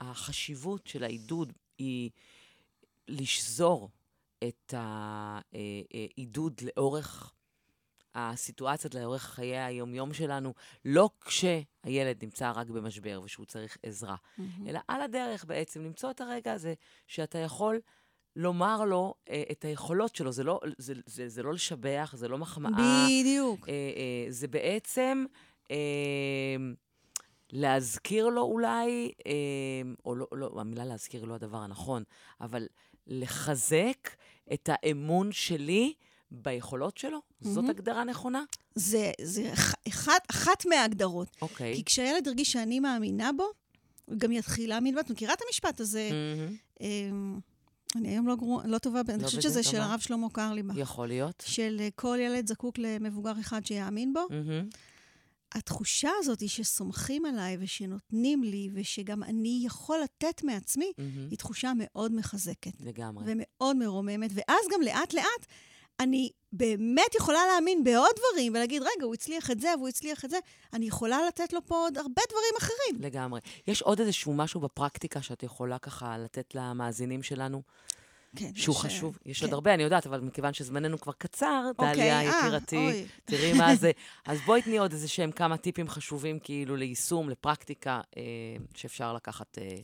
החשיבות 0.00 0.86
של 0.86 1.04
העידוד 1.04 1.52
היא 1.78 2.10
לשזור 3.08 3.90
את 4.48 4.74
העידוד 4.76 6.60
לאורך 6.62 7.32
הסיטואציות, 8.14 8.94
לאורך 8.94 9.22
חיי 9.22 9.58
היומיום 9.58 10.14
שלנו, 10.14 10.54
לא 10.84 11.10
כשהילד 11.24 12.24
נמצא 12.24 12.52
רק 12.54 12.68
במשבר 12.68 13.20
ושהוא 13.24 13.46
צריך 13.46 13.76
עזרה, 13.82 14.14
mm-hmm. 14.14 14.42
אלא 14.66 14.80
על 14.88 15.00
הדרך 15.00 15.44
בעצם 15.44 15.84
למצוא 15.84 16.10
את 16.10 16.20
הרגע 16.20 16.52
הזה 16.52 16.74
שאתה 17.06 17.38
יכול 17.38 17.80
לומר 18.36 18.84
לו 18.84 19.14
אה, 19.30 19.42
את 19.52 19.64
היכולות 19.64 20.16
שלו. 20.16 20.32
זה 20.32 20.44
לא, 20.44 20.60
זה, 20.78 20.94
זה, 21.06 21.28
זה 21.28 21.42
לא 21.42 21.54
לשבח, 21.54 22.14
זה 22.16 22.28
לא 22.28 22.38
מחמאה. 22.38 23.06
בדיוק. 23.06 23.68
אה, 23.68 23.74
אה, 23.74 24.26
זה 24.28 24.48
בעצם... 24.48 25.24
אה, 25.70 26.56
להזכיר 27.52 28.28
לו 28.28 28.42
אולי, 28.42 29.12
אה, 29.26 29.32
או 30.04 30.14
לא, 30.14 30.26
לא, 30.32 30.60
המילה 30.60 30.84
להזכיר 30.84 31.20
היא 31.20 31.28
לא 31.28 31.34
הדבר 31.34 31.58
הנכון, 31.58 32.02
אבל 32.40 32.66
לחזק 33.06 34.08
את 34.52 34.68
האמון 34.72 35.32
שלי 35.32 35.92
ביכולות 36.30 36.98
שלו? 36.98 37.18
Mm-hmm. 37.18 37.48
זאת 37.48 37.68
הגדרה 37.68 38.04
נכונה? 38.04 38.44
זה, 38.74 39.10
זה 39.20 39.52
אחת, 39.88 40.22
אחת 40.30 40.66
מההגדרות. 40.66 41.28
אוקיי. 41.42 41.72
Okay. 41.72 41.76
כי 41.76 41.84
כשהילד 41.84 42.26
ירגיש 42.26 42.52
שאני 42.52 42.80
מאמינה 42.80 43.30
בו, 43.36 43.44
הוא 44.04 44.18
גם 44.18 44.32
יתחיל 44.32 44.70
להאמין 44.70 44.94
בו. 44.94 45.00
את 45.00 45.10
מכירה 45.10 45.34
את 45.34 45.38
המשפט 45.46 45.80
הזה? 45.80 46.10
Mm-hmm. 46.10 46.82
אני 47.96 48.08
היום 48.08 48.28
לא, 48.28 48.36
גרוע, 48.36 48.62
לא 48.66 48.78
טובה, 48.78 49.00
לא 49.08 49.14
אני 49.14 49.24
חושבת 49.24 49.42
שזה 49.42 49.62
של 49.62 49.80
הרב 49.80 50.00
שלמה 50.00 50.30
קרליבך. 50.32 50.74
יכול 50.76 51.08
להיות. 51.08 51.42
של 51.46 51.76
אה, 51.80 51.88
כל 51.94 52.18
ילד 52.20 52.46
זקוק 52.46 52.78
למבוגר 52.78 53.32
אחד 53.40 53.66
שיאמין 53.66 54.12
בו. 54.12 54.20
Mm-hmm. 54.20 54.76
התחושה 55.54 56.10
הזאת 56.18 56.40
היא 56.40 56.48
שסומכים 56.48 57.26
עליי 57.26 57.56
ושנותנים 57.60 58.42
לי, 58.42 58.68
ושגם 58.74 59.22
אני 59.22 59.62
יכול 59.66 59.98
לתת 60.04 60.42
מעצמי, 60.44 60.92
mm-hmm. 60.96 61.30
היא 61.30 61.38
תחושה 61.38 61.72
מאוד 61.76 62.14
מחזקת. 62.14 62.72
לגמרי. 62.80 63.24
ומאוד 63.26 63.76
מרוממת, 63.76 64.30
ואז 64.34 64.66
גם 64.72 64.82
לאט-לאט 64.82 65.46
אני 66.00 66.30
באמת 66.52 67.14
יכולה 67.14 67.38
להאמין 67.46 67.84
בעוד 67.84 68.10
דברים, 68.16 68.52
ולהגיד, 68.52 68.82
רגע, 68.82 69.04
הוא 69.04 69.14
הצליח 69.14 69.50
את 69.50 69.60
זה, 69.60 69.68
והוא 69.76 69.88
הצליח 69.88 70.24
את 70.24 70.30
זה, 70.30 70.38
אני 70.72 70.86
יכולה 70.86 71.26
לתת 71.28 71.52
לו 71.52 71.66
פה 71.66 71.74
עוד 71.74 71.98
הרבה 71.98 72.22
דברים 72.28 72.54
אחרים. 72.58 73.02
לגמרי. 73.02 73.40
יש 73.66 73.82
עוד 73.82 74.00
איזשהו 74.00 74.34
משהו 74.34 74.60
בפרקטיקה 74.60 75.22
שאת 75.22 75.42
יכולה 75.42 75.78
ככה 75.78 76.18
לתת 76.18 76.54
למאזינים 76.54 77.22
שלנו? 77.22 77.62
כן. 78.36 78.50
שהוא 78.54 78.74
ש... 78.74 78.78
חשוב. 78.78 79.18
יש 79.26 79.40
כן. 79.40 79.46
עוד 79.46 79.52
הרבה, 79.54 79.74
אני 79.74 79.82
יודעת, 79.82 80.06
אבל 80.06 80.20
מכיוון 80.20 80.52
שזמננו 80.52 81.00
כבר 81.00 81.12
קצר, 81.12 81.64
אוקיי, 81.68 81.94
דליה 81.94 82.20
אה, 82.20 82.24
יקירתי, 82.24 82.76
אוי. 82.76 83.06
תראי 83.24 83.52
מה 83.52 83.76
זה. 83.76 83.90
אז 84.24 84.38
בואי 84.46 84.62
תני 84.62 84.78
עוד 84.78 84.92
איזה 84.92 85.08
שהם 85.08 85.32
כמה 85.32 85.56
טיפים 85.56 85.88
חשובים 85.88 86.38
כאילו 86.38 86.76
ליישום, 86.76 87.30
לפרקטיקה, 87.30 88.00
אה, 88.16 88.22
שאפשר 88.74 89.12
לקחת... 89.12 89.58
אה... 89.58 89.76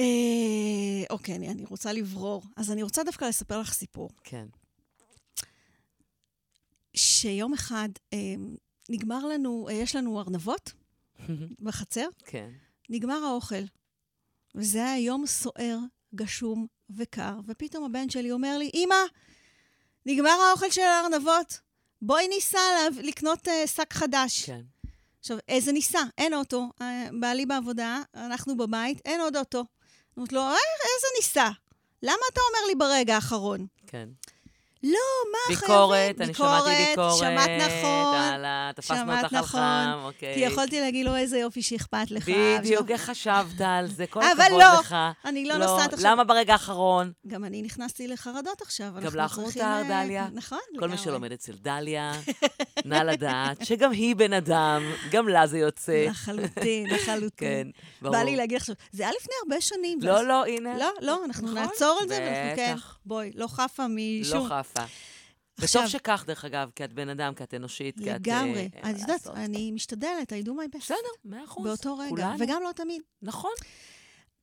אה, 0.00 1.04
אוקיי, 1.10 1.36
אני, 1.36 1.48
אני 1.48 1.64
רוצה 1.64 1.92
לברור. 1.92 2.42
אז 2.56 2.72
אני 2.72 2.82
רוצה 2.82 3.04
דווקא 3.04 3.24
לספר 3.24 3.60
לך 3.60 3.72
סיפור. 3.72 4.10
כן. 4.24 4.46
שיום 6.96 7.52
אחד 7.52 7.88
אה, 8.12 8.34
נגמר 8.88 9.26
לנו, 9.26 9.68
אה, 9.68 9.74
יש 9.74 9.96
לנו 9.96 10.20
ארנבות 10.20 10.72
בחצר. 11.64 12.08
כן. 12.24 12.50
נגמר 12.90 13.24
האוכל. 13.24 13.64
וזה 14.54 14.84
היה 14.84 14.98
יום 14.98 15.26
סוער, 15.26 15.78
גשום 16.14 16.66
וקר, 16.90 17.32
ופתאום 17.46 17.84
הבן 17.84 18.10
שלי 18.10 18.32
אומר 18.32 18.58
לי, 18.58 18.70
אמא, 18.74 18.94
נגמר 20.06 20.30
האוכל 20.30 20.70
של 20.70 20.80
הארנבות, 20.80 21.58
בואי 22.02 22.28
ניסע 22.28 22.58
לקנות 23.02 23.48
uh, 23.48 23.66
שק 23.66 23.92
חדש. 23.92 24.44
כן. 24.44 24.60
עכשיו, 25.18 25.36
איזה 25.48 25.72
ניסע? 25.72 26.02
אין 26.18 26.34
אוטו. 26.34 26.70
Uh, 26.80 26.82
בעלי 27.20 27.46
בעבודה, 27.46 28.02
אנחנו 28.14 28.56
בבית, 28.56 29.00
אין 29.04 29.20
עוד 29.20 29.36
אוטו. 29.36 29.64
אמרתי 30.18 30.34
לו, 30.34 30.40
איזה 30.42 31.06
ניסע? 31.16 31.50
למה 32.02 32.22
אתה 32.32 32.40
אומר 32.40 32.66
לי 32.68 32.74
ברגע 32.74 33.14
האחרון? 33.14 33.66
כן. 33.86 34.08
לא, 34.92 35.32
מה 35.32 35.56
ביקורת, 35.56 35.90
חייבים? 35.90 36.22
אני 36.22 36.26
ביקורת, 36.26 36.62
שמעתי 36.64 36.86
ביקורת. 36.88 37.18
שמעת 37.18 37.50
נכון. 37.60 38.14
על 38.14 38.72
תפסנו 38.72 39.12
אותך 39.12 39.32
על 39.32 39.40
נכון, 39.40 39.60
חם, 39.60 39.98
אוקיי. 40.04 40.34
כי 40.34 40.40
יכולתי 40.40 40.80
להגיד 40.80 41.06
לו, 41.06 41.16
איזה 41.16 41.38
יופי 41.38 41.62
שאכפת 41.62 42.10
לך. 42.10 42.28
בדיוק, 42.28 42.90
איך 42.90 43.10
חשבת 43.10 43.60
על 43.64 43.86
זה, 43.86 44.06
כל 44.06 44.20
הכבוד 44.22 44.44
לא, 44.50 44.80
לך. 44.80 44.92
אבל 44.92 45.12
לא, 45.24 45.30
אני 45.30 45.44
לא, 45.44 45.56
לא 45.56 45.66
נוסעת 45.66 45.92
עכשיו. 45.92 46.10
למה 46.10 46.24
ברגע 46.24 46.52
האחרון? 46.52 47.12
גם 47.26 47.44
אני 47.44 47.62
נכנסתי 47.62 48.08
לחרדות 48.08 48.62
עכשיו. 48.62 48.92
גם 49.02 49.16
לך 49.16 49.38
מותר, 49.38 49.60
אה, 49.60 49.82
דליה? 49.88 50.28
נכון, 50.32 50.58
כל 50.78 50.88
מי 50.88 50.98
שלומד 50.98 51.32
אצל 51.32 51.52
דליה, 51.52 52.12
נא 52.84 52.94
לדעת 52.94 53.66
שגם 53.66 53.90
היא 53.90 54.16
בן 54.16 54.32
אדם, 54.32 54.82
גם 55.10 55.28
לה 55.28 55.46
זה 55.46 55.58
יוצא. 55.58 56.06
לחלוטין, 56.08 56.86
לחלוטין. 56.90 57.28
כן, 57.36 57.68
ברור. 58.02 58.16
בא 58.16 58.22
לי 58.22 58.36
להגיד 58.36 58.56
עכשיו, 58.56 58.74
זה 58.92 59.02
היה 59.02 59.12
לפני 59.20 59.34
הרבה 59.42 59.60
שנים. 59.60 59.98
לא, 60.02 60.24
לא, 60.24 60.44
הנה. 60.46 60.78
לא, 60.78 60.90
לא, 61.00 61.24
אנחנו 61.24 61.46
נכון, 61.46 61.58
נעצור 61.58 61.98
על 62.02 62.08
זה, 62.08 62.18
ואנחנו 62.20 62.56
כן, 62.56 62.76
בואי, 63.06 63.30
לא 63.34 63.46
חפה 63.46 63.86
משום... 63.88 64.48
לא 64.48 64.48
חפה. 64.48 64.84
וטוב 65.58 65.86
שכך, 65.86 66.24
דרך 66.26 66.44
אגב, 66.44 66.70
כי 66.74 66.84
את 66.84 66.92
בן 66.92 67.08
אדם, 67.08 67.34
כי 67.34 67.44
את 67.44 67.54
אנושית, 67.54 67.98
כי 67.98 68.10
את... 68.10 68.20
לגמרי. 68.20 68.68
אה, 68.84 68.90
את 68.90 68.98
יודעת, 69.00 69.26
אני 69.26 69.70
משתדלת, 69.70 70.32
I 70.32 70.46
do 70.46 70.48
my 70.48 70.76
best. 70.76 70.78
בסדר, 70.78 70.96
מאה 71.24 71.44
אחוז. 71.44 71.66
באותו 71.66 71.98
רגע, 71.98 72.08
כולנו. 72.08 72.36
וגם 72.38 72.62
לא 72.62 72.72
תמיד. 72.72 73.02
נכון. 73.22 73.52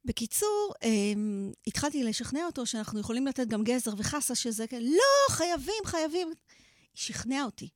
בקיצור, 0.05 0.73
אמ, 0.83 1.51
התחלתי 1.67 2.03
לשכנע 2.03 2.45
אותו 2.45 2.65
שאנחנו 2.65 2.99
יכולים 2.99 3.27
לתת 3.27 3.47
גם 3.47 3.63
גזר 3.63 3.91
וחסה, 3.97 4.35
שזה 4.35 4.67
כאלה, 4.67 4.89
לא, 4.89 5.35
חייבים, 5.35 5.83
חייבים. 5.85 6.27
היא 6.27 6.35
שכנעה 6.93 7.43
אותי. 7.43 7.69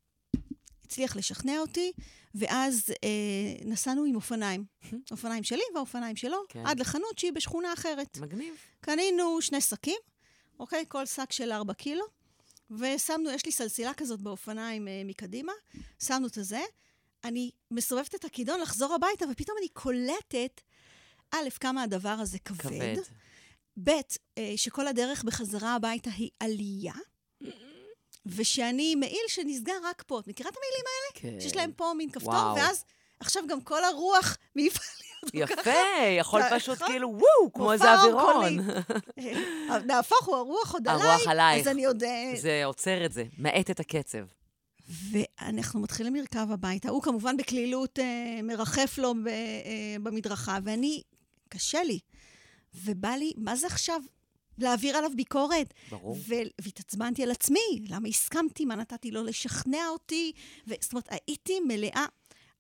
הצליח 0.86 1.16
לשכנע 1.16 1.60
אותי, 1.60 1.92
ואז 2.36 2.94
אה, 3.04 3.66
נסענו 3.66 4.04
עם 4.04 4.16
אופניים. 4.16 4.66
אופניים 5.12 5.44
שלי 5.44 5.62
והאופניים 5.76 6.16
שלו, 6.16 6.38
כן. 6.50 6.64
עד 6.66 6.80
לחנות 6.80 7.18
שהיא 7.18 7.32
בשכונה 7.32 7.74
אחרת. 7.74 8.18
מגניב. 8.18 8.54
קנינו 8.82 9.42
שני 9.42 9.62
שקים, 9.62 9.98
אוקיי? 10.60 10.86
כל 10.88 11.06
שק 11.06 11.32
של 11.32 11.52
ארבע 11.52 11.74
קילו. 11.74 12.06
ושמנו, 12.72 13.30
יש 13.30 13.46
לי 13.46 13.52
סלסילה 13.52 13.94
כזאת 13.94 14.22
באופניים 14.22 14.88
אה, 14.88 15.02
מקדימה, 15.06 15.54
שמנו 16.00 16.28
את 16.28 16.38
הזה. 16.38 16.62
אני 17.24 17.52
מסובבת 17.72 18.16
את 18.16 18.26
הכידון 18.26 18.60
לחזור 18.60 18.94
הביתה, 18.94 19.26
ופתאום 19.32 19.58
אני 19.60 19.68
קולטת, 19.68 20.62
א', 21.32 21.50
כמה 21.60 21.84
הדבר 21.84 22.10
הזה 22.10 22.40
כבד. 22.40 22.62
כבד. 22.64 22.96
ב', 23.84 23.90
אה, 24.38 24.54
שכל 24.56 24.88
הדרך 24.88 25.24
בחזרה 25.24 25.76
הביתה 25.76 26.10
היא 26.10 26.30
עלייה. 26.40 26.94
ושאני 28.26 28.96
מעיל 28.96 29.26
שנסגר 29.28 29.74
רק 29.84 30.04
פה. 30.08 30.20
את 30.20 30.28
מכירה 30.28 30.50
את 30.50 30.56
המילים 30.56 30.86
האלה? 30.86 31.36
כן. 31.36 31.42
שיש 31.42 31.56
להם 31.56 31.72
פה 31.72 31.94
מין 31.98 32.12
כפתור, 32.12 32.34
וואו. 32.34 32.56
ואז 32.56 32.84
עכשיו 33.20 33.44
גם 33.48 33.62
כל 33.62 33.84
הרוח 33.84 34.38
מעיפה 34.56 34.80
לי 35.00 35.42
אותו 35.44 35.62
ככה. 35.62 35.70
יפה, 35.70 36.06
יכול 36.20 36.42
פשוט 36.56 36.84
כאילו, 36.84 37.10
וואו, 37.10 37.54
כמו 37.54 37.74
איזה 37.74 37.94
אווירון. 37.94 38.58
נהפוך 39.86 40.26
הוא, 40.26 40.36
הרוח 40.36 40.74
עוד 40.74 40.88
עליי. 40.88 41.08
הרוח 41.08 41.28
עלייך. 41.28 41.62
אז 41.62 41.68
אני 41.68 41.86
עוד... 41.86 42.04
אה, 42.04 42.32
זה 42.36 42.66
עוצר 42.66 43.06
את 43.06 43.12
זה, 43.12 43.24
מאט 43.38 43.70
את 43.72 43.80
הקצב. 43.80 44.26
ואנחנו 45.12 45.80
מתחילים 45.80 46.16
לרכב 46.16 46.52
הביתה. 46.52 46.90
הוא 46.90 47.02
כמובן 47.02 47.38
בקלילות 47.38 48.00
אה, 48.00 48.40
מרחף 48.44 48.98
לו 48.98 49.14
ב, 49.14 49.28
אה, 49.28 49.34
במדרכה, 50.04 50.58
ואני, 50.64 51.02
קשה 51.50 51.84
לי. 51.84 52.00
ובא 52.76 53.10
לי, 53.10 53.34
מה 53.38 53.56
זה 53.56 53.68
עכשיו? 53.68 54.02
להעביר 54.58 54.98
עליו 54.98 55.12
ביקורת. 55.16 55.74
ברור. 55.90 56.18
והתעצבנתי 56.62 57.24
על 57.24 57.32
עצמי, 57.32 57.80
למה 57.90 58.08
הסכמתי, 58.08 58.66
מה 58.66 58.76
נתתי 58.76 59.12
לו 59.12 59.24
לשכנע 59.24 59.88
אותי. 59.90 60.32
ו... 60.68 60.74
זאת 60.82 60.94
אומרת, 60.94 61.08
הייתי 61.28 61.60
מלאה 61.68 62.06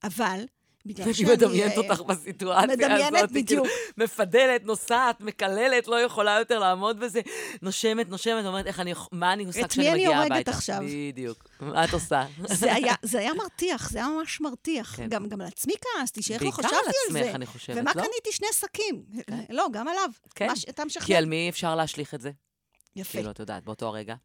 אבל 0.04 0.46
בגלל 0.88 1.14
שאני... 1.14 1.28
אני 1.28 1.36
מדמיינת 1.36 1.78
אותך 1.78 2.02
בסיטואציה 2.02 2.64
הזאת. 2.64 2.78
מדמיינת 2.78 3.12
כאילו, 3.14 3.28
בדיוק. 3.28 3.68
מפדלת, 3.98 4.64
נוסעת, 4.64 5.22
מקללת, 5.22 5.88
לא 5.88 6.02
יכולה 6.02 6.40
יותר 6.40 6.60
לעמוד 6.60 7.00
בזה. 7.00 7.22
נושמת, 7.62 8.10
נושמת, 8.10 8.46
אומרת, 8.46 8.68
איך 8.68 8.80
אני, 8.80 8.94
מה 9.12 9.34
אני 9.34 9.46
עושה 9.46 9.68
כשאני 9.68 9.92
מגיעה 9.92 10.24
הביתה? 10.24 10.24
את 10.24 10.28
מי 10.28 10.34
אני 10.34 10.34
הורגת 10.34 10.48
עכשיו? 10.48 10.80
בדיוק. 11.10 11.50
מה 11.60 11.84
את 11.86 11.94
עושה? 11.94 12.26
זה 13.02 13.20
היה, 13.20 13.34
מרתיח, 13.34 13.90
זה 13.90 13.98
היה 13.98 14.08
ממש 14.08 14.42
מרתיח. 14.42 14.96
כן. 14.96 15.08
גם, 15.10 15.28
גם 15.28 15.42
על 15.42 15.48
עצמי 15.48 15.74
כעסתי, 15.82 16.22
שאיך 16.22 16.44
לא 16.44 16.52
חשבתי 16.52 16.76
על 16.76 16.82
זה. 16.82 17.14
בעיקר 17.14 17.18
על 17.18 17.24
עצמך, 17.24 17.36
אני 17.36 17.46
חושבת, 17.46 17.78
ומה 17.82 17.92
לא? 17.96 18.02
קניתי 18.02 18.32
שני 18.32 18.48
שקים? 18.54 19.04
כן. 19.28 19.40
לא, 19.50 19.68
גם 19.72 19.88
עליו. 19.88 20.10
כן. 20.36 20.48
כי 21.06 21.16
על 21.16 21.26
מי 21.26 21.50
אפשר 21.50 21.76
להשליך 21.76 22.14
את 22.14 22.22
זה? 22.22 22.32
יפה. 22.96 23.12
כאילו, 23.12 23.32
את 23.32 23.40
יודעת, 23.40 23.64
באותו 23.64 23.88
הרגע. 23.88 24.16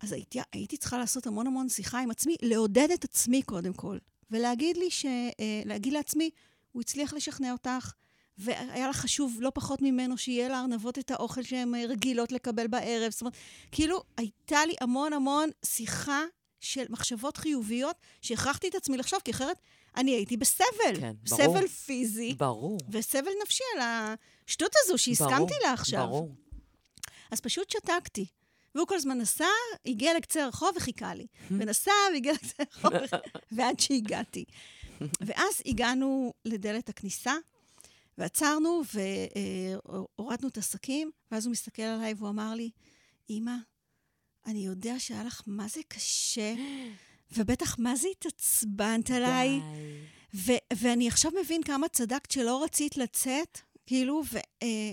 אז 0.00 0.12
הייתי, 0.12 0.40
הייתי 0.52 0.76
צריכה 0.76 0.98
לעשות 0.98 1.26
המון 1.26 1.46
המון 1.46 1.68
שיחה 1.68 2.00
עם 2.00 2.10
עצמי, 2.10 2.36
לעודד 2.42 2.90
את 2.90 3.04
עצמי 3.04 3.42
קודם 3.42 3.72
כל. 3.72 3.98
ולהגיד 4.30 4.76
לי, 4.76 4.90
ש... 4.90 5.06
אה, 5.06 5.62
להגיד 5.64 5.92
לעצמי, 5.92 6.30
הוא 6.72 6.80
הצליח 6.80 7.12
לשכנע 7.12 7.52
אותך, 7.52 7.92
והיה 8.38 8.86
לה 8.86 8.92
חשוב 8.92 9.38
לא 9.40 9.50
פחות 9.54 9.82
ממנו 9.82 10.18
שיהיה 10.18 10.48
לארנבות 10.48 10.98
את 10.98 11.10
האוכל 11.10 11.42
שהן 11.42 11.74
אה, 11.74 11.84
רגילות 11.88 12.32
לקבל 12.32 12.66
בערב. 12.66 13.12
זאת 13.12 13.20
אומרת, 13.20 13.34
כאילו, 13.72 14.02
הייתה 14.16 14.66
לי 14.66 14.74
המון 14.80 15.12
המון 15.12 15.50
שיחה 15.64 16.22
של 16.60 16.84
מחשבות 16.88 17.36
חיוביות, 17.36 17.96
שהכרחתי 18.22 18.68
את 18.68 18.74
עצמי 18.74 18.96
לחשוב, 18.96 19.20
כי 19.24 19.30
אחרת 19.30 19.56
אני 19.96 20.10
הייתי 20.10 20.36
בסבל. 20.36 21.00
כן, 21.00 21.12
ברור. 21.30 21.58
סבל 21.58 21.68
פיזי. 21.68 22.34
ברור. 22.34 22.78
וסבל 22.90 23.30
נפשי 23.42 23.64
על 23.76 23.82
השטות 23.82 24.72
הזו 24.84 24.98
שהסכמתי 24.98 25.54
לה 25.62 25.72
עכשיו. 25.72 26.06
ברור. 26.06 26.34
אז 27.30 27.40
פשוט 27.40 27.70
שתקתי. 27.70 28.26
והוא 28.74 28.86
כל 28.86 28.94
הזמן 28.94 29.18
נסע, 29.18 29.44
הגיע 29.86 30.14
לקצה 30.16 30.44
הרחוב 30.44 30.70
וחיכה 30.76 31.14
לי. 31.14 31.26
ונסע 31.50 31.92
והגיע 32.12 32.32
לקצה 32.32 32.62
הרחוב, 32.62 32.92
ועד 33.52 33.80
שהגעתי. 33.80 34.44
ואז 35.20 35.62
הגענו 35.66 36.32
לדלת 36.44 36.88
הכניסה, 36.88 37.34
ועצרנו 38.18 38.82
והורדנו 39.84 40.48
את 40.48 40.58
השקים, 40.58 41.10
ואז 41.30 41.46
הוא 41.46 41.52
מסתכל 41.52 41.82
עליי 41.82 42.14
והוא 42.14 42.28
אמר 42.28 42.54
לי, 42.54 42.70
אמא, 43.30 43.54
אני 44.46 44.66
יודע 44.66 44.98
שהיה 44.98 45.24
לך 45.24 45.42
מה 45.46 45.68
זה 45.68 45.80
קשה, 45.88 46.54
ובטח 47.36 47.78
מה 47.78 47.96
זה 47.96 48.08
התעצבנת 48.08 49.10
עליי. 49.10 49.60
ו- 50.34 50.62
ואני 50.72 51.08
עכשיו 51.08 51.32
מבין 51.40 51.62
כמה 51.62 51.88
צדקת 51.88 52.30
שלא 52.30 52.64
רצית 52.64 52.96
לצאת, 52.96 53.58
כאילו, 53.86 54.22
ו... 54.32 54.38
אה, 54.62 54.92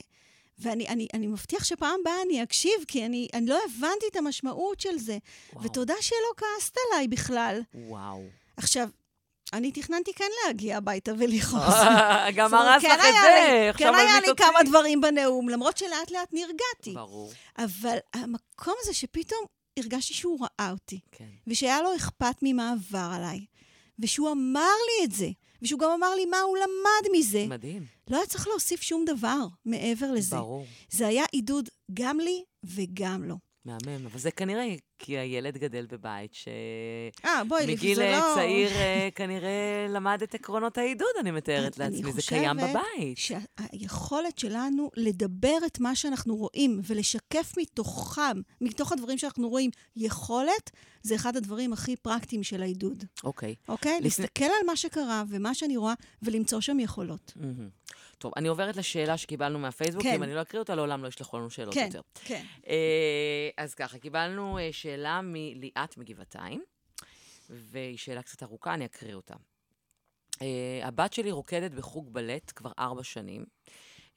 ואני 0.59 0.87
אני, 0.87 1.07
אני 1.13 1.27
מבטיח 1.27 1.63
שפעם 1.63 1.99
הבאה 2.01 2.21
אני 2.25 2.43
אקשיב, 2.43 2.73
כי 2.87 3.05
אני, 3.05 3.27
אני 3.33 3.45
לא 3.45 3.59
הבנתי 3.65 4.05
את 4.11 4.15
המשמעות 4.15 4.79
של 4.79 4.97
זה. 4.97 5.17
וואו. 5.53 5.65
ותודה 5.65 5.93
שלא 6.01 6.33
כעסת 6.37 6.75
עליי 6.91 7.07
בכלל. 7.07 7.61
וואו. 7.73 8.23
עכשיו, 8.57 8.89
אני 9.53 9.71
תכננתי 9.71 10.13
כן 10.13 10.25
להגיע 10.45 10.77
הביתה 10.77 11.11
ולכעוס. 11.19 11.75
גם 12.35 12.53
הרס 12.53 12.83
לך 12.83 12.91
כן 12.91 12.99
את 12.99 13.05
היה 13.05 13.21
זה, 13.21 13.69
עכשיו 13.69 13.93
כן 13.93 13.99
היה 13.99 14.19
לי. 14.19 14.27
כמה 14.37 14.63
דברים 14.65 15.01
בנאום, 15.01 15.49
למרות 15.49 15.77
שלאט 15.77 16.11
לאט 16.11 16.33
נרגעתי. 16.33 16.93
ברור, 16.93 17.31
אבל 17.57 17.97
המקום 18.13 18.73
הזה 18.81 18.93
שפתאום 18.93 19.45
הרגשתי 19.79 20.13
שהוא 20.13 20.39
ראה 20.41 20.71
אותי, 20.71 20.99
כן. 21.11 21.25
ושהיה 21.47 21.81
לו 21.81 21.95
אכפת 21.95 22.35
ממה 22.41 22.71
עבר 22.71 23.09
עליי, 23.13 23.45
ושהוא 23.99 24.31
אמר 24.31 24.61
לי 24.61 25.05
את 25.05 25.11
זה, 25.11 25.27
ושהוא 25.61 25.79
גם 25.79 25.89
אמר 25.97 26.15
לי 26.15 26.25
מה 26.25 26.39
הוא 26.39 26.57
למד 26.57 27.17
מזה, 27.19 27.45
מדהים, 27.47 27.85
לא 28.09 28.17
היה 28.17 28.25
צריך 28.25 28.47
להוסיף 28.47 28.81
שום 28.81 29.05
דבר 29.05 29.47
מעבר 29.65 30.11
לזה. 30.11 30.35
ברור. 30.35 30.65
זה 30.89 31.07
היה 31.07 31.25
עידוד 31.31 31.69
גם 31.93 32.19
לי 32.19 32.43
וגם 32.63 33.23
לו. 33.23 33.35
מהמם, 33.65 34.05
אבל 34.05 34.19
זה 34.19 34.31
כנראה 34.31 34.75
כי 34.99 35.17
הילד 35.17 35.57
גדל 35.57 35.85
בבית 35.91 36.33
ש... 36.33 36.47
אה, 37.25 37.43
בואי, 37.43 37.73
מגיל 37.73 37.95
זה 37.95 38.11
לא... 38.11 38.31
צעיר 38.35 38.69
אה, 38.71 39.09
כנראה 39.15 39.85
למד 39.89 40.19
את 40.23 40.35
עקרונות 40.35 40.77
העידוד, 40.77 41.07
אני 41.19 41.31
מתארת 41.31 41.79
אני 41.81 41.95
לעצמי. 41.95 42.11
זה 42.13 42.21
קיים 42.27 42.57
חושבת 42.59 42.69
בבית. 42.69 43.17
שהיכולת 43.17 44.39
שלנו 44.39 44.89
לדבר 44.95 45.57
את 45.65 45.79
מה 45.79 45.95
שאנחנו 45.95 46.35
רואים 46.35 46.79
ולשקף 46.83 47.53
מתוכם, 47.57 48.41
מתוך 48.61 48.91
הדברים 48.91 49.17
שאנחנו 49.17 49.49
רואים, 49.49 49.71
יכולת, 49.95 50.71
זה 51.03 51.15
אחד 51.15 51.35
הדברים 51.37 51.73
הכי 51.73 51.95
פרקטיים 51.95 52.43
של 52.43 52.61
העידוד, 52.61 53.03
אוקיי. 53.23 53.55
אוקיי? 53.67 53.91
לפני- 54.01 54.03
להסתכל 54.07 54.45
על 54.45 54.65
מה 54.65 54.75
שקרה 54.75 55.23
ומה 55.29 55.53
שאני 55.55 55.77
רואה 55.77 55.93
ולמצוא 56.21 56.61
שם 56.61 56.79
יכולות. 56.79 57.33
טוב, 58.17 58.31
אני 58.37 58.47
עוברת 58.47 58.75
לשאלה 58.77 59.17
שקיבלנו 59.17 59.59
מהפייסבוק, 59.59 60.03
כן. 60.03 60.13
אם 60.15 60.23
אני 60.23 60.35
לא 60.35 60.41
אקריא 60.41 60.59
אותה, 60.59 60.75
לעולם 60.75 61.03
לא 61.03 61.07
ישלחו 61.07 61.37
לנו 61.39 61.49
שאלות 61.49 61.73
כן, 61.73 61.85
יותר. 61.85 62.01
כן. 62.25 62.43
אה, 62.67 62.73
אז 63.57 63.73
ככה, 63.75 63.97
קיבלנו 63.97 64.57
אה, 64.57 64.69
שאלה 64.87 65.21
מליאת 65.23 65.97
מגבעתיים, 65.97 66.63
והיא 67.49 67.97
שאלה 67.97 68.23
קצת 68.23 68.43
ארוכה, 68.43 68.73
אני 68.73 68.85
אקריא 68.85 69.15
אותה. 69.15 69.33
אה, 70.41 70.79
הבת 70.83 71.13
שלי 71.13 71.31
רוקדת 71.31 71.71
בחוג 71.71 72.13
בלט 72.13 72.51
כבר 72.55 72.71
ארבע 72.79 73.03
שנים, 73.03 73.45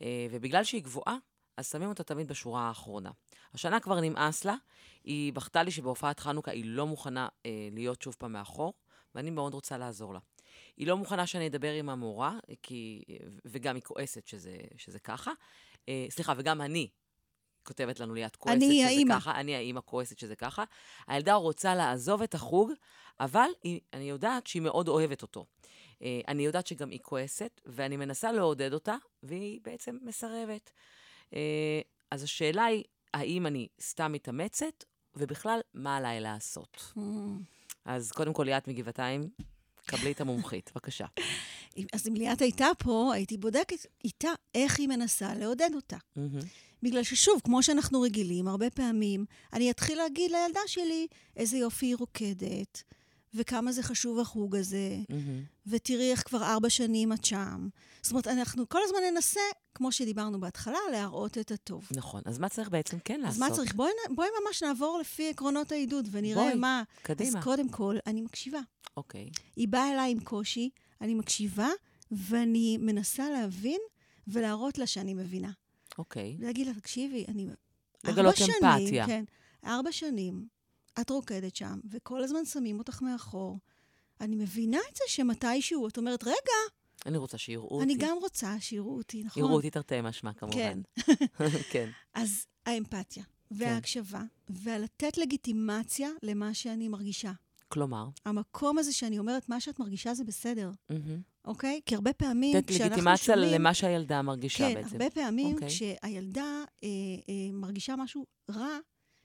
אה, 0.03 0.27
ובגלל 0.31 0.65
שהיא 0.65 0.83
גבוהה, 0.83 1.17
אז 1.57 1.71
שמים 1.71 1.89
אותה 1.89 2.05
תמיד 2.05 2.29
בשורה 2.29 2.63
האחרונה. 2.63 3.11
השנה 3.55 3.81
כבר 3.81 4.01
נמאס 4.01 4.45
לה, 4.45 4.55
היא 5.05 5.33
בכתה 5.33 5.63
לי 5.63 5.71
שבהופעת 5.71 6.21
חנוכה 6.21 6.51
היא 6.51 6.65
לא 6.65 6.87
מוכנה 6.87 7.29
אה, 7.47 7.69
להיות 7.73 8.03
שוב 8.03 8.17
פעם 8.19 8.33
מאחור, 8.33 8.75
ואני 9.15 9.31
מאוד 9.31 9.55
רוצה 9.55 9.79
לעזור 9.79 10.15
לה. 10.15 10.21
היא 10.77 10.87
לא 10.87 10.97
מוכנה 10.97 11.27
שאני 11.27 11.47
אדבר 11.47 11.73
עם 11.73 11.89
המורה, 11.89 12.39
כי, 12.63 13.05
וגם 13.45 13.75
היא 13.75 13.83
כועסת 13.83 14.27
שזה, 14.27 14.57
שזה 14.77 14.99
ככה. 14.99 15.33
אה, 15.89 16.07
סליחה, 16.11 16.33
וגם 16.37 16.61
אני, 16.61 16.89
כותבת 17.63 18.01
לנו 18.01 18.15
ליאת 18.15 18.37
כועסת 18.37 18.61
שזה 18.61 18.87
האימא. 18.87 19.15
ככה. 19.15 19.41
אני 19.41 19.57
האימא 19.57 19.81
כועסת 19.85 20.19
שזה 20.19 20.37
ככה. 20.37 20.65
הילדה 21.07 21.35
רוצה 21.35 21.75
לעזוב 21.75 22.23
את 22.23 22.35
החוג, 22.35 22.73
אבל 23.21 23.49
היא, 23.63 23.81
אני 23.93 24.11
יודעת 24.11 24.47
שהיא 24.47 24.63
מאוד 24.63 24.89
אוהבת 24.89 25.23
אותו. 25.23 25.47
אה, 26.03 26.21
אני 26.29 26.43
יודעת 26.43 26.67
שגם 26.67 26.91
היא 26.91 27.01
כועסת, 27.03 27.61
ואני 27.67 27.97
מנסה 27.97 28.33
לעודד 28.33 28.73
אותה, 28.73 28.97
והיא 29.23 29.61
בעצם 29.65 29.99
מסרבת. 30.03 30.71
אה, 31.35 31.81
אז 32.11 32.23
השאלה 32.23 32.65
היא, 32.65 32.85
האם 33.15 33.47
אני 33.47 33.69
סתם 33.81 34.13
מתאמצת, 34.13 34.85
ובכלל, 35.17 35.61
מה 35.75 35.97
עליי 35.97 36.21
לעשות? 36.21 36.93
Mm. 36.97 37.01
אז 37.85 38.13
קודם 38.13 38.33
כל, 38.33 38.43
ליאת 38.43 38.69
מגבעתיים, 38.69 39.31
קבלי 39.87 40.13
את 40.13 40.21
המומחית, 40.21 40.71
בבקשה. 40.75 41.07
אז 41.93 42.09
אם 42.09 42.15
ליאת 42.15 42.41
הייתה 42.43 42.69
פה, 42.79 43.15
הייתי 43.15 43.37
בודקת 43.37 43.87
איתה 44.05 44.31
איך 44.55 44.79
היא 44.79 44.89
מנסה 44.89 45.35
לעודד 45.35 45.71
אותה. 45.75 45.97
מהמם. 46.17 46.41
בגלל 46.83 47.03
ששוב, 47.03 47.41
כמו 47.45 47.63
שאנחנו 47.63 48.01
רגילים, 48.01 48.49
הרבה 48.49 48.71
פעמים 48.71 49.25
אני 49.53 49.71
אתחיל 49.71 49.99
להגיד 49.99 50.31
לילדה 50.31 50.61
שלי 50.67 51.07
איזה 51.37 51.57
יופי 51.57 51.87
היא 51.87 51.97
רוקדת, 51.97 52.83
וכמה 53.35 53.73
זה 53.73 53.83
חשוב 53.83 54.19
החוג 54.19 54.57
הזה, 54.57 54.97
מהמם. 55.09 55.43
ותראי 55.67 56.11
איך 56.11 56.23
כבר 56.27 56.43
ארבע 56.43 56.71
שנים 56.71 57.13
את 57.13 57.25
שם. 57.25 57.69
זאת 58.03 58.11
אומרת, 58.11 58.27
אנחנו 58.27 58.69
כל 58.69 58.79
הזמן 58.85 58.99
ננסה, 59.13 59.41
כמו 59.75 59.93
שדיברנו 59.93 60.41
בהתחלה, 60.41 60.79
להראות 60.93 61.39
את 61.39 61.51
הטוב. 61.51 61.89
נכון. 61.91 62.23
אז 62.25 62.39
מה 62.39 62.49
צריך 62.49 62.69
בעצם 62.69 62.97
כן 63.05 63.21
לעשות? 63.21 63.43
אז 63.43 63.49
מה 63.51 63.57
צריך? 63.57 63.75
בואי, 63.75 63.91
בואי 64.15 64.29
ממש 64.45 64.63
נעבור 64.63 64.99
לפי 65.01 65.31
עקרונות 65.31 65.73
העידוד 65.73 66.09
ונראה 66.11 66.43
בואי, 66.45 66.55
מה... 66.55 66.83
קדימה. 67.03 67.39
אז 67.39 67.45
קודם 67.45 67.69
כל, 67.69 67.97
אני 68.07 68.23
מקשיבה. 68.23 68.61
אוקיי. 68.97 69.31
היא 69.57 69.69
באה 69.69 69.93
אליי 69.93 70.13
עם 70.13 70.21
קושי, 70.21 70.71
אני 71.01 71.15
מקשיבה, 71.15 71.69
ואני 72.11 72.79
מנסה 72.81 73.31
להבין 73.31 73.81
ולהראות 74.27 74.79
לה 74.79 74.87
שאני 74.87 75.15
מבינה. 75.15 75.51
אוקיי. 75.99 76.37
להגיד 76.41 76.67
לה, 76.67 76.75
תקשיבי, 76.75 77.25
אני... 77.29 77.47
לגלות 78.05 78.35
ארבע 78.41 78.77
אמפתיה. 78.77 79.07
שנים, 79.07 79.07
כן, 79.07 79.25
ארבע 79.65 79.93
שנים, 79.93 80.47
את 81.01 81.11
רוקדת 81.11 81.57
שם, 81.57 81.81
וכל 81.91 82.23
הזמן 82.23 82.45
שמים 82.45 82.79
אותך 82.79 83.03
מאחור. 83.03 83.59
אני 84.21 84.37
מבינה 84.37 84.79
את 84.91 84.97
זה 84.97 85.05
שמתישהו, 85.07 85.89
את 85.89 85.99
אומרת, 85.99 86.25
רגע, 86.25 86.59
אני 87.07 87.19
רוצה 87.19 87.39
שיראו 87.39 87.69
אותי. 87.69 87.85
אני 87.85 87.95
גם 87.99 88.17
רוצה 88.21 88.57
שיראו 88.61 88.97
אותי, 88.97 89.25
נכון? 89.25 89.43
יראו 89.43 89.55
אותי 89.55 89.71
תרתי 89.71 90.01
משמע, 90.03 90.33
כמובן. 90.33 90.83
כן. 91.71 91.91
אז 92.15 92.47
האמפתיה, 92.67 93.25
וההקשבה, 93.51 94.23
ולתת 94.51 95.19
לגיטימציה 95.19 96.09
למה 96.23 96.55
שאני 96.55 96.89
מרגישה. 96.89 97.33
כלומר, 97.73 98.05
המקום 98.27 98.79
הזה 98.79 98.93
שאני 98.93 99.19
אומרת, 99.19 99.49
מה 99.49 99.61
שאת 99.61 99.79
מרגישה 99.79 100.15
זה 100.15 100.25
בסדר, 100.25 100.71
מהמם. 100.91 101.21
אוקיי? 101.45 101.81
כי 101.87 101.95
הרבה 101.95 102.13
פעמים 102.13 102.57
לתת 102.57 102.69
כשאנחנו 102.69 102.87
לגיטימציה 102.87 103.35
שומעים... 103.35 103.55
למה 103.55 103.75
שהילדה 103.75 104.23
מרגישה 104.23 104.69
כן, 104.69 104.75
בעצם. 104.75 104.89
הרבה 104.93 105.11
פעמים 105.11 105.55
אוקיי. 105.55 105.69
כשהילדה 105.69 106.65
אה, 106.85 106.89
אה, 107.29 107.53
מרגישה 107.53 107.97
משהו 107.97 108.27
רע, 108.51 108.79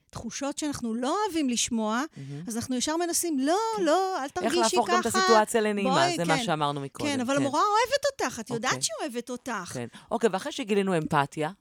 תחושות 0.09 0.57
שאנחנו 0.57 0.93
לא 0.93 1.17
אוהבים 1.23 1.49
לשמוע, 1.49 2.03
מהמם. 2.17 2.43
אז 2.47 2.57
אנחנו 2.57 2.75
ישר 2.75 2.97
מנסים, 2.97 3.39
לא, 3.39 3.57
לא, 3.81 4.17
אל 4.17 4.23
איך 4.23 4.31
תרגישי 4.31 4.55
ככה. 4.55 4.61
להפוך 4.61 4.89
גם 4.89 4.99
את 4.99 5.05
הסיטואציה 5.05 5.61
לנעימה, 5.61 5.89
בואי, 5.89 6.15
זה 6.15 6.25
מה 6.25 6.37
כן. 6.37 6.43
שאמרנו 6.43 6.81
מקודם. 6.81 7.09
כן, 7.09 7.21
אבל 7.21 7.35
המורה 7.35 7.61
אוהבת 7.61 8.05
אותך, 8.11 8.39
את 8.39 8.49
יודעת 8.49 8.71
אוקיי. 8.71 8.81
שהיא 8.81 8.95
אוהבת 9.01 9.29
אותך. 9.29 9.71
כן. 9.73 9.87
אוקיי, 10.11 10.29
ואחרי 10.33 10.51
שגילינו 10.51 10.97
אמפתיה, 10.97 11.51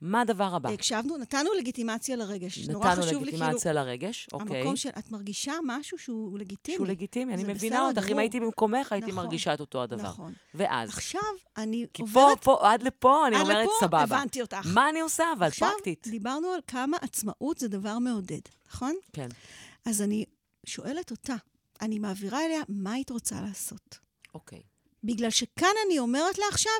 מה 0.00 0.20
הדבר 0.20 0.54
הבא? 0.54 0.68
הקשבנו, 0.70 1.16
נתנו 1.16 1.50
לגיטימציה 1.58 2.16
לרגש. 2.16 2.58
נורא 2.68 2.90
נתנו 2.90 3.02
חשוב 3.02 3.24
לי, 3.24 3.30
כאילו, 3.30 3.44
לגיטימציה 3.44 3.72
לרגש, 3.72 4.28
אוקיי. 4.32 4.58
המקום 4.58 4.76
של, 4.76 4.88
את 4.88 5.10
מרגישה 5.10 5.52
משהו 5.66 5.98
שהוא 5.98 6.38
לגיטימי. 6.38 6.76
שהוא 6.76 6.86
לגיטימי, 6.86 7.34
אני 7.34 7.44
מבינה 7.44 7.86
אותך. 7.86 8.08
אם. 8.10 8.18
הייתי 8.18 8.40
במקומך, 8.40 8.92
הייתי 8.92 9.10
נכון. 9.10 9.24
מרגישה 9.24 9.54
את 9.54 9.60
אותו 9.60 9.82
הדבר. 9.82 10.02
נכון. 10.02 10.32
ואז, 10.54 10.88
עכשיו 10.88 11.20
אני 11.56 11.86
כי 11.92 12.02
פה, 12.12 12.20
עוברת... 12.20 12.42
פה, 12.42 12.72
עד 12.72 12.82
לפה, 12.82 13.26
אני 13.26 13.36
עד 13.36 13.42
אומרת, 13.42 13.64
לפה, 13.64 13.72
סבבה. 13.80 14.02
הבנתי 14.02 14.42
אותך. 14.42 14.66
מה 14.74 14.88
אני 14.88 15.00
עושה, 15.00 15.24
אבל 15.38 15.46
עכשיו 15.46 15.68
פרקטית? 15.74 16.08
דיברנו 16.10 16.48
על 16.48 16.60
כמה 16.66 16.96
עצמאות 17.00 17.58
זה 17.58 17.68
דבר 17.68 17.98
מעודד, 17.98 18.40
נכון? 18.68 18.94
כן. 19.12 19.28
אז 19.84 20.02
אני 20.02 20.24
שואלת 20.66 21.10
אותה, 21.10 21.34
אני 21.80 21.98
מעבירה 21.98 22.44
אליה 22.44 22.62
מה 22.68 22.92
היית 22.92 23.10
רוצה 23.10 23.40
לעשות. 23.40 23.98
אוקיי. 24.34 24.62
בגלל 25.04 25.30
שכאן 25.30 25.74
אני 25.86 25.98
אומרת 25.98 26.38
לה 26.38 26.44
עכשיו, 26.50 26.72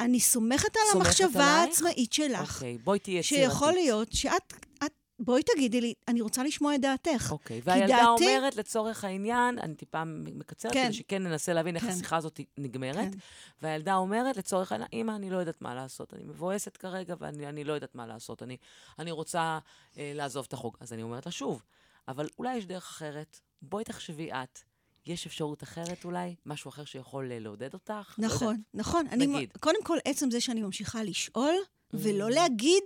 אני 0.00 0.20
סומכת 0.20 0.76
על 0.76 0.82
סומכת 0.92 1.06
המחשבה 1.20 1.28
עלייך? 1.44 1.68
העצמאית 1.68 2.12
שלך, 2.12 2.54
אוקיי, 2.56 2.78
בואי 2.78 2.98
תהיי 2.98 3.18
יצירתית. 3.18 3.50
שיכול 3.50 3.72
להיות 3.72 4.12
שאת, 4.12 4.52
את, 4.84 4.92
בואי 5.18 5.42
תגידי 5.42 5.80
לי, 5.80 5.94
אני 6.08 6.20
רוצה 6.20 6.42
לשמוע 6.44 6.74
את 6.74 6.80
דעתך. 6.80 7.28
אוקיי, 7.32 7.60
והילדה 7.64 7.86
דעתי- 7.96 8.24
אומרת, 8.36 8.56
לצורך 8.56 9.04
העניין, 9.04 9.58
אני 9.58 9.74
טיפה 9.74 10.04
מקצרת, 10.04 10.72
כן. 10.72 10.84
כדי 10.84 10.92
שכן 10.92 11.22
ננסה 11.22 11.52
להבין 11.52 11.76
איך 11.76 11.84
כן. 11.84 11.90
השיחה 11.90 12.16
הזאת 12.16 12.40
נגמרת, 12.58 12.96
כן. 12.96 13.18
והילדה 13.62 13.94
אומרת, 13.96 14.36
לצורך 14.36 14.72
העניין, 14.72 14.88
אמא, 14.92 15.12
אני 15.12 15.30
לא 15.30 15.36
יודעת 15.36 15.62
מה 15.62 15.74
לעשות, 15.74 16.14
אני 16.14 16.24
מבואסת 16.24 16.76
כרגע 16.76 17.14
ואני 17.18 17.46
אני 17.48 17.64
לא 17.64 17.72
יודעת 17.72 17.94
מה 17.94 18.06
לעשות, 18.06 18.42
אני, 18.42 18.56
אני 18.98 19.10
רוצה 19.10 19.58
אה, 19.98 20.12
לעזוב 20.14 20.44
את 20.48 20.52
החוג. 20.52 20.76
אז 20.80 20.92
אני 20.92 21.02
אומרת 21.02 21.26
לה 21.26 21.32
שוב, 21.32 21.62
אבל 22.08 22.28
אולי 22.38 22.56
יש 22.56 22.66
דרך 22.66 22.84
אחרת, 22.84 23.40
בואי 23.62 23.84
תחשבי 23.84 24.32
את. 24.32 24.58
יש 25.06 25.26
אפשרות 25.26 25.62
אחרת 25.62 26.04
אולי? 26.04 26.34
משהו 26.46 26.68
אחר 26.68 26.84
שיכול 26.84 27.32
אה, 27.32 27.38
לעודד 27.38 27.74
אותך? 27.74 28.14
לא 28.18 28.26
נכון, 28.26 28.48
יודעת. 28.48 28.60
נכון. 28.74 29.06
אני, 29.10 29.26
נגיד. 29.26 29.52
קודם 29.60 29.82
כל, 29.84 29.98
עצם 30.04 30.30
זה 30.30 30.40
שאני 30.40 30.62
ממשיכה 30.62 31.02
לשאול 31.02 31.54
Mm. 31.86 31.96
ולא 32.00 32.30
להגיד, 32.30 32.82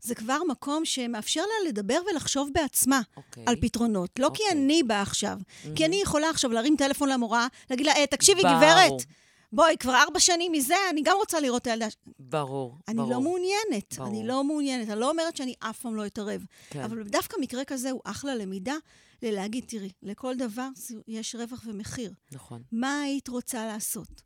זה 0.00 0.14
כבר 0.14 0.38
מקום 0.48 0.84
שמאפשר 0.84 1.40
לה 1.40 1.68
לדבר 1.68 1.98
ולחשוב 2.10 2.50
בעצמה 2.54 3.00
אוקיי. 3.16 3.44
על 3.46 3.56
פתרונות. 3.60 4.10
לא 4.18 4.30
כי 4.34 4.42
אוקיי. 4.42 4.58
אני 4.58 4.82
באה 4.82 5.02
עכשיו, 5.02 5.38
כי 5.76 5.84
אני 5.84 5.96
יכולה 6.02 6.30
עכשיו 6.30 6.52
להרים 6.52 6.76
טלפון 6.76 7.08
למורה, 7.08 7.46
להגיד 7.70 7.86
לה, 7.86 7.92
אה, 7.92 8.06
תקשיבי, 8.06 8.42
ברור. 8.42 8.56
גברת, 8.56 9.02
בואי, 9.52 9.76
כבר 9.78 9.94
ארבע 9.94 10.20
שנים 10.20 10.52
מזה, 10.52 10.74
אני 10.90 11.02
גם 11.04 11.16
רוצה 11.16 11.40
לראות 11.40 11.62
את 11.62 11.66
הילדה. 11.66 11.86
ברור, 12.18 12.78
אני 12.88 12.96
ברור. 12.96 13.10
לא 13.10 13.20
מעוניינת, 13.20 13.94
ברור. 13.96 14.08
אני 14.08 14.26
לא 14.26 14.44
מעוניינת. 14.44 14.90
אני 14.90 15.00
לא 15.00 15.10
אומרת 15.10 15.36
שאני 15.36 15.54
אף 15.58 15.78
פעם 15.80 15.96
לא 15.96 16.06
אתערב. 16.06 16.44
כן. 16.70 16.82
אבל 16.82 17.02
דווקא 17.02 17.36
מקרה 17.40 17.64
כזה 17.64 17.90
הוא 17.90 18.00
אחלה 18.04 18.34
למידה, 18.34 18.74
ללהגיד, 19.22 19.64
תראי, 19.68 19.90
לכל 20.02 20.36
דבר 20.36 20.68
יש 21.08 21.34
רווח 21.34 21.64
ומחיר. 21.66 22.12
נכון. 22.32 22.62
מה 22.72 23.00
היית 23.00 23.28
רוצה 23.28 23.66
לעשות? 23.66 24.22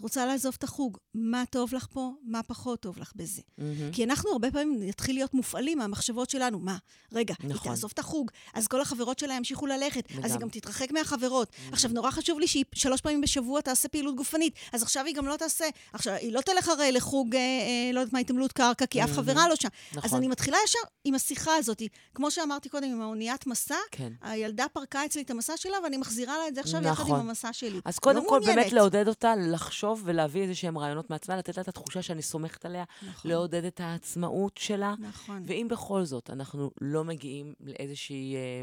את 0.00 0.02
רוצה 0.02 0.26
לעזוב 0.26 0.54
את 0.58 0.64
החוג, 0.64 0.98
מה 1.14 1.44
טוב 1.50 1.74
לך 1.74 1.86
פה, 1.92 2.10
מה 2.24 2.42
פחות 2.42 2.80
טוב 2.80 2.98
לך 2.98 3.12
בזה. 3.16 3.42
Mm-hmm. 3.42 3.62
כי 3.92 4.04
אנחנו 4.04 4.30
הרבה 4.30 4.50
פעמים 4.50 4.82
נתחיל 4.82 5.16
להיות 5.16 5.34
מופעלים 5.34 5.78
מהמחשבות 5.78 6.30
שלנו. 6.30 6.58
מה, 6.58 6.76
רגע, 7.12 7.34
נכון. 7.40 7.50
היא 7.52 7.60
תעזוב 7.64 7.90
את 7.94 7.98
החוג, 7.98 8.30
אז 8.54 8.66
כל 8.66 8.80
החברות 8.80 9.18
שלה 9.18 9.34
ימשיכו 9.34 9.66
ללכת, 9.66 10.04
וגם. 10.10 10.24
אז 10.24 10.32
היא 10.32 10.40
גם 10.40 10.48
תתרחק 10.48 10.92
מהחברות. 10.92 11.48
Mm-hmm. 11.48 11.72
עכשיו, 11.72 11.90
נורא 11.90 12.10
חשוב 12.10 12.40
לי 12.40 12.46
שהיא 12.46 12.64
שלוש 12.74 13.00
פעמים 13.00 13.20
בשבוע 13.20 13.60
תעשה 13.60 13.88
פעילות 13.88 14.16
גופנית, 14.16 14.54
אז 14.72 14.82
עכשיו 14.82 15.04
היא 15.04 15.14
גם 15.14 15.26
לא 15.26 15.36
תעשה. 15.36 15.64
עכשיו, 15.92 16.14
היא 16.14 16.32
לא 16.32 16.40
תלך 16.40 16.68
הרי 16.68 16.92
לחוג, 16.92 17.34
אה, 17.34 17.40
אה, 17.40 17.92
לא 17.92 18.00
יודעת 18.00 18.12
מה, 18.12 18.18
התעמלות 18.18 18.52
קרקע, 18.52 18.86
כי 18.86 19.02
mm-hmm. 19.02 19.04
אף 19.04 19.12
חברה 19.12 19.48
לא 19.48 19.56
שם. 19.56 19.68
נכון. 19.92 20.02
אז 20.04 20.14
אני 20.14 20.28
מתחילה 20.28 20.56
ישר 20.64 20.78
עם 21.04 21.14
השיחה 21.14 21.54
הזאת. 21.56 21.82
כמו 22.14 22.30
שאמרתי 22.30 22.68
קודם, 22.68 22.88
עם 22.90 23.00
האוניית 23.00 23.46
מסע, 23.46 23.74
כן. 23.90 24.12
הילדה 24.22 24.66
פרקה 24.72 25.04
אצלי 25.04 25.22
את 25.22 25.30
המסע 25.30 25.56
שלה, 25.56 25.76
ואני 25.84 25.96
מחזירה 25.96 26.38
לה 26.38 26.48
את 26.48 26.54
זה 26.54 26.60
עכשיו 26.60 26.80
נכון. 26.80 26.92
יחד 26.92 27.08
עם 27.08 27.28
המסע 27.28 27.52
שלי. 27.52 27.80
אז 27.84 27.98
קודם 27.98 28.24
לא 28.24 28.28
כל, 28.28 28.40
באמת 28.46 28.72
לעודד 28.72 29.08
אותה 29.08 29.34
לחשוב 29.36 29.89
ולהביא 30.04 30.42
איזה 30.42 30.54
שהם 30.54 30.78
רעיונות 30.78 31.10
מעצמה, 31.10 31.36
לתת 31.36 31.56
לה 31.56 31.62
את 31.62 31.68
התחושה 31.68 32.02
שאני 32.02 32.22
סומכת 32.22 32.64
עליה, 32.64 32.84
נכון. 33.02 33.30
לעודד 33.30 33.64
את 33.64 33.80
העצמאות 33.80 34.56
שלה. 34.56 34.94
נכון. 34.98 35.42
ואם 35.46 35.66
בכל 35.70 36.04
זאת 36.04 36.30
אנחנו 36.30 36.70
לא 36.80 37.04
מגיעים 37.04 37.54
לאיזושהי... 37.60 38.36
אה, 38.36 38.62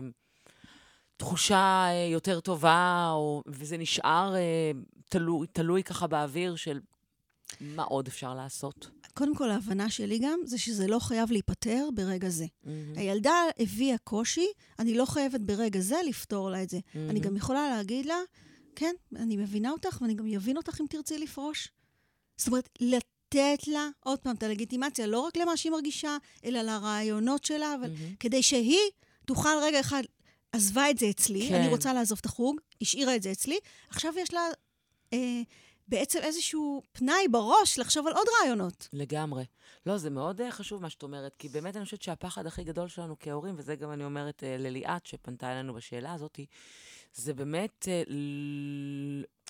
תחושה 1.18 1.86
אה, 1.90 2.10
יותר 2.12 2.40
טובה, 2.40 3.10
או, 3.12 3.44
וזה 3.48 3.78
נשאר 3.78 4.36
אה, 4.36 4.72
תלוי, 5.10 5.48
תלוי 5.48 5.84
ככה 5.84 6.08
באוויר 6.08 6.56
של 6.56 6.80
מה 7.62 7.84
עוד 7.84 8.08
אפשר 8.08 8.34
לעשות? 8.34 8.90
קודם 9.14 9.36
כל, 9.36 9.50
ההבנה 9.50 9.90
שלי 9.90 10.20
גם, 10.20 10.40
זה 10.46 10.58
שזה 10.58 10.88
לא 10.88 11.00
חייב 11.00 11.32
להיפתר 11.32 11.90
ברגע 11.96 12.30
זה. 12.30 12.46
Mm-hmm. 12.46 12.70
הילדה 12.96 13.34
הביאה 13.60 13.98
קושי, 13.98 14.48
אני 14.80 14.98
לא 14.98 15.06
חייבת 15.06 15.42
ברגע 15.42 15.80
זה 15.80 15.96
לפתור 16.08 16.50
לה 16.50 16.64
את 16.64 16.70
זה. 16.70 16.78
Mm-hmm. 16.78 16.98
אני 17.10 17.20
גם 17.20 17.36
יכולה 17.36 17.70
להגיד 17.70 18.06
לה, 18.06 18.18
כן, 18.80 18.96
אני 19.16 19.38
מבינה 19.38 19.72
אותך, 19.72 19.98
ואני 20.02 20.14
גם 20.14 20.34
אבין 20.34 20.58
אותך 20.58 20.82
אם 20.82 20.86
תרצי 20.90 21.18
לפרוש. 21.18 21.72
זאת 22.38 22.48
אומרת, 22.48 22.70
לתת 22.80 23.68
לה, 23.68 23.90
עוד 24.00 24.20
פעם, 24.20 24.36
את 24.36 24.44
הלגיטימציה, 24.44 25.08
לא 25.08 25.20
רק 25.20 25.38
למה 25.38 25.58
שהיא 25.58 25.72
מרגישה, 25.72 26.18
אלא 26.46 26.62
לרעיונות 26.62 27.46
שלה, 27.46 27.76
אבל 27.76 27.92
mm-hmm. 27.92 28.18
כדי 28.20 28.44
שהיא 28.44 28.90
תוכל 29.26 29.50
רגע 29.62 29.80
אחד, 29.80 30.04
עזבה 30.52 30.90
את 30.90 30.98
זה 30.98 31.10
אצלי, 31.10 31.48
כן. 31.50 31.56
אני 31.56 31.68
רוצה 31.68 31.94
לעזוב 31.94 32.18
את 32.22 32.26
החוג, 32.26 32.60
השאירה 32.82 33.16
את 33.16 33.24
זה 33.24 33.32
אצלי, 33.32 33.58
עכשיו 33.90 34.14
יש 34.18 34.34
לה... 34.34 34.42
אה, 35.14 35.42
בעצם 35.88 36.20
איזשהו 36.20 36.82
פנאי 36.92 37.28
בראש 37.32 37.80
לחשוב 37.80 38.08
על 38.08 38.14
עוד 38.14 38.28
רעיונות. 38.42 38.88
לגמרי. 38.94 39.46
לא, 39.86 39.98
זה 39.98 40.10
מאוד 40.10 40.42
uh, 40.42 40.52
חשוב 40.52 40.82
מה 40.82 40.90
שאת 40.90 41.04
אומרת, 41.04 41.36
כי 41.40 41.50
באמת 41.50 41.76
אני 41.76 41.86
חושבת 41.86 42.02
שהפחד 42.02 42.46
הכי 42.46 42.64
גדול 42.64 42.88
שלנו 42.88 43.16
כהורים, 43.20 43.56
וזה 43.58 43.76
גם 43.76 43.92
אני 43.92 44.04
אומרת 44.04 44.44
uh, 44.44 44.62
לליאת, 44.62 45.06
שפנתה 45.06 45.52
אלינו 45.52 45.74
בשאלה 45.74 46.14
הזאת, 46.14 46.40
זה 47.18 47.34
באמת 47.34 47.88
uh, 47.88 48.10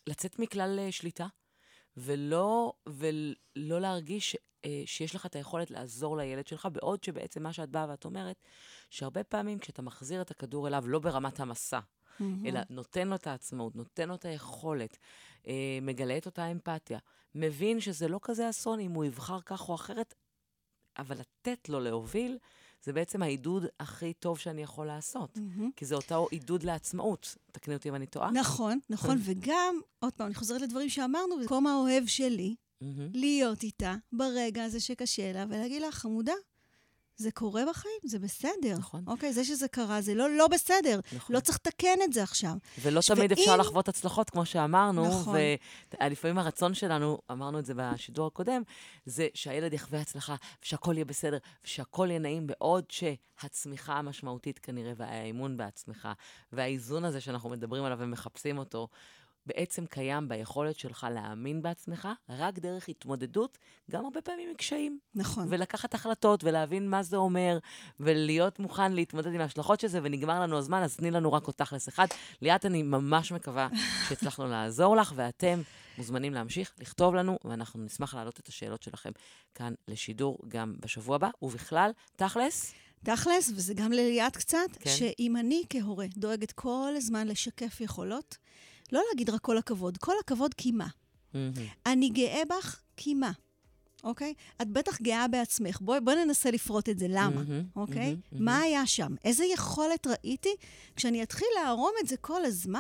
לצאת 0.08 0.40
מכלל 0.40 0.80
uh, 0.88 0.92
שליטה, 0.92 1.28
ולא, 1.98 2.74
ולא 2.88 3.82
להרגיש 3.82 4.36
uh, 4.36 4.68
שיש 4.86 5.16
לך 5.16 5.26
את 5.26 5.36
היכולת 5.36 5.72
לעזור 5.72 6.18
לילד 6.18 6.48
שלך, 6.48 6.68
בעוד 6.72 7.04
שבעצם 7.04 7.44
מה 7.44 7.54
שאת 7.54 7.70
באה 7.70 7.86
ואת 7.90 8.06
אומרת, 8.06 8.42
שהרבה 8.90 9.24
פעמים 9.24 9.60
כשאתה 9.60 9.82
מחזיר 9.82 10.22
את 10.22 10.32
הכדור 10.32 10.68
אליו, 10.68 10.84
לא 10.88 11.00
ברמת 11.00 11.40
המסע, 11.40 11.80
mm-hmm. 11.80 12.24
אלא 12.46 12.60
נותן 12.70 13.08
לו 13.08 13.16
את 13.16 13.28
העצמאות, 13.28 13.76
נותן 13.76 14.10
לו 14.10 14.16
את 14.16 14.26
היכולת, 14.26 14.98
אה, 15.48 15.80
מגלה 15.82 16.18
את 16.18 16.26
אותה 16.26 16.52
אמפתיה, 16.52 17.00
מבין 17.36 17.80
שזה 17.80 18.08
לא 18.08 18.20
כזה 18.22 18.50
אסון 18.50 18.80
אם 18.80 18.92
הוא 18.92 19.06
יבחר 19.06 19.42
כך 19.42 19.70
או 19.70 19.76
אחרת, 19.76 20.14
אבל 20.98 21.18
לתת 21.20 21.70
לו 21.70 21.80
להוביל, 21.80 22.38
זה 22.84 22.94
בעצם 22.94 23.24
העידוד 23.24 23.66
הכי 23.80 24.14
טוב 24.14 24.40
שאני 24.40 24.62
יכול 24.62 24.88
לעשות. 24.88 25.38
Mm-hmm. 25.38 25.62
כי 25.76 25.86
זה 25.86 25.96
אותו 25.96 26.28
עידוד 26.32 26.64
לעצמאות. 26.64 27.36
תקני 27.52 27.74
אותי 27.74 27.90
אם 27.90 27.96
אני 27.96 28.06
טועה. 28.06 28.32
נכון, 28.32 28.80
נכון. 28.90 29.18
וגם, 29.22 29.80
עוד 30.00 30.14
פעם, 30.14 30.28
אני 30.28 30.36
חוזרת 30.36 30.62
לדברים 30.62 30.90
שאמרנו, 30.90 31.40
במקום 31.40 31.68
האוהב 31.68 32.06
שלי, 32.08 32.56
mm-hmm. 32.84 32.86
להיות 33.14 33.64
איתה 33.64 33.96
ברגע 34.12 34.64
הזה 34.64 34.80
שקשה 34.80 35.32
לה, 35.32 35.46
ולהגיד 35.50 35.82
לה, 35.82 35.92
חמודה, 35.92 36.34
זה 37.18 37.32
קורה 37.32 37.64
בחיים, 37.70 38.00
זה 38.04 38.20
בסדר. 38.20 38.78
נכון. 38.78 39.04
אוקיי, 39.08 39.34
זה 39.34 39.44
שזה 39.44 39.68
קרה, 39.68 40.02
זה 40.02 40.16
לא 40.16 40.30
לא 40.30 40.48
בסדר. 40.48 41.00
נכון. 41.16 41.36
לא 41.36 41.40
צריך 41.40 41.58
לתקן 41.58 41.98
את 42.04 42.14
זה 42.14 42.24
עכשיו. 42.24 42.54
ולא 42.82 43.02
ש... 43.02 43.12
תמיד 43.12 43.32
ואם... 43.32 43.40
אפשר 43.40 43.58
לחוות 43.58 43.88
הצלחות, 43.90 44.30
כמו 44.30 44.46
שאמרנו. 44.46 45.08
נכון. 45.08 45.36
ולפעמים 46.02 46.38
הרצון 46.38 46.74
שלנו, 46.74 47.18
אמרנו 47.32 47.60
את 47.60 47.66
זה 47.66 47.74
בשידור 47.76 48.28
הקודם, 48.28 48.62
זה 49.06 49.28
שהילד 49.34 49.74
יחווה 49.74 50.02
הצלחה, 50.02 50.36
ושהכול 50.64 50.96
יהיה 50.96 51.06
בסדר, 51.06 51.38
ושהכול 51.64 52.10
יהיה 52.10 52.20
נעים, 52.20 52.48
בעוד 52.48 52.86
שהצמיחה 52.90 53.94
המשמעותית 53.94 54.60
כנראה, 54.60 54.94
והאמון 54.98 55.58
בעצמך, 55.58 56.08
והאיזון 56.54 57.06
הזה 57.06 57.22
שאנחנו 57.22 57.50
מדברים 57.50 57.84
עליו 57.84 57.98
ומחפשים 58.02 58.58
אותו, 58.58 58.88
בעצם 59.48 59.86
קיים 59.86 60.30
ביכולת 60.30 60.80
שלך 60.80 61.08
להאמין 61.12 61.62
בעצמך, 61.62 62.08
רק 62.30 62.60
דרך 62.60 62.90
התמודדות, 62.90 63.58
גם 63.92 64.04
הרבה 64.04 64.22
פעמים 64.22 64.50
עם 64.50 64.56
קשיים. 64.56 65.00
נכון. 65.16 65.48
ולקחת 65.50 65.94
החלטות 65.94 66.44
ולהבין 66.44 66.90
מה 66.90 67.04
זה 67.04 67.18
אומר, 67.18 67.60
ולהיות 68.00 68.60
מוכן 68.60 68.92
להתמודד 68.92 69.34
עם 69.34 69.42
ההשלכות 69.42 69.80
של 69.80 69.88
זה, 69.88 70.00
ונגמר 70.04 70.42
לנו 70.42 70.58
הזמן, 70.58 70.84
אז 70.84 70.96
תני 70.96 71.12
לנו 71.12 71.34
רק 71.34 71.44
עוד 71.44 71.56
תכלס 71.56 71.90
אחד. 71.90 72.08
ליאת, 72.42 72.66
אני 72.66 72.84
ממש 72.84 73.32
מקווה 73.32 73.68
שהצלחנו 74.10 74.48
לעזור 74.52 74.96
לך, 74.96 75.14
ואתם 75.16 75.62
מוזמנים 75.98 76.34
להמשיך 76.34 76.74
לכתוב 76.80 77.16
לנו, 77.16 77.40
ואנחנו 77.46 77.84
נשמח 77.84 78.16
להעלות 78.16 78.40
את 78.40 78.48
השאלות 78.48 78.84
שלכם 78.84 79.12
כאן 79.56 79.74
לשידור 79.88 80.38
גם 80.48 80.76
בשבוע 80.80 81.16
הבא, 81.16 81.30
ובכלל, 81.42 81.92
תכלס. 82.16 82.74
תכלס, 83.04 83.52
וזה 83.56 83.74
גם 83.74 83.92
לליאת 83.92 84.38
קצת, 84.38 84.58
כן. 84.80 84.90
שאם 84.90 85.38
אני 85.38 85.64
כהורה 85.70 86.06
דואגת 86.18 86.52
כל 86.52 86.94
הזמן 86.98 87.28
לשקף 87.28 87.82
יכולות, 87.82 88.38
לא 88.92 89.02
להגיד 89.10 89.30
רק 89.30 89.42
כל 89.42 89.58
הכבוד, 89.58 89.98
כל 89.98 90.14
הכבוד 90.24 90.54
כי 90.54 90.72
מה? 90.72 90.88
אני 91.86 92.10
גאה 92.10 92.42
בך 92.50 92.82
כי 92.98 93.14
מה? 93.14 93.32
אוקיי? 94.04 94.34
את 94.62 94.68
בטח 94.68 95.02
גאה 95.02 95.28
בעצמך. 95.28 95.82
בואי 95.82 96.00
בוא 96.02 96.14
ננסה 96.14 96.52
לפרוט 96.52 96.90
את 96.90 97.00
זה. 97.00 97.06
למה? 97.10 97.42
אוקיי? 97.76 98.16
מה 98.32 98.60
היה 98.60 98.86
שם? 98.86 99.16
איזה 99.24 99.46
יכולת 99.46 100.08
ראיתי? 100.08 100.56
כשאני 100.96 101.24
אתחיל 101.24 101.48
לערום 101.64 101.92
את 102.04 102.08
זה 102.08 102.18
כל 102.18 102.46
הזמן, 102.46 102.80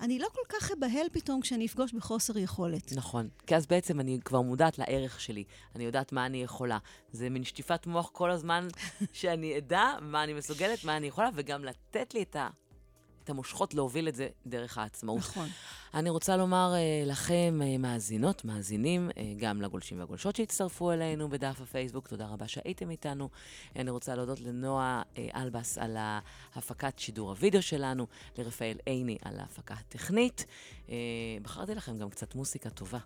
אני 0.00 0.18
לא 0.18 0.28
כל 0.32 0.40
כך 0.48 0.70
אבהל 0.78 1.06
פתאום 1.12 1.40
כשאני 1.40 1.66
אפגוש 1.66 1.92
בחוסר 1.92 2.38
יכולת. 2.38 2.92
נכון. 2.92 3.28
כי 3.46 3.56
אז 3.56 3.66
בעצם 3.66 4.00
אני 4.00 4.18
כבר 4.24 4.40
מודעת 4.40 4.78
לערך 4.78 5.20
שלי. 5.20 5.44
אני 5.74 5.84
יודעת 5.84 6.12
מה 6.12 6.26
אני 6.26 6.42
יכולה. 6.42 6.78
זה 7.12 7.30
מין 7.30 7.44
שטיפת 7.44 7.86
מוח 7.86 8.10
כל 8.12 8.30
הזמן, 8.30 8.68
שאני 9.12 9.58
אדע 9.58 9.92
מה 10.00 10.24
אני 10.24 10.34
מסוגלת, 10.34 10.84
מה 10.84 10.96
אני 10.96 11.06
יכולה, 11.06 11.28
וגם 11.34 11.64
לתת 11.64 12.14
לי 12.14 12.22
את 12.22 12.36
ה... 12.36 12.48
את 13.24 13.30
המושכות 13.30 13.74
להוביל 13.74 14.08
את 14.08 14.14
זה 14.14 14.28
דרך 14.46 14.78
העצמאות. 14.78 15.18
נכון. 15.18 15.48
אני 15.94 16.10
רוצה 16.10 16.36
לומר 16.36 16.74
uh, 16.74 17.08
לכם, 17.08 17.60
uh, 17.60 17.78
מאזינות, 17.78 18.44
מאזינים, 18.44 19.10
uh, 19.10 19.18
גם 19.36 19.62
לגולשים 19.62 19.98
והגולשות 19.98 20.36
שהצטרפו 20.36 20.92
אלינו 20.92 21.28
בדף 21.28 21.60
הפייסבוק, 21.60 22.08
תודה 22.08 22.26
רבה 22.26 22.48
שהייתם 22.48 22.90
איתנו. 22.90 23.28
אני 23.76 23.90
רוצה 23.90 24.14
להודות 24.14 24.40
לנועה 24.40 25.02
אלבס 25.34 25.78
על 25.78 25.96
הפקת 26.54 26.98
שידור 26.98 27.30
הוידאו 27.30 27.62
שלנו, 27.62 28.06
לרפאל 28.38 28.78
עיני 28.86 29.18
על 29.22 29.40
ההפקה 29.40 29.74
הטכנית. 29.74 30.46
בחרתי 31.42 31.74
לכם 31.74 31.98
גם 31.98 32.10
קצת 32.10 32.34
מוסיקה 32.34 32.70
טובה, 32.70 32.98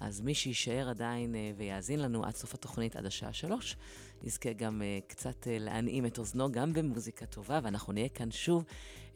אז 0.00 0.20
מי 0.20 0.34
שיישאר 0.34 0.88
עדיין 0.88 1.34
ויאזין 1.56 2.00
לנו 2.00 2.24
עד 2.24 2.34
סוף 2.34 2.54
התוכנית, 2.54 2.96
עד 2.96 3.06
השעה 3.06 3.32
שלוש, 3.32 3.76
יזכה 4.22 4.52
גם 4.52 4.82
קצת 5.06 5.46
להנעים 5.50 6.06
את 6.06 6.18
אוזנו, 6.18 6.52
גם 6.52 6.72
במוזיקה 6.72 7.26
טובה, 7.26 7.60
ואנחנו 7.62 7.92
נהיה 7.92 8.08
כאן 8.08 8.30
שוב. 8.30 8.64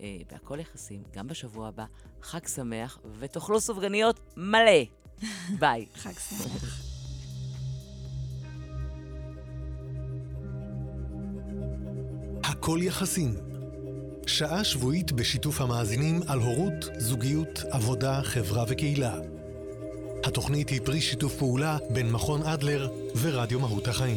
אה, 0.01 0.16
בהכל 0.31 0.61
יחסים, 0.61 1.03
גם 1.12 1.29
בשבוע 1.29 1.68
הבא. 1.68 1.85
חג 2.22 2.47
שמח, 2.47 2.99
ותאכלו 3.19 3.61
סופגניות 3.61 4.21
מלא. 4.37 4.83
ביי. 5.61 5.87
חג 5.95 6.12
שמח. 6.12 6.89
הכל 12.45 12.79
יחסים. 12.83 13.35
שעה 14.27 14.64
שבועית 14.64 15.12
בשיתוף 15.12 15.61
המאזינים 15.61 16.21
על 16.27 16.39
הורות, 16.39 16.89
זוגיות, 16.99 17.62
עבודה, 17.71 18.21
חברה 18.23 18.64
וקהילה. 18.69 19.19
התוכנית 20.25 20.69
היא 20.69 20.81
פרי 20.85 21.01
שיתוף 21.01 21.37
פעולה 21.37 21.79
בין 21.91 22.12
מכון 22.12 22.43
אדלר 22.43 22.89
ורדיו 23.21 23.61
מהות 23.61 23.89
החיים. 23.89 24.16